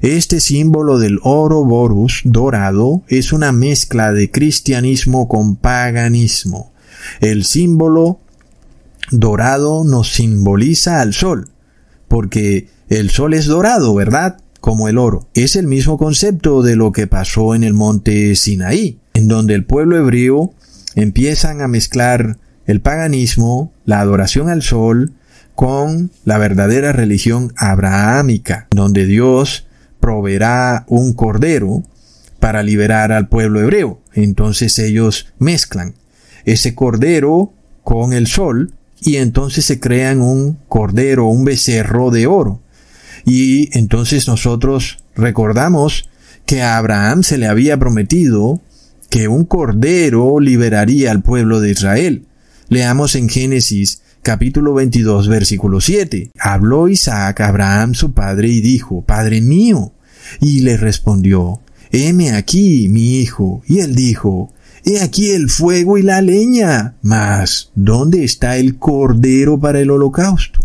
Este 0.01 0.41
símbolo 0.41 0.99
del 0.99 1.19
oro 1.23 1.63
borus 1.63 2.21
dorado 2.25 3.03
es 3.07 3.31
una 3.31 3.51
mezcla 3.51 4.11
de 4.11 4.29
cristianismo 4.29 5.27
con 5.27 5.55
paganismo. 5.55 6.73
El 7.21 7.45
símbolo 7.45 8.19
dorado 9.11 9.83
nos 9.83 10.13
simboliza 10.13 11.01
al 11.01 11.13
sol, 11.13 11.49
porque 12.07 12.67
el 12.89 13.09
sol 13.09 13.33
es 13.33 13.45
dorado, 13.45 13.93
¿verdad? 13.93 14.37
Como 14.59 14.87
el 14.87 14.97
oro. 14.97 15.27
Es 15.33 15.55
el 15.55 15.67
mismo 15.67 15.97
concepto 15.97 16.61
de 16.61 16.75
lo 16.75 16.91
que 16.91 17.07
pasó 17.07 17.55
en 17.55 17.63
el 17.63 17.73
monte 17.73 18.35
Sinaí, 18.35 18.99
en 19.13 19.27
donde 19.27 19.53
el 19.53 19.65
pueblo 19.65 19.97
hebreo 19.97 20.53
empiezan 20.95 21.61
a 21.61 21.67
mezclar 21.67 22.37
el 22.65 22.81
paganismo, 22.81 23.71
la 23.85 23.99
adoración 23.99 24.49
al 24.49 24.63
sol, 24.63 25.13
con 25.53 26.11
la 26.25 26.37
verdadera 26.37 26.91
religión 26.91 27.53
abrahámica, 27.57 28.67
donde 28.71 29.05
Dios 29.05 29.67
proveerá 29.99 30.85
un 30.87 31.13
cordero 31.13 31.83
para 32.39 32.61
liberar 32.61 33.11
al 33.11 33.29
pueblo 33.29 33.61
hebreo. 33.61 34.01
Entonces 34.13 34.77
ellos 34.79 35.33
mezclan 35.39 35.95
ese 36.43 36.75
cordero 36.75 37.53
con 37.83 38.13
el 38.13 38.27
sol 38.27 38.73
y 39.05 39.17
entonces 39.17 39.63
se 39.65 39.79
crean 39.79 40.19
un 40.19 40.57
cordero, 40.67 41.27
un 41.27 41.45
becerro 41.45 42.09
de 42.09 42.25
oro. 42.25 42.61
Y 43.23 43.69
entonces 43.77 44.27
nosotros 44.27 44.97
recordamos 45.15 46.09
que 46.45 46.63
a 46.63 46.77
Abraham 46.77 47.21
se 47.21 47.37
le 47.37 47.47
había 47.47 47.77
prometido 47.77 48.61
que 49.09 49.27
un 49.27 49.45
cordero 49.45 50.39
liberaría 50.39 51.11
al 51.11 51.21
pueblo 51.21 51.61
de 51.61 51.71
Israel. 51.71 52.25
Leamos 52.67 53.15
en 53.15 53.29
Génesis 53.29 54.01
capítulo 54.23 54.73
22 54.73 55.27
versículo 55.27 55.81
7. 55.81 56.31
Habló 56.39 56.89
Isaac 56.89 57.41
a 57.41 57.49
Abraham 57.49 57.93
su 57.93 58.11
padre 58.13 58.47
y 58.47 58.59
dijo, 58.59 59.03
Padre 59.03 59.39
mío. 59.39 59.93
Y 60.41 60.61
le 60.61 60.77
respondió, 60.77 61.61
Heme 61.91 62.31
aquí, 62.31 62.89
mi 62.89 63.19
hijo. 63.19 63.61
Y 63.67 63.81
él 63.81 63.93
dijo, 63.93 64.51
He 64.86 65.01
aquí 65.01 65.31
el 65.31 65.49
fuego 65.49 65.97
y 65.97 66.03
la 66.03 66.21
leña. 66.21 66.93
Mas, 67.01 67.71
¿dónde 67.73 68.23
está 68.23 68.57
el 68.57 68.77
cordero 68.77 69.59
para 69.59 69.79
el 69.79 69.89
holocausto? 69.89 70.59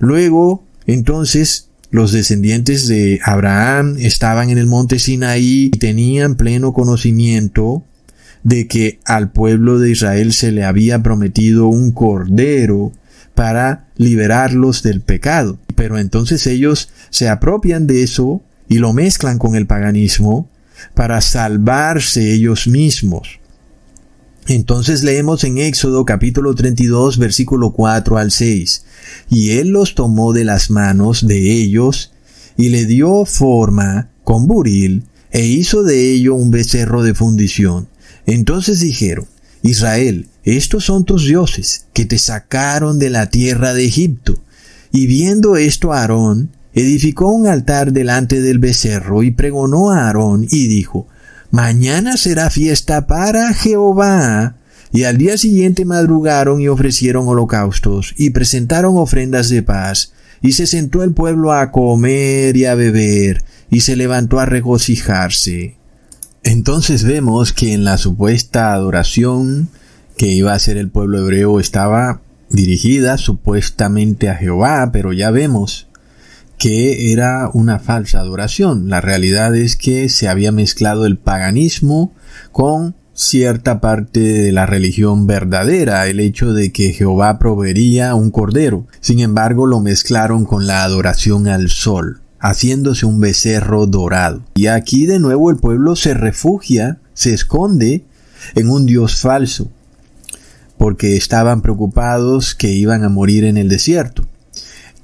Luego, 0.00 0.64
entonces, 0.86 1.68
los 1.90 2.10
descendientes 2.10 2.88
de 2.88 3.20
Abraham 3.24 3.96
estaban 4.00 4.50
en 4.50 4.58
el 4.58 4.66
monte 4.66 4.98
Sinaí 4.98 5.70
y 5.72 5.78
tenían 5.78 6.34
pleno 6.34 6.72
conocimiento 6.72 7.84
de 8.42 8.66
que 8.66 8.98
al 9.04 9.30
pueblo 9.30 9.78
de 9.78 9.92
Israel 9.92 10.32
se 10.32 10.50
le 10.50 10.64
había 10.64 11.04
prometido 11.04 11.68
un 11.68 11.92
cordero 11.92 12.90
para 13.36 13.86
liberarlos 13.96 14.82
del 14.82 15.02
pecado. 15.02 15.56
Pero 15.76 15.98
entonces 15.98 16.48
ellos 16.48 16.88
se 17.10 17.28
apropian 17.28 17.86
de 17.86 18.02
eso 18.02 18.42
y 18.68 18.78
lo 18.78 18.92
mezclan 18.92 19.38
con 19.38 19.54
el 19.54 19.66
paganismo 19.66 20.48
para 20.94 21.20
salvarse 21.20 22.32
ellos 22.32 22.66
mismos. 22.66 23.40
Entonces 24.48 25.02
leemos 25.02 25.42
en 25.44 25.58
Éxodo 25.58 26.04
capítulo 26.04 26.54
32 26.54 27.18
versículo 27.18 27.72
4 27.72 28.18
al 28.18 28.30
6. 28.30 28.84
Y 29.28 29.52
él 29.52 29.68
los 29.68 29.94
tomó 29.94 30.32
de 30.32 30.44
las 30.44 30.70
manos 30.70 31.26
de 31.26 31.52
ellos 31.52 32.12
y 32.56 32.68
le 32.68 32.86
dio 32.86 33.24
forma 33.24 34.10
con 34.24 34.46
buril 34.46 35.04
e 35.30 35.44
hizo 35.46 35.82
de 35.82 36.12
ello 36.12 36.34
un 36.34 36.50
becerro 36.50 37.02
de 37.02 37.14
fundición 37.14 37.88
entonces 38.26 38.80
dijeron, 38.80 39.26
Israel, 39.62 40.28
estos 40.42 40.84
son 40.84 41.04
tus 41.04 41.24
dioses, 41.24 41.86
que 41.92 42.04
te 42.04 42.18
sacaron 42.18 42.98
de 42.98 43.10
la 43.10 43.30
tierra 43.30 43.72
de 43.72 43.86
Egipto. 43.86 44.42
Y 44.92 45.06
viendo 45.06 45.56
esto 45.56 45.92
Aarón, 45.92 46.50
edificó 46.76 47.28
un 47.28 47.46
altar 47.46 47.92
delante 47.92 48.40
del 48.40 48.58
becerro 48.58 49.22
y 49.22 49.30
pregonó 49.30 49.90
a 49.90 50.06
Aarón 50.06 50.46
y 50.50 50.66
dijo, 50.68 51.08
Mañana 51.50 52.16
será 52.16 52.50
fiesta 52.50 53.06
para 53.06 53.54
Jehová. 53.54 54.56
Y 54.92 55.04
al 55.04 55.16
día 55.18 55.38
siguiente 55.38 55.84
madrugaron 55.84 56.60
y 56.60 56.68
ofrecieron 56.68 57.26
holocaustos 57.28 58.14
y 58.16 58.30
presentaron 58.30 58.98
ofrendas 58.98 59.48
de 59.48 59.62
paz. 59.62 60.12
Y 60.42 60.52
se 60.52 60.66
sentó 60.66 61.02
el 61.02 61.12
pueblo 61.12 61.52
a 61.52 61.72
comer 61.72 62.56
y 62.56 62.66
a 62.66 62.74
beber, 62.74 63.42
y 63.70 63.80
se 63.80 63.96
levantó 63.96 64.38
a 64.38 64.44
regocijarse. 64.44 65.76
Entonces 66.42 67.04
vemos 67.04 67.52
que 67.54 67.72
en 67.72 67.84
la 67.84 67.96
supuesta 67.96 68.74
adoración 68.74 69.70
que 70.16 70.28
iba 70.28 70.52
a 70.52 70.56
hacer 70.56 70.76
el 70.76 70.90
pueblo 70.90 71.18
hebreo 71.18 71.58
estaba 71.58 72.20
dirigida 72.50 73.18
supuestamente 73.18 74.28
a 74.28 74.36
Jehová, 74.36 74.90
pero 74.92 75.12
ya 75.12 75.30
vemos 75.30 75.85
que 76.58 77.12
era 77.12 77.50
una 77.52 77.78
falsa 77.78 78.20
adoración. 78.20 78.88
La 78.88 79.00
realidad 79.00 79.54
es 79.54 79.76
que 79.76 80.08
se 80.08 80.28
había 80.28 80.52
mezclado 80.52 81.06
el 81.06 81.18
paganismo 81.18 82.12
con 82.52 82.94
cierta 83.12 83.80
parte 83.80 84.20
de 84.20 84.52
la 84.52 84.66
religión 84.66 85.26
verdadera, 85.26 86.06
el 86.06 86.20
hecho 86.20 86.52
de 86.52 86.70
que 86.70 86.92
Jehová 86.92 87.38
proveería 87.38 88.14
un 88.14 88.30
cordero. 88.30 88.86
Sin 89.00 89.20
embargo, 89.20 89.66
lo 89.66 89.80
mezclaron 89.80 90.44
con 90.44 90.66
la 90.66 90.84
adoración 90.84 91.48
al 91.48 91.70
sol 91.70 92.20
haciéndose 92.38 93.06
un 93.06 93.20
becerro 93.20 93.86
dorado. 93.86 94.42
Y 94.54 94.66
aquí 94.66 95.06
de 95.06 95.18
nuevo 95.18 95.50
el 95.50 95.56
pueblo 95.56 95.96
se 95.96 96.14
refugia, 96.14 96.98
se 97.14 97.32
esconde 97.32 98.04
en 98.54 98.70
un 98.70 98.86
dios 98.86 99.20
falso, 99.20 99.68
porque 100.78 101.16
estaban 101.16 101.62
preocupados 101.62 102.54
que 102.54 102.70
iban 102.70 103.02
a 103.02 103.08
morir 103.08 103.44
en 103.44 103.56
el 103.56 103.68
desierto. 103.68 104.26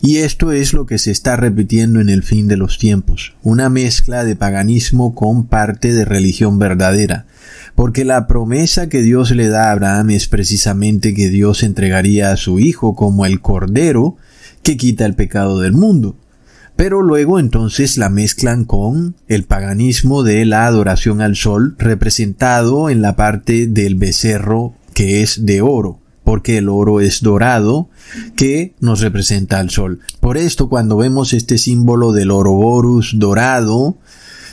Y 0.04 0.16
esto 0.16 0.50
es 0.50 0.72
lo 0.72 0.84
que 0.84 0.98
se 0.98 1.12
está 1.12 1.36
repitiendo 1.36 2.00
en 2.00 2.08
el 2.08 2.24
fin 2.24 2.48
de 2.48 2.56
los 2.56 2.76
tiempos, 2.76 3.36
una 3.40 3.68
mezcla 3.68 4.24
de 4.24 4.34
paganismo 4.34 5.14
con 5.14 5.46
parte 5.46 5.92
de 5.92 6.04
religión 6.04 6.58
verdadera, 6.58 7.26
porque 7.76 8.04
la 8.04 8.26
promesa 8.26 8.88
que 8.88 9.00
Dios 9.00 9.30
le 9.30 9.46
da 9.46 9.68
a 9.68 9.70
Abraham 9.70 10.10
es 10.10 10.26
precisamente 10.26 11.14
que 11.14 11.28
Dios 11.28 11.62
entregaría 11.62 12.32
a 12.32 12.36
su 12.36 12.58
hijo 12.58 12.96
como 12.96 13.26
el 13.26 13.40
cordero 13.40 14.16
que 14.64 14.76
quita 14.76 15.06
el 15.06 15.14
pecado 15.14 15.60
del 15.60 15.72
mundo. 15.72 16.16
Pero 16.74 17.00
luego 17.00 17.38
entonces 17.38 17.96
la 17.96 18.08
mezclan 18.08 18.64
con 18.64 19.14
el 19.28 19.44
paganismo 19.44 20.24
de 20.24 20.44
la 20.44 20.66
adoración 20.66 21.20
al 21.20 21.36
sol 21.36 21.76
representado 21.78 22.90
en 22.90 23.02
la 23.02 23.14
parte 23.14 23.68
del 23.68 23.94
becerro 23.94 24.74
que 24.94 25.22
es 25.22 25.46
de 25.46 25.60
oro 25.60 26.01
porque 26.24 26.58
el 26.58 26.68
oro 26.68 27.00
es 27.00 27.22
dorado 27.22 27.88
que 28.36 28.74
nos 28.80 29.00
representa 29.00 29.58
al 29.58 29.70
sol. 29.70 30.00
Por 30.20 30.36
esto 30.36 30.68
cuando 30.68 30.96
vemos 30.96 31.32
este 31.32 31.58
símbolo 31.58 32.12
del 32.12 32.30
oroborus 32.30 33.14
dorado 33.16 33.98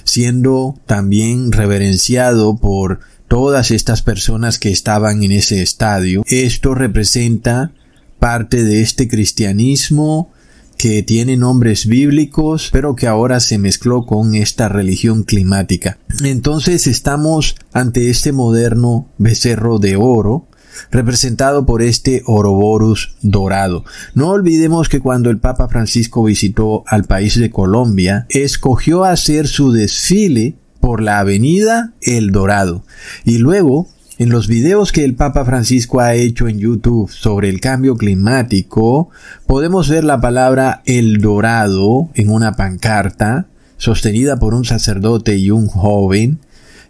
siendo 0.04 0.80
también 0.86 1.52
reverenciado 1.52 2.58
por 2.58 3.00
todas 3.28 3.70
estas 3.70 4.02
personas 4.02 4.58
que 4.58 4.72
estaban 4.72 5.24
en 5.24 5.32
ese 5.32 5.62
estadio, 5.62 6.24
esto 6.28 6.74
representa 6.74 7.72
parte 8.18 8.64
de 8.64 8.82
este 8.82 9.08
cristianismo 9.08 10.32
que 10.80 11.04
tiene 11.04 11.36
nombres 11.36 11.88
bíblicos, 11.88 12.70
pero 12.72 12.96
que 12.96 13.06
ahora 13.06 13.42
se 13.42 13.58
mezcló 13.58 14.06
con 14.06 14.34
esta 14.34 14.70
religión 14.70 15.24
climática. 15.24 16.00
Entonces 16.24 16.88
estamos 16.88 17.56
ante 17.74 18.10
este 18.10 18.32
moderno 18.32 19.10
becerro 19.18 19.80
de 19.80 19.98
oro, 19.98 20.48
representado 20.92 21.66
por 21.66 21.82
este 21.82 22.24
Oroborus 22.26 23.16
dorado. 23.22 23.84
No 24.14 24.30
olvidemos 24.30 24.90
que 24.90 25.00
cuando 25.00 25.30
el 25.30 25.40
Papa 25.40 25.68
Francisco 25.68 26.24
visitó 26.24 26.84
al 26.88 27.06
país 27.06 27.40
de 27.40 27.50
Colombia, 27.50 28.26
escogió 28.30 29.04
hacer 29.04 29.48
su 29.48 29.72
desfile 29.72 30.56
por 30.80 31.02
la 31.02 31.20
avenida 31.20 31.94
El 32.02 32.32
Dorado 32.32 32.84
y 33.26 33.38
luego 33.38 33.88
en 34.20 34.30
los 34.30 34.50
videos 34.50 34.92
que 34.92 35.06
el 35.06 35.16
Papa 35.16 35.46
Francisco 35.46 36.02
ha 36.02 36.14
hecho 36.14 36.50
en 36.50 36.60
YouTube 36.60 37.10
sobre 37.10 37.48
el 37.48 37.62
cambio 37.62 37.96
climático, 37.96 39.10
podemos 39.48 39.88
ver 39.88 40.04
la 40.04 40.20
palabra 40.20 40.82
El 40.86 41.20
Dorado 41.20 42.10
en 42.16 42.30
una 42.30 42.52
pancarta 42.58 43.48
sostenida 43.78 44.38
por 44.38 44.54
un 44.56 44.66
sacerdote 44.66 45.38
y 45.38 45.52
un 45.52 45.68
joven, 45.68 46.40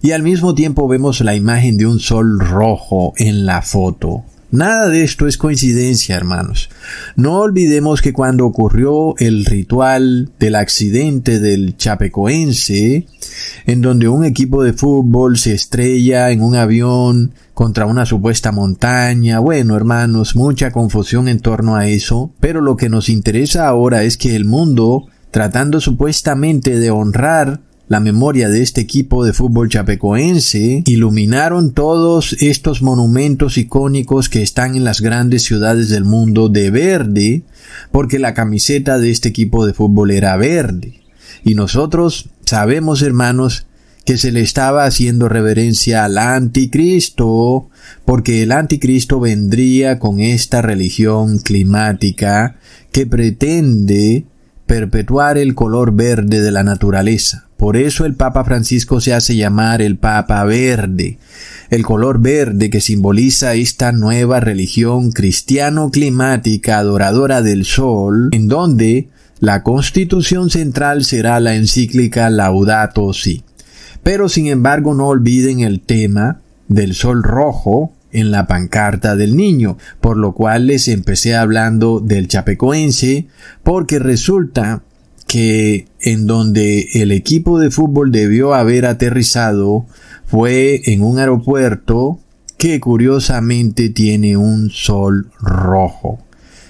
y 0.02 0.12
al 0.12 0.24
mismo 0.24 0.56
tiempo 0.56 0.88
vemos 0.88 1.22
la 1.22 1.36
imagen 1.36 1.78
de 1.78 1.86
un 1.86 2.00
sol 2.00 2.40
rojo 2.40 3.14
en 3.18 3.46
la 3.46 3.62
foto. 3.62 4.24
Nada 4.52 4.88
de 4.88 5.04
esto 5.04 5.28
es 5.28 5.38
coincidencia, 5.38 6.16
hermanos. 6.16 6.72
No 7.16 7.40
olvidemos 7.40 8.02
que 8.02 8.14
cuando 8.14 8.48
ocurrió 8.48 9.14
el 9.20 9.46
ritual 9.46 10.32
del 10.40 10.56
accidente 10.56 11.40
del 11.40 11.78
Chapecoense, 11.78 13.06
en 13.68 13.82
donde 13.82 14.08
un 14.08 14.26
equipo 14.26 14.64
de 14.64 14.74
fútbol 14.74 15.38
se 15.38 15.54
estrella 15.54 16.32
en 16.32 16.42
un 16.42 16.56
avión 16.56 17.34
contra 17.54 17.86
una 17.86 18.08
supuesta 18.08 18.52
montaña, 18.52 19.38
bueno, 19.38 19.76
hermanos, 19.76 20.36
mucha 20.36 20.72
confusión 20.72 21.28
en 21.28 21.42
torno 21.42 21.76
a 21.76 21.88
eso, 21.88 22.32
pero 22.40 22.60
lo 22.60 22.76
que 22.76 22.90
nos 22.90 23.08
interesa 23.10 23.68
ahora 23.68 24.02
es 24.02 24.18
que 24.18 24.36
el 24.36 24.46
mundo, 24.46 25.06
tratando 25.30 25.80
supuestamente 25.80 26.80
de 26.80 26.90
honrar 26.90 27.62
la 27.90 28.00
memoria 28.00 28.50
de 28.50 28.62
este 28.62 28.82
equipo 28.82 29.26
de 29.26 29.34
fútbol 29.34 29.68
chapecoense, 29.68 30.84
iluminaron 30.86 31.74
todos 31.74 32.34
estos 32.40 32.84
monumentos 32.84 33.58
icónicos 33.58 34.30
que 34.30 34.44
están 34.44 34.76
en 34.76 34.84
las 34.84 35.02
grandes 35.02 35.44
ciudades 35.44 35.90
del 35.90 36.06
mundo 36.06 36.50
de 36.50 36.70
verde, 36.70 37.42
porque 37.92 38.20
la 38.20 38.36
camiseta 38.36 39.00
de 39.00 39.10
este 39.10 39.30
equipo 39.30 39.66
de 39.66 39.74
fútbol 39.74 40.12
era 40.12 40.38
verde. 40.38 41.02
Y 41.44 41.56
nosotros 41.56 42.30
sabemos, 42.46 43.02
hermanos, 43.02 43.66
que 44.06 44.20
se 44.20 44.32
le 44.32 44.42
estaba 44.42 44.86
haciendo 44.86 45.28
reverencia 45.28 46.06
al 46.06 46.20
anticristo, 46.20 47.70
porque 48.06 48.44
el 48.44 48.52
anticristo 48.52 49.20
vendría 49.20 49.98
con 49.98 50.20
esta 50.20 50.62
religión 50.62 51.40
climática 51.40 52.60
que 52.92 53.08
pretende 53.08 54.26
perpetuar 54.68 55.40
el 55.40 55.56
color 55.56 55.96
verde 55.96 56.42
de 56.42 56.52
la 56.52 56.62
naturaleza. 56.62 57.49
Por 57.60 57.76
eso 57.76 58.06
el 58.06 58.16
Papa 58.16 58.46
Francisco 58.46 59.02
se 59.02 59.14
hace 59.14 59.36
llamar 59.36 59.82
el 59.82 59.98
Papa 59.98 60.46
Verde, 60.46 61.18
el 61.70 61.84
color 61.84 62.22
verde 62.22 62.70
que 62.70 62.80
simboliza 62.80 63.54
esta 63.54 63.92
nueva 63.92 64.40
religión 64.40 65.12
cristiano-climática 65.12 66.78
adoradora 66.78 67.42
del 67.42 67.66
sol, 67.66 68.30
en 68.32 68.48
donde 68.48 69.10
la 69.42 69.62
constitución 69.62 70.50
central 70.50 71.04
será 71.04 71.42
la 71.42 71.56
encíclica 71.56 72.30
Laudato 72.30 73.12
Si. 73.12 73.44
Pero 74.04 74.30
sin 74.30 74.48
embargo 74.48 74.94
no 74.94 75.10
olviden 75.10 75.60
el 75.60 75.82
tema 75.82 76.40
del 76.70 76.96
sol 76.96 77.24
rojo 77.24 77.94
en 78.14 78.32
la 78.32 78.48
pancarta 78.48 79.18
del 79.18 79.36
niño, 79.36 79.78
por 80.00 80.16
lo 80.16 80.32
cual 80.32 80.68
les 80.68 80.88
empecé 80.88 81.36
hablando 81.36 82.00
del 82.00 82.30
chapecoense, 82.30 83.28
porque 83.64 84.00
resulta 84.00 84.82
que 85.30 85.86
en 86.02 86.26
donde 86.26 86.90
el 86.96 87.12
equipo 87.12 87.60
de 87.60 87.70
fútbol 87.70 88.12
debió 88.12 88.56
haber 88.56 88.88
aterrizado 88.88 89.86
fue 90.26 90.82
en 90.92 91.04
un 91.04 91.20
aeropuerto 91.20 92.20
que 92.58 92.80
curiosamente 92.80 93.90
tiene 93.90 94.38
un 94.38 94.72
sol 94.72 95.30
rojo. 95.40 96.18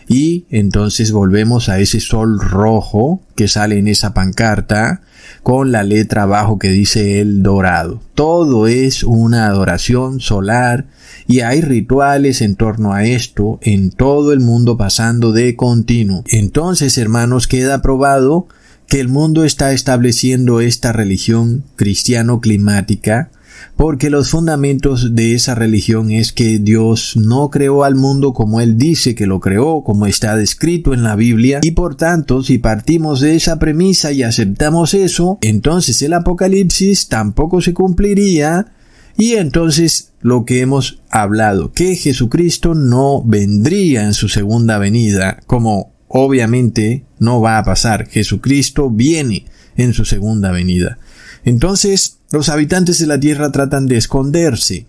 Y 0.09 0.47
entonces 0.49 1.11
volvemos 1.11 1.69
a 1.69 1.79
ese 1.79 1.99
sol 1.99 2.39
rojo 2.39 3.21
que 3.35 3.47
sale 3.47 3.77
en 3.77 3.87
esa 3.87 4.15
pancarta 4.15 5.03
con 5.43 5.71
la 5.71 5.83
letra 5.83 6.23
abajo 6.23 6.57
que 6.57 6.69
dice 6.69 7.21
el 7.21 7.43
dorado. 7.43 8.01
Todo 8.15 8.67
es 8.67 9.03
una 9.03 9.45
adoración 9.45 10.19
solar 10.19 10.87
y 11.27 11.41
hay 11.41 11.61
rituales 11.61 12.41
en 12.41 12.55
torno 12.55 12.91
a 12.91 13.05
esto 13.05 13.59
en 13.61 13.91
todo 13.91 14.33
el 14.33 14.39
mundo 14.39 14.77
pasando 14.77 15.31
de 15.31 15.55
continuo. 15.55 16.23
Entonces, 16.27 16.97
hermanos, 16.97 17.47
queda 17.47 17.83
probado 17.83 18.47
que 18.87 18.99
el 18.99 19.09
mundo 19.09 19.43
está 19.45 19.71
estableciendo 19.73 20.59
esta 20.59 20.91
religión 20.91 21.65
cristiano-climática 21.75 23.29
porque 23.75 24.09
los 24.09 24.29
fundamentos 24.29 25.15
de 25.15 25.33
esa 25.33 25.55
religión 25.55 26.11
es 26.11 26.33
que 26.33 26.59
Dios 26.59 27.15
no 27.15 27.49
creó 27.49 27.83
al 27.83 27.95
mundo 27.95 28.33
como 28.33 28.61
Él 28.61 28.77
dice 28.77 29.15
que 29.15 29.27
lo 29.27 29.39
creó, 29.39 29.83
como 29.83 30.05
está 30.05 30.35
descrito 30.35 30.93
en 30.93 31.03
la 31.03 31.15
Biblia, 31.15 31.59
y 31.63 31.71
por 31.71 31.95
tanto, 31.95 32.43
si 32.43 32.57
partimos 32.57 33.21
de 33.21 33.35
esa 33.35 33.59
premisa 33.59 34.11
y 34.11 34.23
aceptamos 34.23 34.93
eso, 34.93 35.37
entonces 35.41 36.01
el 36.01 36.13
Apocalipsis 36.13 37.07
tampoco 37.07 37.61
se 37.61 37.73
cumpliría 37.73 38.73
y 39.17 39.33
entonces 39.33 40.13
lo 40.21 40.45
que 40.45 40.61
hemos 40.61 41.01
hablado, 41.09 41.71
que 41.71 41.95
Jesucristo 41.95 42.73
no 42.73 43.21
vendría 43.23 44.03
en 44.03 44.13
su 44.13 44.29
segunda 44.29 44.77
venida, 44.77 45.39
como 45.45 45.91
obviamente 46.07 47.05
no 47.19 47.41
va 47.41 47.57
a 47.57 47.63
pasar. 47.63 48.07
Jesucristo 48.07 48.89
viene 48.89 49.45
en 49.77 49.93
su 49.93 50.05
segunda 50.05 50.51
venida. 50.51 50.97
Entonces, 51.43 52.17
los 52.31 52.49
habitantes 52.49 52.99
de 52.99 53.07
la 53.07 53.19
tierra 53.19 53.51
tratan 53.51 53.87
de 53.87 53.97
esconderse 53.97 54.85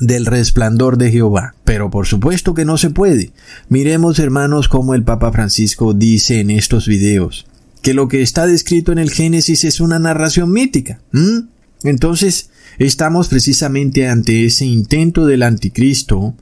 del 0.00 0.26
resplandor 0.26 0.98
de 0.98 1.10
Jehová. 1.10 1.54
Pero 1.64 1.90
por 1.90 2.06
supuesto 2.06 2.54
que 2.54 2.64
no 2.64 2.78
se 2.78 2.90
puede. 2.90 3.32
Miremos, 3.68 4.18
hermanos, 4.18 4.68
como 4.68 4.94
el 4.94 5.02
Papa 5.02 5.32
Francisco 5.32 5.94
dice 5.94 6.40
en 6.40 6.50
estos 6.50 6.86
videos, 6.86 7.46
que 7.82 7.94
lo 7.94 8.08
que 8.08 8.22
está 8.22 8.46
descrito 8.46 8.92
en 8.92 8.98
el 8.98 9.10
Génesis 9.10 9.64
es 9.64 9.80
una 9.80 9.98
narración 9.98 10.52
mítica. 10.52 11.00
Entonces, 11.82 12.50
Estamos 12.78 13.28
precisamente 13.28 14.06
ante 14.06 14.44
ese 14.44 14.66
intento 14.66 15.24
del 15.24 15.42
anticristo 15.42 16.34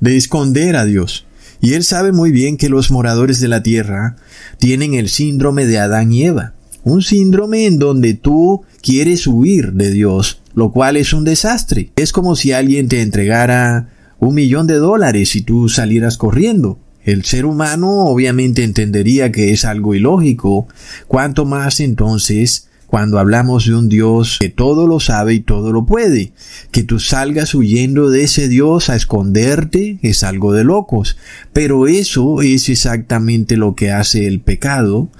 de 0.00 0.16
esconder 0.16 0.76
a 0.76 0.86
Dios. 0.86 1.26
Y 1.60 1.74
él 1.74 1.84
sabe 1.84 2.12
muy 2.12 2.32
bien 2.32 2.56
que 2.56 2.70
los 2.70 2.90
moradores 2.90 3.40
de 3.40 3.48
la 3.48 3.62
tierra 3.62 4.16
tienen 4.58 4.94
el 4.94 5.08
síndrome 5.08 5.66
de 5.66 5.78
Adán 5.78 6.12
y 6.12 6.24
Eva. 6.24 6.54
Un 6.84 7.02
síndrome 7.02 7.66
en 7.66 7.78
donde 7.78 8.14
tú 8.14 8.62
quieres 8.82 9.26
huir 9.26 9.72
de 9.72 9.90
Dios, 9.90 10.40
lo 10.54 10.70
cual 10.70 10.96
es 10.96 11.12
un 11.12 11.24
desastre. 11.24 11.90
Es 11.96 12.12
como 12.12 12.36
si 12.36 12.52
alguien 12.52 12.88
te 12.88 13.02
entregara 13.02 13.88
un 14.18 14.34
millón 14.34 14.66
de 14.66 14.74
dólares 14.74 15.34
y 15.34 15.42
tú 15.42 15.68
salieras 15.68 16.16
corriendo. 16.18 16.78
El 17.02 17.24
ser 17.24 17.44
humano 17.44 18.04
obviamente 18.04 18.64
entendería 18.64 19.32
que 19.32 19.52
es 19.52 19.64
algo 19.64 19.94
ilógico, 19.94 20.68
cuanto 21.06 21.44
más 21.44 21.80
entonces 21.80 22.68
cuando 22.86 23.18
hablamos 23.18 23.66
de 23.66 23.74
un 23.74 23.88
Dios 23.88 24.38
que 24.40 24.50
todo 24.50 24.86
lo 24.86 25.00
sabe 25.00 25.34
y 25.34 25.40
todo 25.40 25.72
lo 25.72 25.84
puede. 25.84 26.32
Que 26.70 26.84
tú 26.84 27.00
salgas 27.00 27.54
huyendo 27.54 28.08
de 28.08 28.22
ese 28.22 28.46
Dios 28.46 28.88
a 28.88 28.94
esconderte 28.94 29.98
es 30.02 30.22
algo 30.22 30.52
de 30.52 30.62
locos. 30.62 31.16
Pero 31.52 31.88
eso 31.88 32.40
es 32.40 32.68
exactamente 32.68 33.56
lo 33.56 33.74
que 33.74 33.90
hace 33.90 34.28
el 34.28 34.40
pecado, 34.40 35.10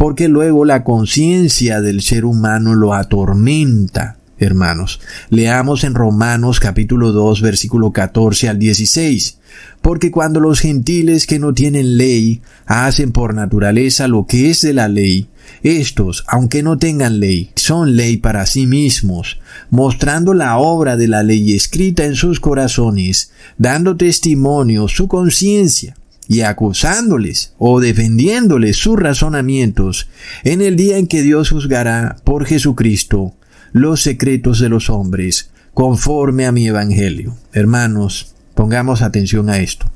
porque 0.00 0.28
luego 0.28 0.64
la 0.64 0.82
conciencia 0.82 1.82
del 1.82 2.00
ser 2.00 2.24
humano 2.24 2.74
lo 2.74 2.94
atormenta. 2.94 4.16
Hermanos, 4.38 4.98
leamos 5.28 5.84
en 5.84 5.94
Romanos 5.94 6.58
capítulo 6.58 7.12
2 7.12 7.42
versículo 7.42 7.92
14 7.92 8.48
al 8.48 8.58
16. 8.58 9.40
Porque 9.82 10.10
cuando 10.10 10.40
los 10.40 10.58
gentiles 10.58 11.26
que 11.26 11.38
no 11.38 11.52
tienen 11.52 11.98
ley 11.98 12.40
hacen 12.64 13.12
por 13.12 13.34
naturaleza 13.34 14.08
lo 14.08 14.24
que 14.24 14.48
es 14.48 14.62
de 14.62 14.72
la 14.72 14.88
ley, 14.88 15.28
estos, 15.62 16.24
aunque 16.28 16.62
no 16.62 16.78
tengan 16.78 17.20
ley, 17.20 17.50
son 17.56 17.94
ley 17.94 18.16
para 18.16 18.46
sí 18.46 18.66
mismos, 18.66 19.38
mostrando 19.68 20.32
la 20.32 20.56
obra 20.56 20.96
de 20.96 21.08
la 21.08 21.22
ley 21.22 21.52
escrita 21.52 22.06
en 22.06 22.14
sus 22.14 22.40
corazones, 22.40 23.32
dando 23.58 23.98
testimonio 23.98 24.88
su 24.88 25.08
conciencia 25.08 25.94
y 26.30 26.42
acusándoles 26.42 27.54
o 27.58 27.80
defendiéndoles 27.80 28.76
sus 28.76 28.96
razonamientos 28.96 30.08
en 30.44 30.62
el 30.62 30.76
día 30.76 30.96
en 30.96 31.08
que 31.08 31.22
Dios 31.22 31.50
juzgará 31.50 32.18
por 32.22 32.46
Jesucristo 32.46 33.34
los 33.72 34.02
secretos 34.02 34.60
de 34.60 34.68
los 34.68 34.90
hombres, 34.90 35.50
conforme 35.74 36.46
a 36.46 36.52
mi 36.52 36.68
evangelio. 36.68 37.36
Hermanos, 37.52 38.36
pongamos 38.54 39.02
atención 39.02 39.50
a 39.50 39.58
esto. 39.58 39.90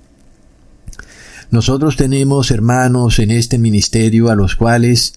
Nosotros 1.52 1.94
tenemos 1.94 2.50
hermanos 2.50 3.20
en 3.20 3.30
este 3.30 3.56
ministerio 3.56 4.28
a 4.28 4.34
los 4.34 4.56
cuales 4.56 5.14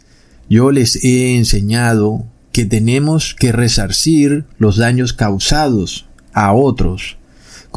yo 0.51 0.70
les 0.72 1.03
he 1.03 1.36
enseñado 1.36 2.28
que 2.51 2.65
tenemos 2.65 3.34
que 3.34 3.51
resarcir 3.51 4.45
los 4.59 4.78
daños 4.78 5.13
causados 5.13 6.05
a 6.32 6.53
otros 6.53 7.18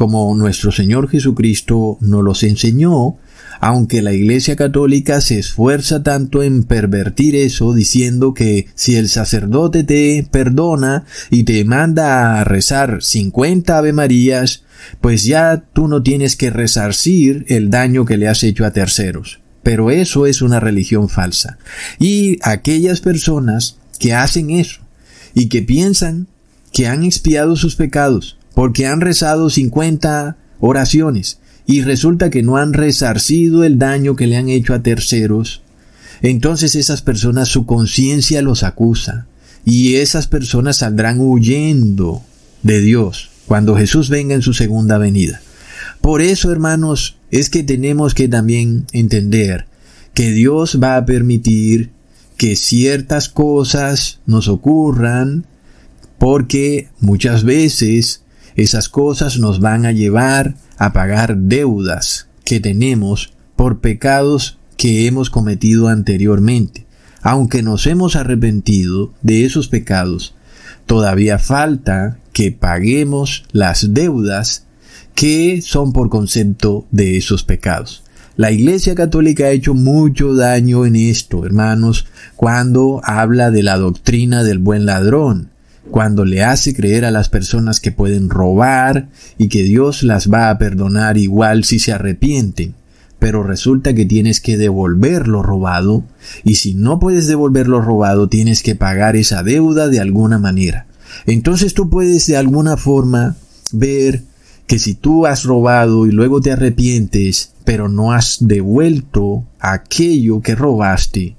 como 0.01 0.33
nuestro 0.35 0.71
Señor 0.71 1.09
Jesucristo 1.09 1.97
nos 2.01 2.23
los 2.23 2.43
enseñó, 2.43 3.17
aunque 3.61 4.01
la 4.01 4.11
Iglesia 4.11 4.55
Católica 4.55 5.21
se 5.21 5.37
esfuerza 5.37 6.01
tanto 6.01 6.41
en 6.41 6.63
pervertir 6.63 7.35
eso, 7.35 7.75
diciendo 7.75 8.33
que 8.33 8.65
si 8.73 8.95
el 8.95 9.07
sacerdote 9.07 9.83
te 9.83 10.27
perdona 10.29 11.05
y 11.29 11.43
te 11.43 11.63
manda 11.63 12.39
a 12.39 12.43
rezar 12.43 13.03
50 13.03 13.77
Ave 13.77 13.93
Marías, 13.93 14.63
pues 14.99 15.25
ya 15.25 15.63
tú 15.73 15.87
no 15.87 16.01
tienes 16.01 16.35
que 16.35 16.49
resarcir 16.49 17.45
el 17.49 17.69
daño 17.69 18.03
que 18.03 18.17
le 18.17 18.27
has 18.27 18.43
hecho 18.43 18.65
a 18.65 18.71
terceros. 18.71 19.41
Pero 19.61 19.91
eso 19.91 20.25
es 20.25 20.41
una 20.41 20.59
religión 20.59 21.07
falsa. 21.07 21.59
Y 21.99 22.39
aquellas 22.41 22.99
personas 22.99 23.77
que 23.99 24.15
hacen 24.15 24.49
eso 24.49 24.81
y 25.35 25.49
que 25.49 25.61
piensan 25.61 26.25
que 26.73 26.87
han 26.87 27.03
expiado 27.03 27.55
sus 27.55 27.75
pecados 27.75 28.39
porque 28.55 28.87
han 28.87 29.01
rezado 29.01 29.51
50 29.51 30.37
oraciones 30.59 31.40
y 31.65 31.81
resulta 31.81 32.29
que 32.29 32.43
no 32.43 32.57
han 32.57 32.73
resarcido 32.73 33.63
el 33.63 33.79
daño 33.79 34.15
que 34.15 34.27
le 34.27 34.37
han 34.37 34.49
hecho 34.49 34.73
a 34.73 34.81
terceros, 34.81 35.61
entonces 36.21 36.75
esas 36.75 37.01
personas 37.01 37.49
su 37.49 37.65
conciencia 37.65 38.41
los 38.41 38.63
acusa 38.63 39.27
y 39.65 39.95
esas 39.95 40.27
personas 40.27 40.77
saldrán 40.77 41.19
huyendo 41.19 42.21
de 42.63 42.81
Dios 42.81 43.29
cuando 43.47 43.75
Jesús 43.75 44.09
venga 44.09 44.35
en 44.35 44.41
su 44.41 44.53
segunda 44.53 44.97
venida. 44.97 45.41
Por 45.99 46.21
eso, 46.21 46.51
hermanos, 46.51 47.17
es 47.29 47.49
que 47.49 47.63
tenemos 47.63 48.13
que 48.13 48.27
también 48.27 48.85
entender 48.91 49.65
que 50.13 50.31
Dios 50.31 50.79
va 50.81 50.97
a 50.97 51.05
permitir 51.05 51.91
que 52.37 52.55
ciertas 52.55 53.29
cosas 53.29 54.19
nos 54.25 54.47
ocurran 54.47 55.45
porque 56.17 56.89
muchas 56.99 57.43
veces 57.43 58.23
esas 58.55 58.89
cosas 58.89 59.37
nos 59.37 59.59
van 59.59 59.85
a 59.85 59.91
llevar 59.91 60.55
a 60.77 60.93
pagar 60.93 61.37
deudas 61.37 62.27
que 62.43 62.59
tenemos 62.59 63.33
por 63.55 63.79
pecados 63.79 64.57
que 64.77 65.05
hemos 65.05 65.29
cometido 65.29 65.87
anteriormente. 65.87 66.85
Aunque 67.21 67.61
nos 67.61 67.85
hemos 67.85 68.15
arrepentido 68.15 69.13
de 69.21 69.45
esos 69.45 69.67
pecados, 69.67 70.33
todavía 70.85 71.37
falta 71.37 72.17
que 72.33 72.51
paguemos 72.51 73.45
las 73.51 73.93
deudas 73.93 74.65
que 75.13 75.61
son 75.61 75.93
por 75.93 76.09
concepto 76.09 76.87
de 76.91 77.17
esos 77.17 77.43
pecados. 77.43 78.03
La 78.37 78.51
Iglesia 78.51 78.95
Católica 78.95 79.43
ha 79.45 79.51
hecho 79.51 79.73
mucho 79.73 80.33
daño 80.33 80.85
en 80.85 80.95
esto, 80.95 81.45
hermanos, 81.45 82.07
cuando 82.35 83.01
habla 83.03 83.51
de 83.51 83.61
la 83.61 83.77
doctrina 83.77 84.43
del 84.43 84.57
buen 84.57 84.85
ladrón, 84.85 85.51
cuando 85.89 86.25
le 86.25 86.43
hace 86.43 86.75
creer 86.75 87.05
a 87.05 87.11
las 87.11 87.29
personas 87.29 87.79
que 87.79 87.91
pueden 87.91 88.29
robar 88.29 89.07
y 89.37 89.47
que 89.47 89.63
Dios 89.63 90.03
las 90.03 90.31
va 90.31 90.49
a 90.49 90.57
perdonar 90.57 91.17
igual 91.17 91.63
si 91.63 91.79
se 91.79 91.91
arrepienten. 91.91 92.75
Pero 93.19 93.43
resulta 93.43 93.93
que 93.93 94.05
tienes 94.05 94.41
que 94.41 94.57
devolver 94.57 95.27
lo 95.27 95.43
robado 95.43 96.03
y 96.43 96.55
si 96.55 96.73
no 96.73 96.99
puedes 96.99 97.27
devolver 97.27 97.67
lo 97.67 97.81
robado 97.81 98.29
tienes 98.29 98.63
que 98.63 98.75
pagar 98.75 99.15
esa 99.15 99.43
deuda 99.43 99.89
de 99.89 99.99
alguna 99.99 100.39
manera. 100.39 100.87
Entonces 101.25 101.73
tú 101.73 101.89
puedes 101.89 102.27
de 102.27 102.37
alguna 102.37 102.77
forma 102.77 103.35
ver 103.71 104.23
que 104.67 104.79
si 104.79 104.93
tú 104.93 105.25
has 105.25 105.43
robado 105.43 106.07
y 106.07 106.11
luego 106.11 106.41
te 106.41 106.51
arrepientes, 106.51 107.51
pero 107.65 107.89
no 107.89 108.13
has 108.13 108.37
devuelto 108.39 109.43
aquello 109.59 110.41
que 110.41 110.55
robaste, 110.55 111.35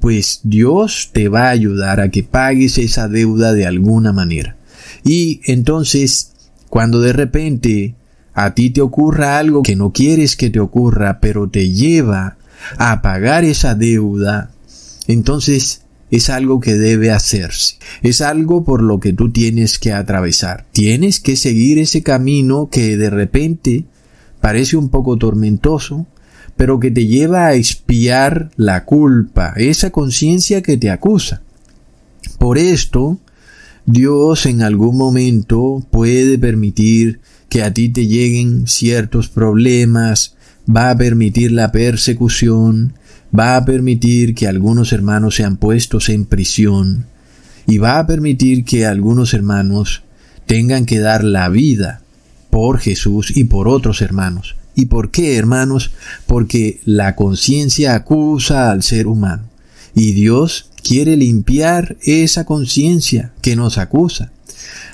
pues 0.00 0.40
Dios 0.42 1.10
te 1.12 1.28
va 1.28 1.48
a 1.48 1.50
ayudar 1.50 2.00
a 2.00 2.10
que 2.10 2.22
pagues 2.22 2.78
esa 2.78 3.08
deuda 3.08 3.52
de 3.52 3.66
alguna 3.66 4.12
manera. 4.12 4.56
Y 5.04 5.40
entonces, 5.44 6.32
cuando 6.68 7.00
de 7.00 7.12
repente 7.12 7.94
a 8.34 8.54
ti 8.54 8.70
te 8.70 8.80
ocurra 8.80 9.38
algo 9.38 9.62
que 9.62 9.76
no 9.76 9.92
quieres 9.92 10.36
que 10.36 10.50
te 10.50 10.60
ocurra, 10.60 11.20
pero 11.20 11.48
te 11.48 11.70
lleva 11.70 12.36
a 12.78 13.02
pagar 13.02 13.44
esa 13.44 13.74
deuda, 13.74 14.50
entonces 15.06 15.82
es 16.10 16.30
algo 16.30 16.60
que 16.60 16.74
debe 16.74 17.10
hacerse, 17.10 17.76
es 18.02 18.20
algo 18.20 18.64
por 18.64 18.82
lo 18.82 19.00
que 19.00 19.12
tú 19.12 19.30
tienes 19.32 19.78
que 19.78 19.92
atravesar. 19.92 20.66
Tienes 20.72 21.20
que 21.20 21.36
seguir 21.36 21.78
ese 21.78 22.02
camino 22.02 22.68
que 22.70 22.96
de 22.96 23.10
repente 23.10 23.84
parece 24.40 24.76
un 24.76 24.88
poco 24.88 25.16
tormentoso, 25.16 26.06
pero 26.56 26.78
que 26.78 26.90
te 26.90 27.06
lleva 27.06 27.46
a 27.46 27.54
expiar 27.54 28.50
la 28.56 28.84
culpa, 28.84 29.54
esa 29.56 29.90
conciencia 29.90 30.62
que 30.62 30.76
te 30.76 30.90
acusa. 30.90 31.42
Por 32.38 32.58
esto, 32.58 33.18
Dios 33.86 34.46
en 34.46 34.62
algún 34.62 34.96
momento 34.96 35.84
puede 35.90 36.38
permitir 36.38 37.20
que 37.48 37.62
a 37.62 37.74
ti 37.74 37.88
te 37.88 38.06
lleguen 38.06 38.66
ciertos 38.66 39.28
problemas, 39.28 40.36
va 40.68 40.90
a 40.90 40.96
permitir 40.96 41.52
la 41.52 41.70
persecución, 41.70 42.94
va 43.36 43.56
a 43.56 43.64
permitir 43.64 44.34
que 44.34 44.48
algunos 44.48 44.92
hermanos 44.92 45.36
sean 45.36 45.56
puestos 45.56 46.08
en 46.08 46.24
prisión 46.24 47.06
y 47.66 47.78
va 47.78 47.98
a 47.98 48.06
permitir 48.06 48.64
que 48.64 48.86
algunos 48.86 49.34
hermanos 49.34 50.02
tengan 50.46 50.86
que 50.86 51.00
dar 51.00 51.24
la 51.24 51.48
vida 51.48 52.02
por 52.50 52.78
Jesús 52.78 53.36
y 53.36 53.44
por 53.44 53.68
otros 53.68 54.00
hermanos. 54.02 54.56
¿Y 54.74 54.86
por 54.86 55.10
qué, 55.10 55.36
hermanos? 55.36 55.92
Porque 56.26 56.80
la 56.84 57.14
conciencia 57.14 57.94
acusa 57.94 58.70
al 58.70 58.82
ser 58.82 59.06
humano. 59.06 59.44
Y 59.94 60.12
Dios 60.12 60.70
quiere 60.82 61.16
limpiar 61.16 61.96
esa 62.02 62.44
conciencia 62.44 63.32
que 63.40 63.56
nos 63.56 63.78
acusa. 63.78 64.32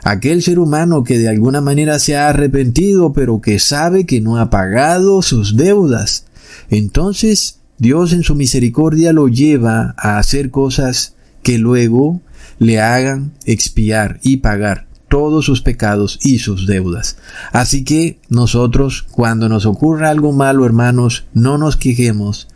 Aquel 0.03 0.43
ser 0.43 0.59
humano 0.59 1.05
que 1.05 1.18
de 1.18 1.28
alguna 1.28 1.61
manera 1.61 1.99
se 1.99 2.16
ha 2.16 2.28
arrepentido 2.28 3.12
pero 3.12 3.41
que 3.41 3.59
sabe 3.59 4.07
que 4.07 4.20
no 4.20 4.39
ha 4.39 4.51
pagado 4.51 5.22
sus 5.22 5.57
deudas. 5.57 6.24
Entonces 6.70 7.59
Dios 7.78 8.12
en 8.12 8.22
su 8.22 8.35
misericordia 8.35 9.12
lo 9.12 9.28
lleva 9.28 9.95
a 9.97 10.18
hacer 10.18 10.51
cosas 10.51 11.14
que 11.43 11.59
luego 11.59 12.20
le 12.59 12.81
hagan 12.81 13.33
expiar 13.47 14.20
y 14.22 14.39
pagar 14.39 14.87
todos 15.11 15.45
sus 15.45 15.61
pecados 15.61 16.21
y 16.23 16.39
sus 16.39 16.69
deudas. 16.69 17.19
Así 17.53 17.83
que 17.85 18.21
nosotros, 18.29 19.05
cuando 19.11 19.49
nos 19.49 19.67
ocurra 19.67 20.09
algo 20.09 20.33
malo, 20.33 20.65
hermanos, 20.65 21.25
no 21.35 21.59
nos 21.59 21.77
quejemos, 21.77 22.47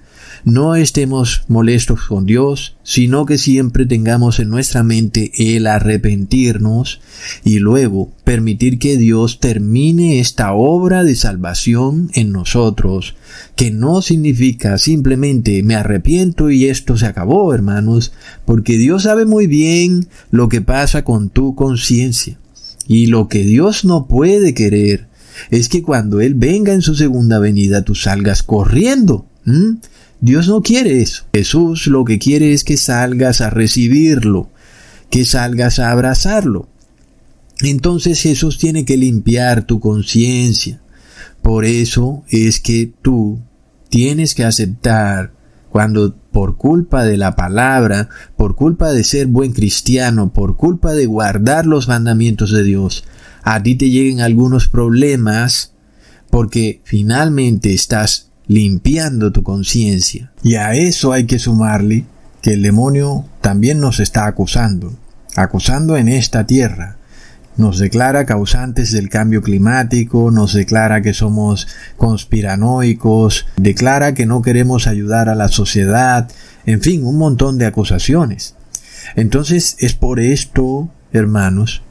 no 0.45 0.77
estemos 0.77 1.43
molestos 1.49 2.03
con 2.07 2.27
Dios, 2.27 2.77
sino 2.83 3.27
que 3.27 3.39
siempre 3.39 3.87
tengamos 3.87 4.39
en 4.39 4.51
nuestra 4.51 4.83
mente 4.83 5.33
el 5.39 5.67
arrepentirnos 5.67 7.01
y 7.45 7.59
luego 7.59 8.13
permitir 8.23 8.79
que 8.79 8.99
Dios 8.99 9.41
termine 9.41 10.21
esta 10.21 10.53
obra 10.53 11.03
de 11.03 11.17
salvación 11.17 12.11
en 12.15 12.31
nosotros, 12.31 13.17
que 13.57 13.71
no 13.71 14.01
significa 14.01 14.79
simplemente 14.79 15.63
me 15.63 15.75
arrepiento 15.75 16.51
y 16.51 16.67
esto 16.67 16.97
se 16.97 17.07
acabó, 17.07 17.53
hermanos, 17.53 18.13
porque 18.45 18.77
Dios 18.77 19.05
sabe 19.05 19.25
muy 19.25 19.47
bien 19.47 20.09
lo 20.31 20.49
que 20.49 20.61
pasa 20.61 21.03
con 21.05 21.31
tu 21.31 21.55
conciencia. 21.55 22.39
Y 22.87 23.07
lo 23.07 23.29
que 23.29 23.45
Dios 23.45 23.85
no 23.85 24.07
puede 24.07 24.55
querer 24.55 25.09
es 25.51 25.69
que 25.69 25.83
cuando 25.83 26.21
Él 26.21 26.35
venga 26.35 26.73
en 26.73 26.83
su 26.83 26.95
segunda 26.95 27.39
venida 27.39 27.83
tú 27.83 27.95
salgas 27.95 28.43
corriendo. 28.43 29.27
Dios 30.21 30.49
no 30.49 30.63
quiere 30.63 31.03
eso. 31.03 31.25
Jesús 31.35 31.87
lo 31.87 32.05
que 32.05 32.19
quiere 32.19 32.53
es 32.53 32.65
que 32.65 32.77
salgas 32.77 33.41
a 33.41 33.51
recibirlo, 33.51 34.51
que 35.11 35.25
salgas 35.25 35.79
a 35.79 35.91
abrazarlo. 35.91 36.69
Entonces 37.61 38.21
Jesús 38.21 38.59
tiene 38.59 38.85
que 38.85 38.97
limpiar 38.97 39.67
tu 39.67 39.81
conciencia. 39.81 40.81
Por 41.43 41.65
eso 41.65 42.25
es 42.29 42.59
que 42.61 42.91
tú 43.03 43.41
tienes 43.91 44.35
que 44.35 44.45
aceptar 44.45 45.33
cuando 45.71 46.17
por 46.35 46.57
culpa 46.57 47.05
de 47.05 47.17
la 47.17 47.37
palabra, 47.37 48.09
por 48.37 48.57
culpa 48.57 48.91
de 48.91 49.05
ser 49.05 49.29
buen 49.29 49.53
cristiano, 49.53 50.33
por 50.33 50.57
culpa 50.57 50.93
de 50.93 51.07
guardar 51.07 51.65
los 51.65 51.87
mandamientos 51.87 52.51
de 52.51 52.65
Dios, 52.65 53.05
a 53.45 53.63
ti 53.63 53.77
te 53.77 53.89
lleguen 53.89 54.21
algunos 54.21 54.67
problemas 54.67 55.75
porque 56.31 56.81
finalmente 56.83 57.73
estás 57.73 58.33
limpiando 58.49 59.31
tu 59.31 59.45
conciencia. 59.45 60.33
Y 60.43 60.57
a 60.57 60.75
eso 60.75 61.13
hay 61.13 61.27
que 61.27 61.39
sumarle 61.39 62.05
que 62.43 62.55
el 62.55 62.63
demonio 62.63 63.27
también 63.41 63.79
nos 63.79 64.01
está 64.01 64.27
acusando, 64.27 64.93
acusando 65.37 65.97
en 65.97 66.09
esta 66.09 66.45
tierra. 66.47 66.97
Nos 67.57 67.79
declara 67.79 68.27
causantes 68.27 68.91
del 68.91 69.09
cambio 69.09 69.43
climático, 69.43 70.31
nos 70.31 70.55
declara 70.55 71.03
que 71.03 71.15
somos 71.15 71.69
conspiranoicos, 71.97 73.47
declara 73.57 74.15
que 74.15 74.27
no 74.27 74.43
queremos 74.43 74.87
ayudar 74.87 75.29
a 75.29 75.35
la 75.35 75.49
sociedad, 75.49 76.29
en 76.67 76.81
fin, 76.81 77.05
un 77.05 77.19
montón 77.19 77.59
de 77.59 77.67
acusaciones. 77.67 78.57
Entonces 79.15 79.77
es 79.79 79.95
por 79.95 80.19
esto, 80.19 80.91
hermanos, 81.13 81.83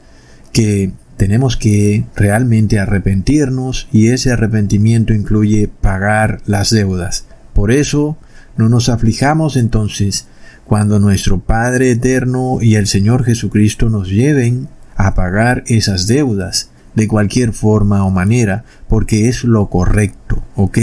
que 0.52 0.92
tenemos 1.16 1.56
que 1.56 2.04
realmente 2.16 2.78
arrepentirnos 2.78 3.88
y 3.92 4.08
ese 4.08 4.32
arrepentimiento 4.32 5.14
incluye 5.14 5.68
pagar 5.68 6.42
las 6.46 6.70
deudas. 6.70 7.26
Por 7.52 7.70
eso 7.70 8.18
no 8.56 8.68
nos 8.68 8.88
aflijamos 8.88 9.56
entonces 9.56 10.26
cuando 10.64 10.98
nuestro 10.98 11.40
Padre 11.40 11.90
Eterno 11.90 12.58
y 12.60 12.76
el 12.76 12.86
Señor 12.86 13.24
Jesucristo 13.24 13.90
nos 13.90 14.08
lleven 14.08 14.68
a 14.96 15.14
pagar 15.14 15.64
esas 15.66 16.06
deudas, 16.06 16.70
de 16.94 17.08
cualquier 17.08 17.52
forma 17.52 18.04
o 18.04 18.10
manera, 18.10 18.64
porque 18.88 19.28
es 19.28 19.44
lo 19.44 19.68
correcto, 19.68 20.42
¿ok? 20.54 20.78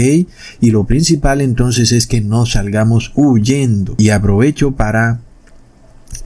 Y 0.60 0.70
lo 0.70 0.84
principal 0.84 1.40
entonces 1.40 1.90
es 1.92 2.06
que 2.06 2.20
no 2.20 2.44
salgamos 2.44 3.12
huyendo. 3.14 3.94
Y 3.98 4.10
aprovecho 4.10 4.72
para 4.72 5.20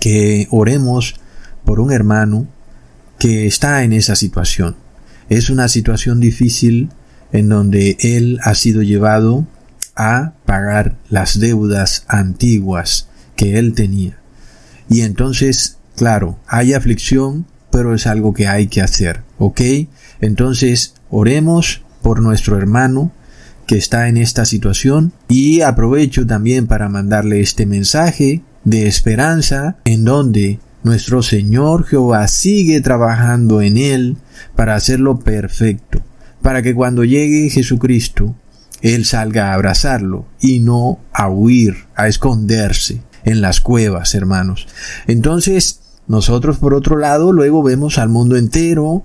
que 0.00 0.48
oremos 0.50 1.20
por 1.64 1.80
un 1.80 1.92
hermano 1.92 2.48
que 3.18 3.46
está 3.46 3.84
en 3.84 3.92
esa 3.92 4.16
situación. 4.16 4.76
Es 5.28 5.50
una 5.50 5.68
situación 5.68 6.20
difícil 6.20 6.90
en 7.32 7.48
donde 7.48 7.96
él 8.00 8.38
ha 8.42 8.54
sido 8.54 8.82
llevado 8.82 9.46
a 9.96 10.34
pagar 10.44 10.96
las 11.08 11.40
deudas 11.40 12.04
antiguas 12.08 13.08
que 13.34 13.58
él 13.58 13.74
tenía. 13.74 14.18
Y 14.88 15.00
entonces, 15.00 15.78
claro, 15.96 16.38
hay 16.46 16.74
aflicción, 16.74 17.46
pero 17.76 17.94
es 17.94 18.06
algo 18.06 18.32
que 18.32 18.48
hay 18.48 18.68
que 18.68 18.80
hacer, 18.80 19.20
¿ok? 19.36 19.60
Entonces, 20.22 20.94
oremos 21.10 21.82
por 22.00 22.22
nuestro 22.22 22.56
hermano 22.56 23.12
que 23.66 23.76
está 23.76 24.08
en 24.08 24.16
esta 24.16 24.46
situación 24.46 25.12
y 25.28 25.60
aprovecho 25.60 26.26
también 26.26 26.68
para 26.68 26.88
mandarle 26.88 27.40
este 27.40 27.66
mensaje 27.66 28.40
de 28.64 28.86
esperanza 28.86 29.76
en 29.84 30.06
donde 30.06 30.58
nuestro 30.84 31.22
Señor 31.22 31.84
Jehová 31.84 32.26
sigue 32.28 32.80
trabajando 32.80 33.60
en 33.60 33.76
él 33.76 34.16
para 34.54 34.74
hacerlo 34.74 35.18
perfecto, 35.18 36.00
para 36.40 36.62
que 36.62 36.74
cuando 36.74 37.04
llegue 37.04 37.50
Jesucristo, 37.50 38.34
Él 38.80 39.04
salga 39.04 39.50
a 39.50 39.52
abrazarlo 39.52 40.24
y 40.40 40.60
no 40.60 40.98
a 41.12 41.28
huir, 41.28 41.84
a 41.94 42.08
esconderse 42.08 43.02
en 43.26 43.42
las 43.42 43.60
cuevas, 43.60 44.14
hermanos. 44.14 44.66
Entonces, 45.06 45.80
nosotros 46.08 46.58
por 46.58 46.74
otro 46.74 46.96
lado 46.96 47.32
luego 47.32 47.62
vemos 47.62 47.98
al 47.98 48.08
mundo 48.08 48.36
entero 48.36 49.04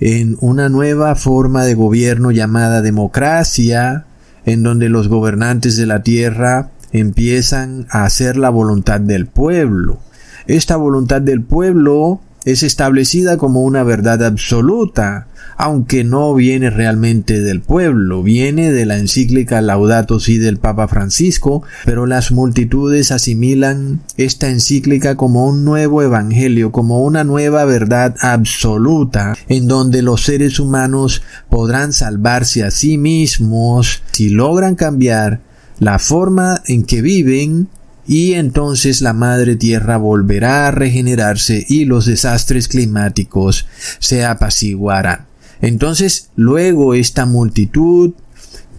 en 0.00 0.36
una 0.40 0.68
nueva 0.68 1.14
forma 1.14 1.64
de 1.64 1.74
gobierno 1.74 2.30
llamada 2.30 2.82
democracia, 2.82 4.04
en 4.44 4.62
donde 4.62 4.88
los 4.88 5.08
gobernantes 5.08 5.76
de 5.76 5.86
la 5.86 6.02
tierra 6.02 6.70
empiezan 6.92 7.86
a 7.90 8.04
hacer 8.04 8.36
la 8.36 8.50
voluntad 8.50 9.00
del 9.00 9.26
pueblo. 9.26 9.98
Esta 10.46 10.76
voluntad 10.76 11.22
del 11.22 11.42
pueblo 11.42 12.20
es 12.44 12.62
establecida 12.62 13.38
como 13.38 13.62
una 13.62 13.82
verdad 13.82 14.22
absoluta, 14.22 15.28
aunque 15.56 16.04
no 16.04 16.34
viene 16.34 16.70
realmente 16.70 17.40
del 17.40 17.60
pueblo, 17.60 18.22
viene 18.22 18.72
de 18.72 18.86
la 18.86 18.98
encíclica 18.98 19.60
Laudato 19.60 20.20
Si 20.20 20.38
del 20.38 20.58
Papa 20.58 20.88
Francisco, 20.88 21.62
pero 21.84 22.06
las 22.06 22.32
multitudes 22.32 23.10
asimilan 23.12 24.00
esta 24.16 24.50
encíclica 24.50 25.16
como 25.16 25.46
un 25.46 25.64
nuevo 25.64 26.02
evangelio, 26.02 26.72
como 26.72 27.02
una 27.02 27.24
nueva 27.24 27.64
verdad 27.64 28.14
absoluta, 28.20 29.36
en 29.48 29.68
donde 29.68 30.02
los 30.02 30.24
seres 30.24 30.58
humanos 30.58 31.22
podrán 31.48 31.92
salvarse 31.92 32.64
a 32.64 32.70
sí 32.70 32.98
mismos 32.98 34.02
si 34.12 34.30
logran 34.30 34.74
cambiar 34.74 35.40
la 35.78 35.98
forma 35.98 36.62
en 36.66 36.84
que 36.84 37.02
viven 37.02 37.68
y 38.06 38.34
entonces 38.34 39.00
la 39.00 39.12
madre 39.12 39.56
tierra 39.56 39.96
volverá 39.96 40.68
a 40.68 40.70
regenerarse 40.70 41.64
y 41.68 41.84
los 41.84 42.06
desastres 42.06 42.68
climáticos 42.68 43.66
se 43.98 44.24
apaciguarán. 44.24 45.26
Entonces 45.60 46.30
luego 46.36 46.94
esta 46.94 47.26
multitud 47.26 48.12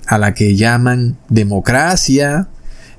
a 0.07 0.17
la 0.17 0.33
que 0.33 0.55
llaman 0.55 1.17
democracia 1.29 2.47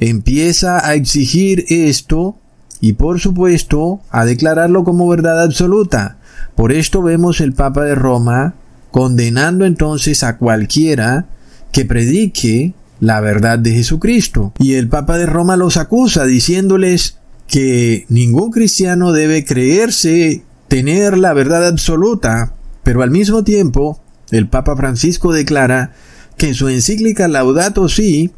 empieza 0.00 0.86
a 0.86 0.94
exigir 0.94 1.64
esto 1.68 2.36
y 2.80 2.94
por 2.94 3.20
supuesto 3.20 4.00
a 4.10 4.24
declararlo 4.24 4.84
como 4.84 5.08
verdad 5.08 5.42
absoluta. 5.42 6.18
Por 6.54 6.72
esto 6.72 7.02
vemos 7.02 7.40
el 7.40 7.52
Papa 7.52 7.84
de 7.84 7.94
Roma 7.94 8.54
condenando 8.90 9.64
entonces 9.64 10.22
a 10.22 10.38
cualquiera 10.38 11.26
que 11.72 11.84
predique 11.84 12.74
la 13.00 13.20
verdad 13.20 13.58
de 13.58 13.72
Jesucristo. 13.72 14.52
Y 14.58 14.74
el 14.74 14.88
Papa 14.88 15.18
de 15.18 15.26
Roma 15.26 15.56
los 15.56 15.76
acusa 15.76 16.24
diciéndoles 16.24 17.18
que 17.46 18.06
ningún 18.08 18.50
cristiano 18.50 19.12
debe 19.12 19.44
creerse 19.44 20.42
tener 20.68 21.16
la 21.16 21.32
verdad 21.32 21.66
absoluta, 21.66 22.54
pero 22.86 23.02
al 23.02 23.10
mismo 23.10 23.42
tiempo 23.42 24.00
el 24.30 24.46
Papa 24.46 24.76
Francisco 24.76 25.32
declara 25.32 25.90
que 26.36 26.46
en 26.46 26.54
su 26.54 26.68
encíclica 26.68 27.26
Laudato 27.26 27.88
Si 27.88 28.30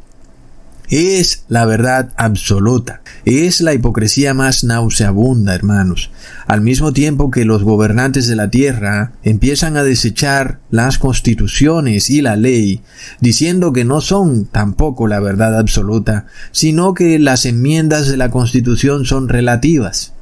es 0.89 1.43
la 1.49 1.67
verdad 1.67 2.11
absoluta. 2.17 3.03
Es 3.25 3.61
la 3.61 3.75
hipocresía 3.75 4.33
más 4.33 4.63
nauseabunda, 4.63 5.53
hermanos. 5.53 6.09
Al 6.47 6.61
mismo 6.61 6.93
tiempo 6.93 7.29
que 7.29 7.45
los 7.45 7.61
gobernantes 7.61 8.27
de 8.27 8.35
la 8.35 8.49
tierra 8.49 9.11
empiezan 9.21 9.77
a 9.77 9.83
desechar 9.83 10.61
las 10.71 10.97
constituciones 10.97 12.09
y 12.09 12.23
la 12.23 12.35
ley, 12.35 12.81
diciendo 13.19 13.71
que 13.71 13.85
no 13.85 14.01
son 14.01 14.45
tampoco 14.45 15.05
la 15.05 15.19
verdad 15.19 15.59
absoluta, 15.59 16.25
sino 16.51 16.95
que 16.95 17.19
las 17.19 17.45
enmiendas 17.45 18.07
de 18.07 18.17
la 18.17 18.31
constitución 18.31 19.05
son 19.05 19.29
relativas. 19.29 20.13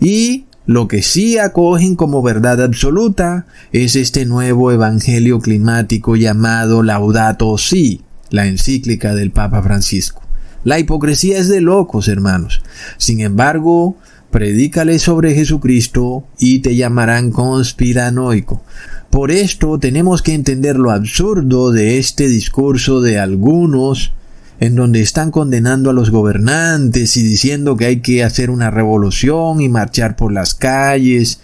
Y 0.00 0.44
lo 0.66 0.86
que 0.86 1.02
sí 1.02 1.38
acogen 1.38 1.96
como 1.96 2.22
verdad 2.22 2.62
absoluta 2.62 3.46
es 3.72 3.96
este 3.96 4.26
nuevo 4.26 4.70
evangelio 4.70 5.40
climático 5.40 6.14
llamado 6.14 6.82
Laudato 6.82 7.58
Si, 7.58 8.02
la 8.30 8.46
encíclica 8.46 9.14
del 9.14 9.32
Papa 9.32 9.62
Francisco. 9.62 10.22
La 10.64 10.78
hipocresía 10.78 11.38
es 11.38 11.48
de 11.48 11.60
locos, 11.60 12.06
hermanos. 12.06 12.62
Sin 12.96 13.20
embargo, 13.20 13.96
predícale 14.30 15.00
sobre 15.00 15.34
Jesucristo 15.34 16.24
y 16.38 16.60
te 16.60 16.76
llamarán 16.76 17.32
conspiranoico. 17.32 18.62
Por 19.10 19.32
esto 19.32 19.78
tenemos 19.80 20.22
que 20.22 20.34
entender 20.34 20.76
lo 20.76 20.92
absurdo 20.92 21.72
de 21.72 21.98
este 21.98 22.28
discurso 22.28 23.00
de 23.00 23.18
algunos 23.18 24.12
en 24.60 24.76
donde 24.76 25.00
están 25.00 25.30
condenando 25.30 25.90
a 25.90 25.92
los 25.92 26.10
gobernantes 26.10 27.16
y 27.16 27.22
diciendo 27.22 27.76
que 27.76 27.86
hay 27.86 28.00
que 28.00 28.24
hacer 28.24 28.50
una 28.50 28.70
revolución 28.70 29.60
y 29.60 29.68
marchar 29.68 30.16
por 30.16 30.32
las 30.32 30.54
calles 30.54 31.40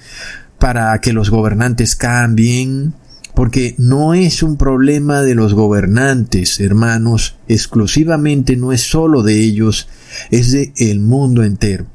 para 0.58 1.00
que 1.00 1.12
los 1.12 1.30
gobernantes 1.30 1.96
cambien 1.96 2.94
porque 3.38 3.76
no 3.78 4.14
es 4.14 4.42
un 4.42 4.56
problema 4.56 5.22
de 5.22 5.36
los 5.36 5.54
gobernantes, 5.54 6.58
hermanos, 6.58 7.36
exclusivamente 7.46 8.56
no 8.56 8.72
es 8.72 8.80
solo 8.80 9.22
de 9.22 9.38
ellos, 9.40 9.86
es 10.32 10.50
de 10.50 10.72
el 10.76 10.98
mundo 10.98 11.44
entero. 11.44 11.86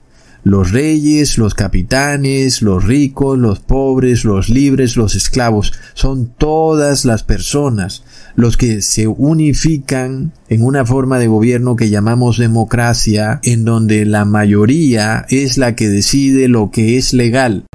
Los 0.46 0.72
reyes, 0.72 1.38
los 1.38 1.54
capitanes, 1.54 2.62
los 2.62 2.86
ricos, 2.86 3.38
los 3.38 3.60
pobres, 3.60 4.24
los 4.24 4.48
libres, 4.48 4.96
los 4.96 5.16
esclavos, 5.16 5.74
son 5.96 6.28
todas 6.28 7.04
las 7.04 7.24
personas 7.24 8.06
los 8.36 8.58
que 8.58 8.82
se 8.82 9.08
unifican 9.08 10.32
en 10.50 10.64
una 10.64 10.86
forma 10.86 11.20
de 11.20 11.28
gobierno 11.28 11.76
que 11.76 11.90
llamamos 11.90 12.38
democracia, 12.38 13.40
en 13.44 13.66
donde 13.66 14.06
la 14.06 14.26
mayoría 14.26 15.26
es 15.30 15.58
la 15.58 15.76
que 15.76 15.90
decide 15.90 16.48
lo 16.48 16.72
que 16.72 16.98
es 16.98 17.14
legal. 17.14 17.66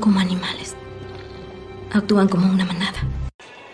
Como 0.00 0.20
animales. 0.20 0.76
Actúan 1.92 2.28
como 2.28 2.52
una 2.52 2.64
manada. 2.64 2.98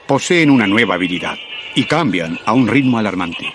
Poseen 0.07 0.51
una 0.51 0.67
nueva 0.67 0.95
habilidad 0.95 1.37
y 1.75 1.85
cambian 1.85 2.39
a 2.45 2.53
un 2.53 2.69
ritmo 2.69 2.99
alarmante. 2.99 3.53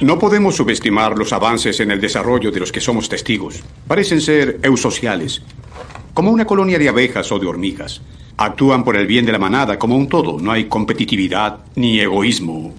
No 0.00 0.18
podemos 0.18 0.56
subestimar 0.56 1.16
los 1.16 1.32
avances 1.32 1.80
en 1.80 1.90
el 1.90 2.00
desarrollo 2.00 2.50
de 2.50 2.60
los 2.60 2.70
que 2.70 2.80
somos 2.80 3.08
testigos. 3.08 3.62
Parecen 3.88 4.20
ser 4.20 4.58
eusociales, 4.62 5.42
como 6.12 6.30
una 6.30 6.44
colonia 6.44 6.78
de 6.78 6.88
abejas 6.88 7.32
o 7.32 7.38
de 7.38 7.46
hormigas. 7.46 8.02
Actúan 8.36 8.84
por 8.84 8.96
el 8.96 9.06
bien 9.06 9.24
de 9.24 9.32
la 9.32 9.38
manada 9.38 9.78
como 9.78 9.96
un 9.96 10.08
todo. 10.08 10.38
No 10.38 10.52
hay 10.52 10.66
competitividad 10.66 11.60
ni 11.76 11.98
egoísmo. 12.00 12.74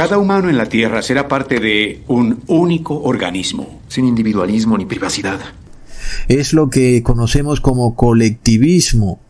Cada 0.00 0.16
humano 0.16 0.48
en 0.48 0.56
la 0.56 0.64
Tierra 0.64 1.02
será 1.02 1.28
parte 1.28 1.60
de 1.60 2.00
un 2.08 2.42
único 2.46 3.02
organismo. 3.02 3.82
Sin 3.88 4.06
individualismo 4.06 4.78
ni 4.78 4.86
privacidad. 4.86 5.40
Es 6.26 6.54
lo 6.54 6.70
que 6.70 7.02
conocemos 7.02 7.60
como 7.60 7.94
colectivismo. 7.96 9.20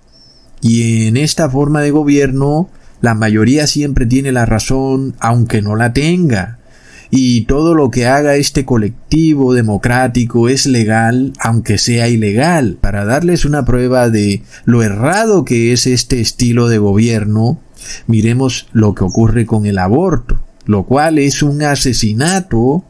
Y 0.61 1.09
en 1.09 1.17
esta 1.17 1.51
forma 1.51 1.81
de 1.81 1.91
gobierno 1.91 2.71
La 3.01 3.15
mayoría 3.15 3.67
siempre 3.67 4.07
tiene 4.07 4.31
la 4.31 4.47
razón, 4.47 5.17
aunque 5.19 5.61
no 5.61 5.75
la 5.75 5.93
tenga. 5.93 6.61
Y 7.11 7.47
todo 7.47 7.75
lo 7.75 7.91
que 7.91 8.07
haga 8.07 8.37
este 8.37 8.65
colectivo 8.65 9.55
democrático 9.55 10.49
es 10.49 10.67
legal, 10.67 11.33
aunque 11.41 11.79
sea 11.79 12.07
ilegal. 12.07 12.79
Para 12.81 13.05
darles 13.05 13.45
una 13.45 13.65
prueba 13.65 14.09
de 14.09 14.45
lo 14.67 14.85
errado 14.85 15.45
que 15.45 15.73
es 15.73 15.89
este 15.89 16.21
estilo 16.21 16.69
de 16.69 16.79
gobierno, 16.79 17.59
miremos 18.07 18.69
lo 18.71 18.95
que 18.95 19.03
ocurre 19.03 19.47
con 19.47 19.67
el 19.67 19.79
aborto, 19.79 20.39
lo 20.67 20.85
cual 20.85 21.19
es 21.19 21.43
un 21.43 21.63
asesinato 21.63 22.85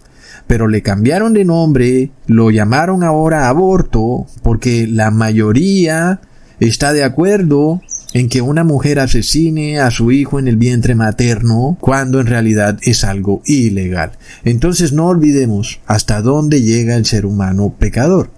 pero 0.46 0.66
le 0.66 0.82
cambiaron 0.82 1.32
de 1.32 1.44
nombre, 1.44 2.10
lo 2.26 2.50
llamaron 2.50 3.04
ahora 3.04 3.48
aborto, 3.48 4.26
porque 4.42 4.88
la 4.88 5.12
mayoría 5.12 6.20
está 6.58 6.92
de 6.92 7.04
acuerdo 7.04 7.80
en 8.14 8.28
que 8.28 8.42
una 8.42 8.64
mujer 8.64 8.98
asesine 8.98 9.78
a 9.78 9.92
su 9.92 10.10
hijo 10.10 10.40
en 10.40 10.48
el 10.48 10.56
vientre 10.56 10.96
materno 10.96 11.78
cuando 11.80 12.18
en 12.18 12.26
realidad 12.26 12.80
es 12.82 13.04
algo 13.04 13.42
ilegal. 13.44 14.12
Entonces 14.44 14.92
no 14.92 15.06
olvidemos 15.06 15.78
hasta 15.86 16.20
dónde 16.20 16.62
llega 16.62 16.96
el 16.96 17.06
ser 17.06 17.26
humano 17.26 17.72
pecador 17.78 18.30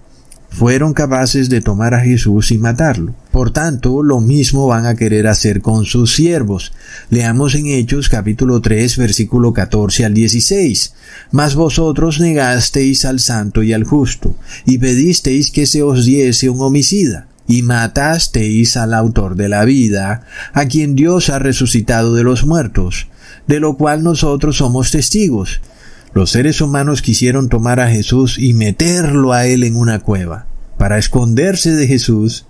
fueron 0.53 0.93
capaces 0.93 1.49
de 1.49 1.61
tomar 1.61 1.93
a 1.93 1.99
Jesús 1.99 2.51
y 2.51 2.57
matarlo. 2.57 3.15
Por 3.33 3.49
tanto, 3.49 4.03
lo 4.03 4.19
mismo 4.19 4.67
van 4.67 4.85
a 4.85 4.93
querer 4.93 5.25
hacer 5.25 5.63
con 5.63 5.85
sus 5.85 6.13
siervos. 6.13 6.71
Leamos 7.09 7.55
en 7.55 7.65
Hechos 7.65 8.07
capítulo 8.07 8.61
3 8.61 8.95
versículo 8.97 9.53
14 9.53 10.05
al 10.05 10.13
16. 10.13 10.93
Mas 11.31 11.55
vosotros 11.55 12.19
negasteis 12.19 13.05
al 13.05 13.19
santo 13.19 13.63
y 13.63 13.73
al 13.73 13.85
justo, 13.85 14.35
y 14.67 14.77
pedisteis 14.77 15.49
que 15.49 15.65
se 15.65 15.81
os 15.81 16.05
diese 16.05 16.47
un 16.47 16.61
homicida, 16.61 17.25
y 17.47 17.63
matasteis 17.63 18.77
al 18.77 18.93
autor 18.93 19.35
de 19.35 19.49
la 19.49 19.65
vida, 19.65 20.27
a 20.53 20.67
quien 20.67 20.95
Dios 20.95 21.31
ha 21.31 21.39
resucitado 21.39 22.13
de 22.13 22.21
los 22.21 22.45
muertos, 22.45 23.07
de 23.47 23.59
lo 23.59 23.77
cual 23.77 24.03
nosotros 24.03 24.57
somos 24.57 24.91
testigos. 24.91 25.59
Los 26.13 26.29
seres 26.29 26.61
humanos 26.61 27.01
quisieron 27.01 27.49
tomar 27.49 27.79
a 27.79 27.89
Jesús 27.89 28.37
y 28.37 28.53
meterlo 28.53 29.33
a 29.33 29.47
él 29.47 29.63
en 29.63 29.75
una 29.75 29.97
cueva 29.97 30.45
para 30.77 30.99
esconderse 30.99 31.71
de 31.71 31.87
Jesús. 31.87 32.45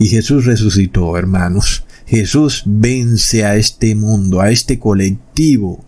Y 0.00 0.06
Jesús 0.06 0.46
resucitó, 0.46 1.18
hermanos. 1.18 1.84
Jesús 2.06 2.62
vence 2.64 3.44
a 3.44 3.56
este 3.56 3.94
mundo, 3.94 4.40
a 4.40 4.50
este 4.50 4.78
colectivo 4.78 5.84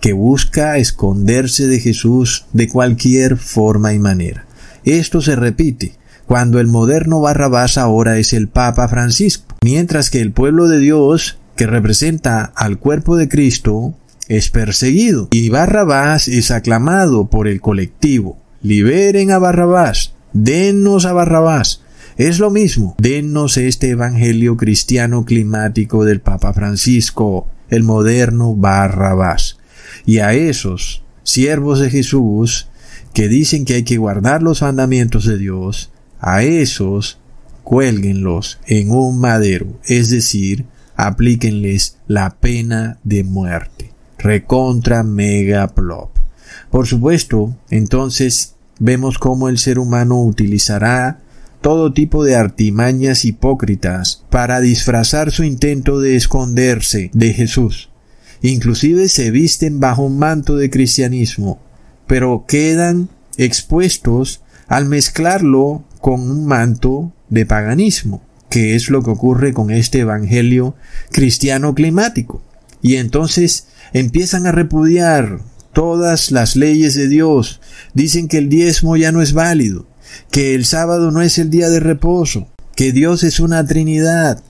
que 0.00 0.12
busca 0.12 0.78
esconderse 0.78 1.68
de 1.68 1.78
Jesús 1.78 2.46
de 2.52 2.68
cualquier 2.68 3.36
forma 3.36 3.94
y 3.94 4.00
manera. 4.00 4.46
Esto 4.84 5.22
se 5.22 5.36
repite 5.36 5.92
cuando 6.26 6.58
el 6.58 6.66
moderno 6.66 7.20
Barrabás 7.20 7.78
ahora 7.78 8.18
es 8.18 8.32
el 8.32 8.48
Papa 8.48 8.88
Francisco, 8.88 9.54
mientras 9.62 10.10
que 10.10 10.20
el 10.20 10.32
pueblo 10.32 10.66
de 10.66 10.80
Dios, 10.80 11.38
que 11.54 11.68
representa 11.68 12.52
al 12.56 12.80
cuerpo 12.80 13.16
de 13.16 13.28
Cristo, 13.28 13.94
es 14.26 14.50
perseguido 14.50 15.28
y 15.30 15.50
Barrabás 15.50 16.26
es 16.26 16.50
aclamado 16.50 17.30
por 17.30 17.46
el 17.46 17.60
colectivo. 17.60 18.38
Liberen 18.60 19.30
a 19.30 19.38
Barrabás, 19.38 20.14
denos 20.32 21.04
a 21.04 21.12
Barrabás. 21.12 21.82
Es 22.16 22.38
lo 22.38 22.50
mismo, 22.50 22.94
denos 22.98 23.56
este 23.56 23.90
evangelio 23.90 24.56
cristiano 24.56 25.24
climático 25.24 26.04
del 26.04 26.20
Papa 26.20 26.52
Francisco, 26.52 27.48
el 27.70 27.82
moderno 27.82 28.54
Barrabás. 28.54 29.58
Y 30.04 30.18
a 30.18 30.34
esos 30.34 31.04
siervos 31.22 31.80
de 31.80 31.90
Jesús 31.90 32.68
que 33.14 33.28
dicen 33.28 33.64
que 33.64 33.74
hay 33.74 33.82
que 33.82 33.98
guardar 33.98 34.42
los 34.42 34.62
mandamientos 34.62 35.26
de 35.26 35.38
Dios, 35.38 35.90
a 36.20 36.42
esos 36.42 37.18
cuélguenlos 37.64 38.58
en 38.66 38.90
un 38.90 39.18
madero, 39.18 39.66
es 39.86 40.10
decir, 40.10 40.66
aplíquenles 40.96 41.98
la 42.06 42.36
pena 42.38 42.98
de 43.04 43.24
muerte 43.24 43.92
recontra 44.22 45.02
mega 45.02 45.68
plop. 45.68 46.16
Por 46.70 46.86
supuesto, 46.86 47.54
entonces 47.70 48.54
vemos 48.78 49.18
cómo 49.18 49.48
el 49.48 49.58
ser 49.58 49.78
humano 49.78 50.22
utilizará 50.22 51.20
todo 51.62 51.92
tipo 51.92 52.24
de 52.24 52.34
artimañas 52.34 53.24
hipócritas 53.24 54.24
para 54.28 54.60
disfrazar 54.60 55.30
su 55.30 55.44
intento 55.44 56.00
de 56.00 56.16
esconderse 56.16 57.10
de 57.14 57.32
Jesús. 57.32 57.88
Inclusive 58.42 59.08
se 59.08 59.30
visten 59.30 59.78
bajo 59.78 60.02
un 60.02 60.18
manto 60.18 60.56
de 60.56 60.68
cristianismo, 60.68 61.60
pero 62.08 62.44
quedan 62.46 63.08
expuestos 63.36 64.42
al 64.66 64.86
mezclarlo 64.86 65.84
con 66.00 66.28
un 66.28 66.46
manto 66.46 67.12
de 67.28 67.46
paganismo, 67.46 68.22
que 68.50 68.74
es 68.74 68.90
lo 68.90 69.02
que 69.02 69.10
ocurre 69.10 69.52
con 69.52 69.70
este 69.70 70.00
evangelio 70.00 70.74
cristiano 71.12 71.74
climático. 71.74 72.42
Y 72.82 72.96
entonces 72.96 73.68
empiezan 73.92 74.46
a 74.46 74.52
repudiar 74.52 75.40
todas 75.72 76.32
las 76.32 76.56
leyes 76.56 76.94
de 76.94 77.06
Dios. 77.06 77.60
Dicen 77.94 78.26
que 78.26 78.38
el 78.38 78.48
diezmo 78.48 78.96
ya 78.96 79.12
no 79.12 79.22
es 79.22 79.32
válido, 79.32 79.86
que 80.30 80.54
el 80.54 80.64
sábado 80.64 81.10
no 81.10 81.22
es 81.22 81.38
el 81.38 81.50
día 81.50 81.68
de 81.68 81.80
reposo, 81.80 82.48
que 82.76 82.92
Dios 82.92 83.22
es 83.22 83.40
una 83.40 83.66
Trinidad. 83.66 84.42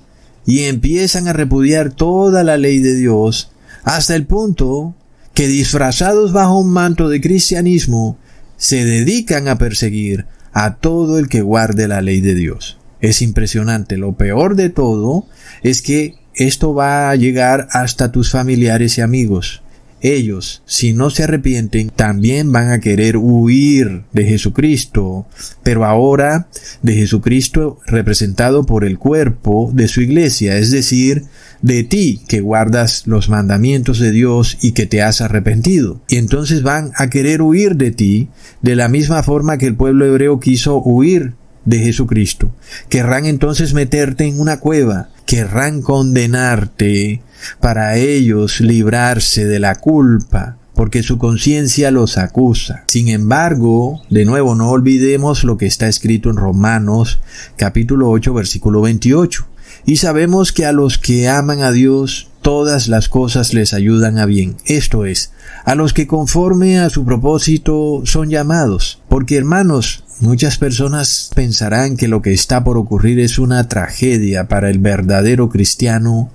Y 0.44 0.64
empiezan 0.64 1.28
a 1.28 1.32
repudiar 1.32 1.92
toda 1.92 2.42
la 2.42 2.56
ley 2.56 2.80
de 2.80 2.96
Dios 2.96 3.52
hasta 3.84 4.14
el 4.14 4.26
punto 4.26 4.94
que 5.34 5.48
disfrazados 5.48 6.32
bajo 6.32 6.58
un 6.58 6.70
manto 6.70 7.08
de 7.08 7.20
cristianismo 7.20 8.18
se 8.56 8.84
dedican 8.84 9.48
a 9.48 9.58
perseguir 9.58 10.26
a 10.52 10.76
todo 10.76 11.18
el 11.18 11.28
que 11.28 11.42
guarde 11.42 11.88
la 11.88 12.00
ley 12.00 12.20
de 12.20 12.34
Dios. 12.34 12.78
Es 13.00 13.22
impresionante. 13.22 13.96
Lo 13.96 14.12
peor 14.12 14.54
de 14.54 14.68
todo 14.68 15.26
es 15.62 15.82
que 15.82 16.14
esto 16.34 16.74
va 16.74 17.10
a 17.10 17.16
llegar 17.16 17.68
hasta 17.72 18.12
tus 18.12 18.30
familiares 18.30 18.98
y 18.98 19.00
amigos. 19.00 19.62
Ellos, 20.02 20.62
si 20.66 20.92
no 20.92 21.10
se 21.10 21.22
arrepienten, 21.22 21.90
también 21.90 22.50
van 22.50 22.72
a 22.72 22.80
querer 22.80 23.16
huir 23.16 24.02
de 24.12 24.24
Jesucristo, 24.24 25.26
pero 25.62 25.84
ahora 25.84 26.48
de 26.82 26.94
Jesucristo 26.94 27.78
representado 27.86 28.66
por 28.66 28.84
el 28.84 28.98
cuerpo 28.98 29.70
de 29.72 29.86
su 29.86 30.00
iglesia, 30.00 30.58
es 30.58 30.72
decir, 30.72 31.26
de 31.62 31.84
ti 31.84 32.20
que 32.26 32.40
guardas 32.40 33.04
los 33.06 33.28
mandamientos 33.28 34.00
de 34.00 34.10
Dios 34.10 34.58
y 34.60 34.72
que 34.72 34.86
te 34.86 35.02
has 35.02 35.20
arrepentido. 35.20 36.02
Y 36.08 36.16
entonces 36.16 36.64
van 36.64 36.90
a 36.96 37.08
querer 37.08 37.40
huir 37.40 37.76
de 37.76 37.92
ti 37.92 38.28
de 38.60 38.74
la 38.74 38.88
misma 38.88 39.22
forma 39.22 39.56
que 39.56 39.66
el 39.66 39.76
pueblo 39.76 40.04
hebreo 40.04 40.40
quiso 40.40 40.82
huir 40.82 41.34
de 41.64 41.78
Jesucristo. 41.78 42.52
Querrán 42.88 43.26
entonces 43.26 43.72
meterte 43.72 44.24
en 44.24 44.40
una 44.40 44.58
cueva, 44.58 45.10
querrán 45.26 45.80
condenarte 45.80 47.22
para 47.60 47.96
ellos 47.96 48.60
librarse 48.60 49.44
de 49.46 49.58
la 49.58 49.76
culpa, 49.76 50.58
porque 50.74 51.02
su 51.02 51.18
conciencia 51.18 51.90
los 51.90 52.18
acusa. 52.18 52.84
Sin 52.86 53.08
embargo, 53.08 54.02
de 54.10 54.24
nuevo 54.24 54.54
no 54.54 54.70
olvidemos 54.70 55.44
lo 55.44 55.56
que 55.56 55.66
está 55.66 55.88
escrito 55.88 56.30
en 56.30 56.36
Romanos 56.36 57.20
capítulo 57.56 58.10
8 58.10 58.34
versículo 58.34 58.80
28. 58.80 59.46
Y 59.84 59.96
sabemos 59.96 60.52
que 60.52 60.64
a 60.64 60.72
los 60.72 60.98
que 60.98 61.28
aman 61.28 61.62
a 61.62 61.72
Dios, 61.72 62.28
todas 62.40 62.88
las 62.88 63.08
cosas 63.08 63.54
les 63.54 63.72
ayudan 63.74 64.18
a 64.18 64.26
bien. 64.26 64.56
Esto 64.66 65.06
es, 65.06 65.32
a 65.64 65.74
los 65.74 65.92
que 65.92 66.06
conforme 66.06 66.78
a 66.78 66.90
su 66.90 67.04
propósito 67.04 68.02
son 68.04 68.30
llamados. 68.30 69.00
Porque 69.08 69.36
hermanos, 69.36 70.04
muchas 70.20 70.58
personas 70.58 71.30
pensarán 71.34 71.96
que 71.96 72.08
lo 72.08 72.22
que 72.22 72.32
está 72.32 72.62
por 72.62 72.76
ocurrir 72.76 73.18
es 73.18 73.38
una 73.38 73.68
tragedia 73.68 74.48
para 74.48 74.70
el 74.70 74.78
verdadero 74.78 75.48
cristiano, 75.48 76.30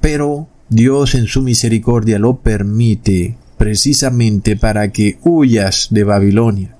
pero 0.00 0.48
Dios 0.68 1.14
en 1.14 1.26
su 1.26 1.42
misericordia 1.42 2.18
lo 2.18 2.38
permite 2.38 3.36
precisamente 3.58 4.56
para 4.56 4.92
que 4.92 5.18
huyas 5.22 5.88
de 5.90 6.04
Babilonia. 6.04 6.76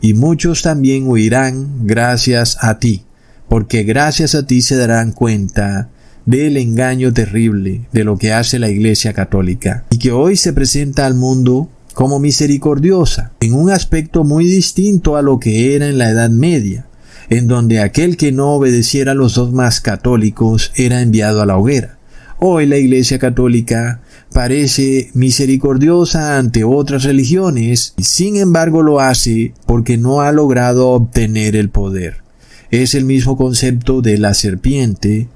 Y 0.00 0.14
muchos 0.14 0.62
también 0.62 1.08
huirán 1.08 1.86
gracias 1.86 2.58
a 2.60 2.78
ti 2.78 3.04
porque 3.48 3.82
gracias 3.82 4.34
a 4.34 4.46
ti 4.46 4.62
se 4.62 4.76
darán 4.76 5.12
cuenta 5.12 5.88
del 6.26 6.58
engaño 6.58 7.12
terrible 7.12 7.86
de 7.92 8.04
lo 8.04 8.18
que 8.18 8.32
hace 8.32 8.58
la 8.58 8.68
Iglesia 8.68 9.14
Católica 9.14 9.86
y 9.90 9.98
que 9.98 10.12
hoy 10.12 10.36
se 10.36 10.52
presenta 10.52 11.06
al 11.06 11.14
mundo 11.14 11.70
como 11.94 12.20
misericordiosa, 12.20 13.32
en 13.40 13.54
un 13.54 13.70
aspecto 13.70 14.22
muy 14.22 14.44
distinto 14.44 15.16
a 15.16 15.22
lo 15.22 15.40
que 15.40 15.74
era 15.74 15.88
en 15.88 15.98
la 15.98 16.10
Edad 16.10 16.30
Media, 16.30 16.86
en 17.28 17.48
donde 17.48 17.80
aquel 17.80 18.16
que 18.16 18.30
no 18.30 18.52
obedeciera 18.52 19.14
los 19.14 19.34
dogmas 19.34 19.80
católicos 19.80 20.70
era 20.76 21.00
enviado 21.00 21.42
a 21.42 21.46
la 21.46 21.56
hoguera. 21.56 21.97
Hoy 22.40 22.66
la 22.66 22.76
Iglesia 22.76 23.18
Católica 23.18 24.00
parece 24.32 25.10
misericordiosa 25.12 26.38
ante 26.38 26.62
otras 26.62 27.02
religiones, 27.02 27.94
sin 27.98 28.36
embargo 28.36 28.82
lo 28.82 29.00
hace 29.00 29.54
porque 29.66 29.96
no 29.96 30.20
ha 30.20 30.30
logrado 30.30 30.90
obtener 30.90 31.56
el 31.56 31.68
poder. 31.68 32.22
Es 32.70 32.94
el 32.94 33.04
mismo 33.06 33.36
concepto 33.36 34.02
de 34.02 34.18
la 34.18 34.34
serpiente, 34.34 35.26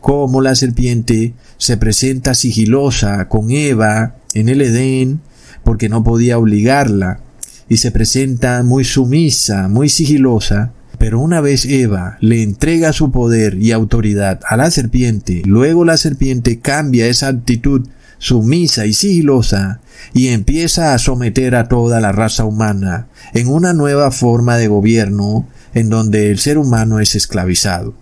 como 0.00 0.40
la 0.40 0.54
serpiente 0.54 1.34
se 1.58 1.76
presenta 1.76 2.34
sigilosa 2.34 3.28
con 3.28 3.50
Eva 3.50 4.14
en 4.32 4.48
el 4.48 4.60
Edén, 4.60 5.22
porque 5.64 5.88
no 5.88 6.04
podía 6.04 6.38
obligarla, 6.38 7.18
y 7.68 7.78
se 7.78 7.90
presenta 7.90 8.62
muy 8.62 8.84
sumisa, 8.84 9.66
muy 9.66 9.88
sigilosa, 9.88 10.72
Pero 11.04 11.20
una 11.20 11.42
vez 11.42 11.66
Eva 11.66 12.16
le 12.22 12.42
entrega 12.42 12.94
su 12.94 13.12
poder 13.12 13.58
y 13.60 13.72
autoridad 13.72 14.40
a 14.48 14.56
la 14.56 14.70
serpiente, 14.70 15.42
luego 15.44 15.84
la 15.84 15.98
serpiente 15.98 16.60
cambia 16.60 17.08
esa 17.08 17.28
actitud 17.28 17.86
sumisa 18.16 18.86
y 18.86 18.94
sigilosa 18.94 19.82
y 20.14 20.28
empieza 20.28 20.94
a 20.94 20.98
someter 20.98 21.56
a 21.56 21.68
toda 21.68 22.00
la 22.00 22.10
raza 22.12 22.46
humana 22.46 23.08
en 23.34 23.48
una 23.48 23.74
nueva 23.74 24.12
forma 24.12 24.56
de 24.56 24.68
gobierno 24.68 25.46
en 25.74 25.90
donde 25.90 26.30
el 26.30 26.38
ser 26.38 26.56
humano 26.56 27.00
es 27.00 27.14
esclavizado. 27.14 27.94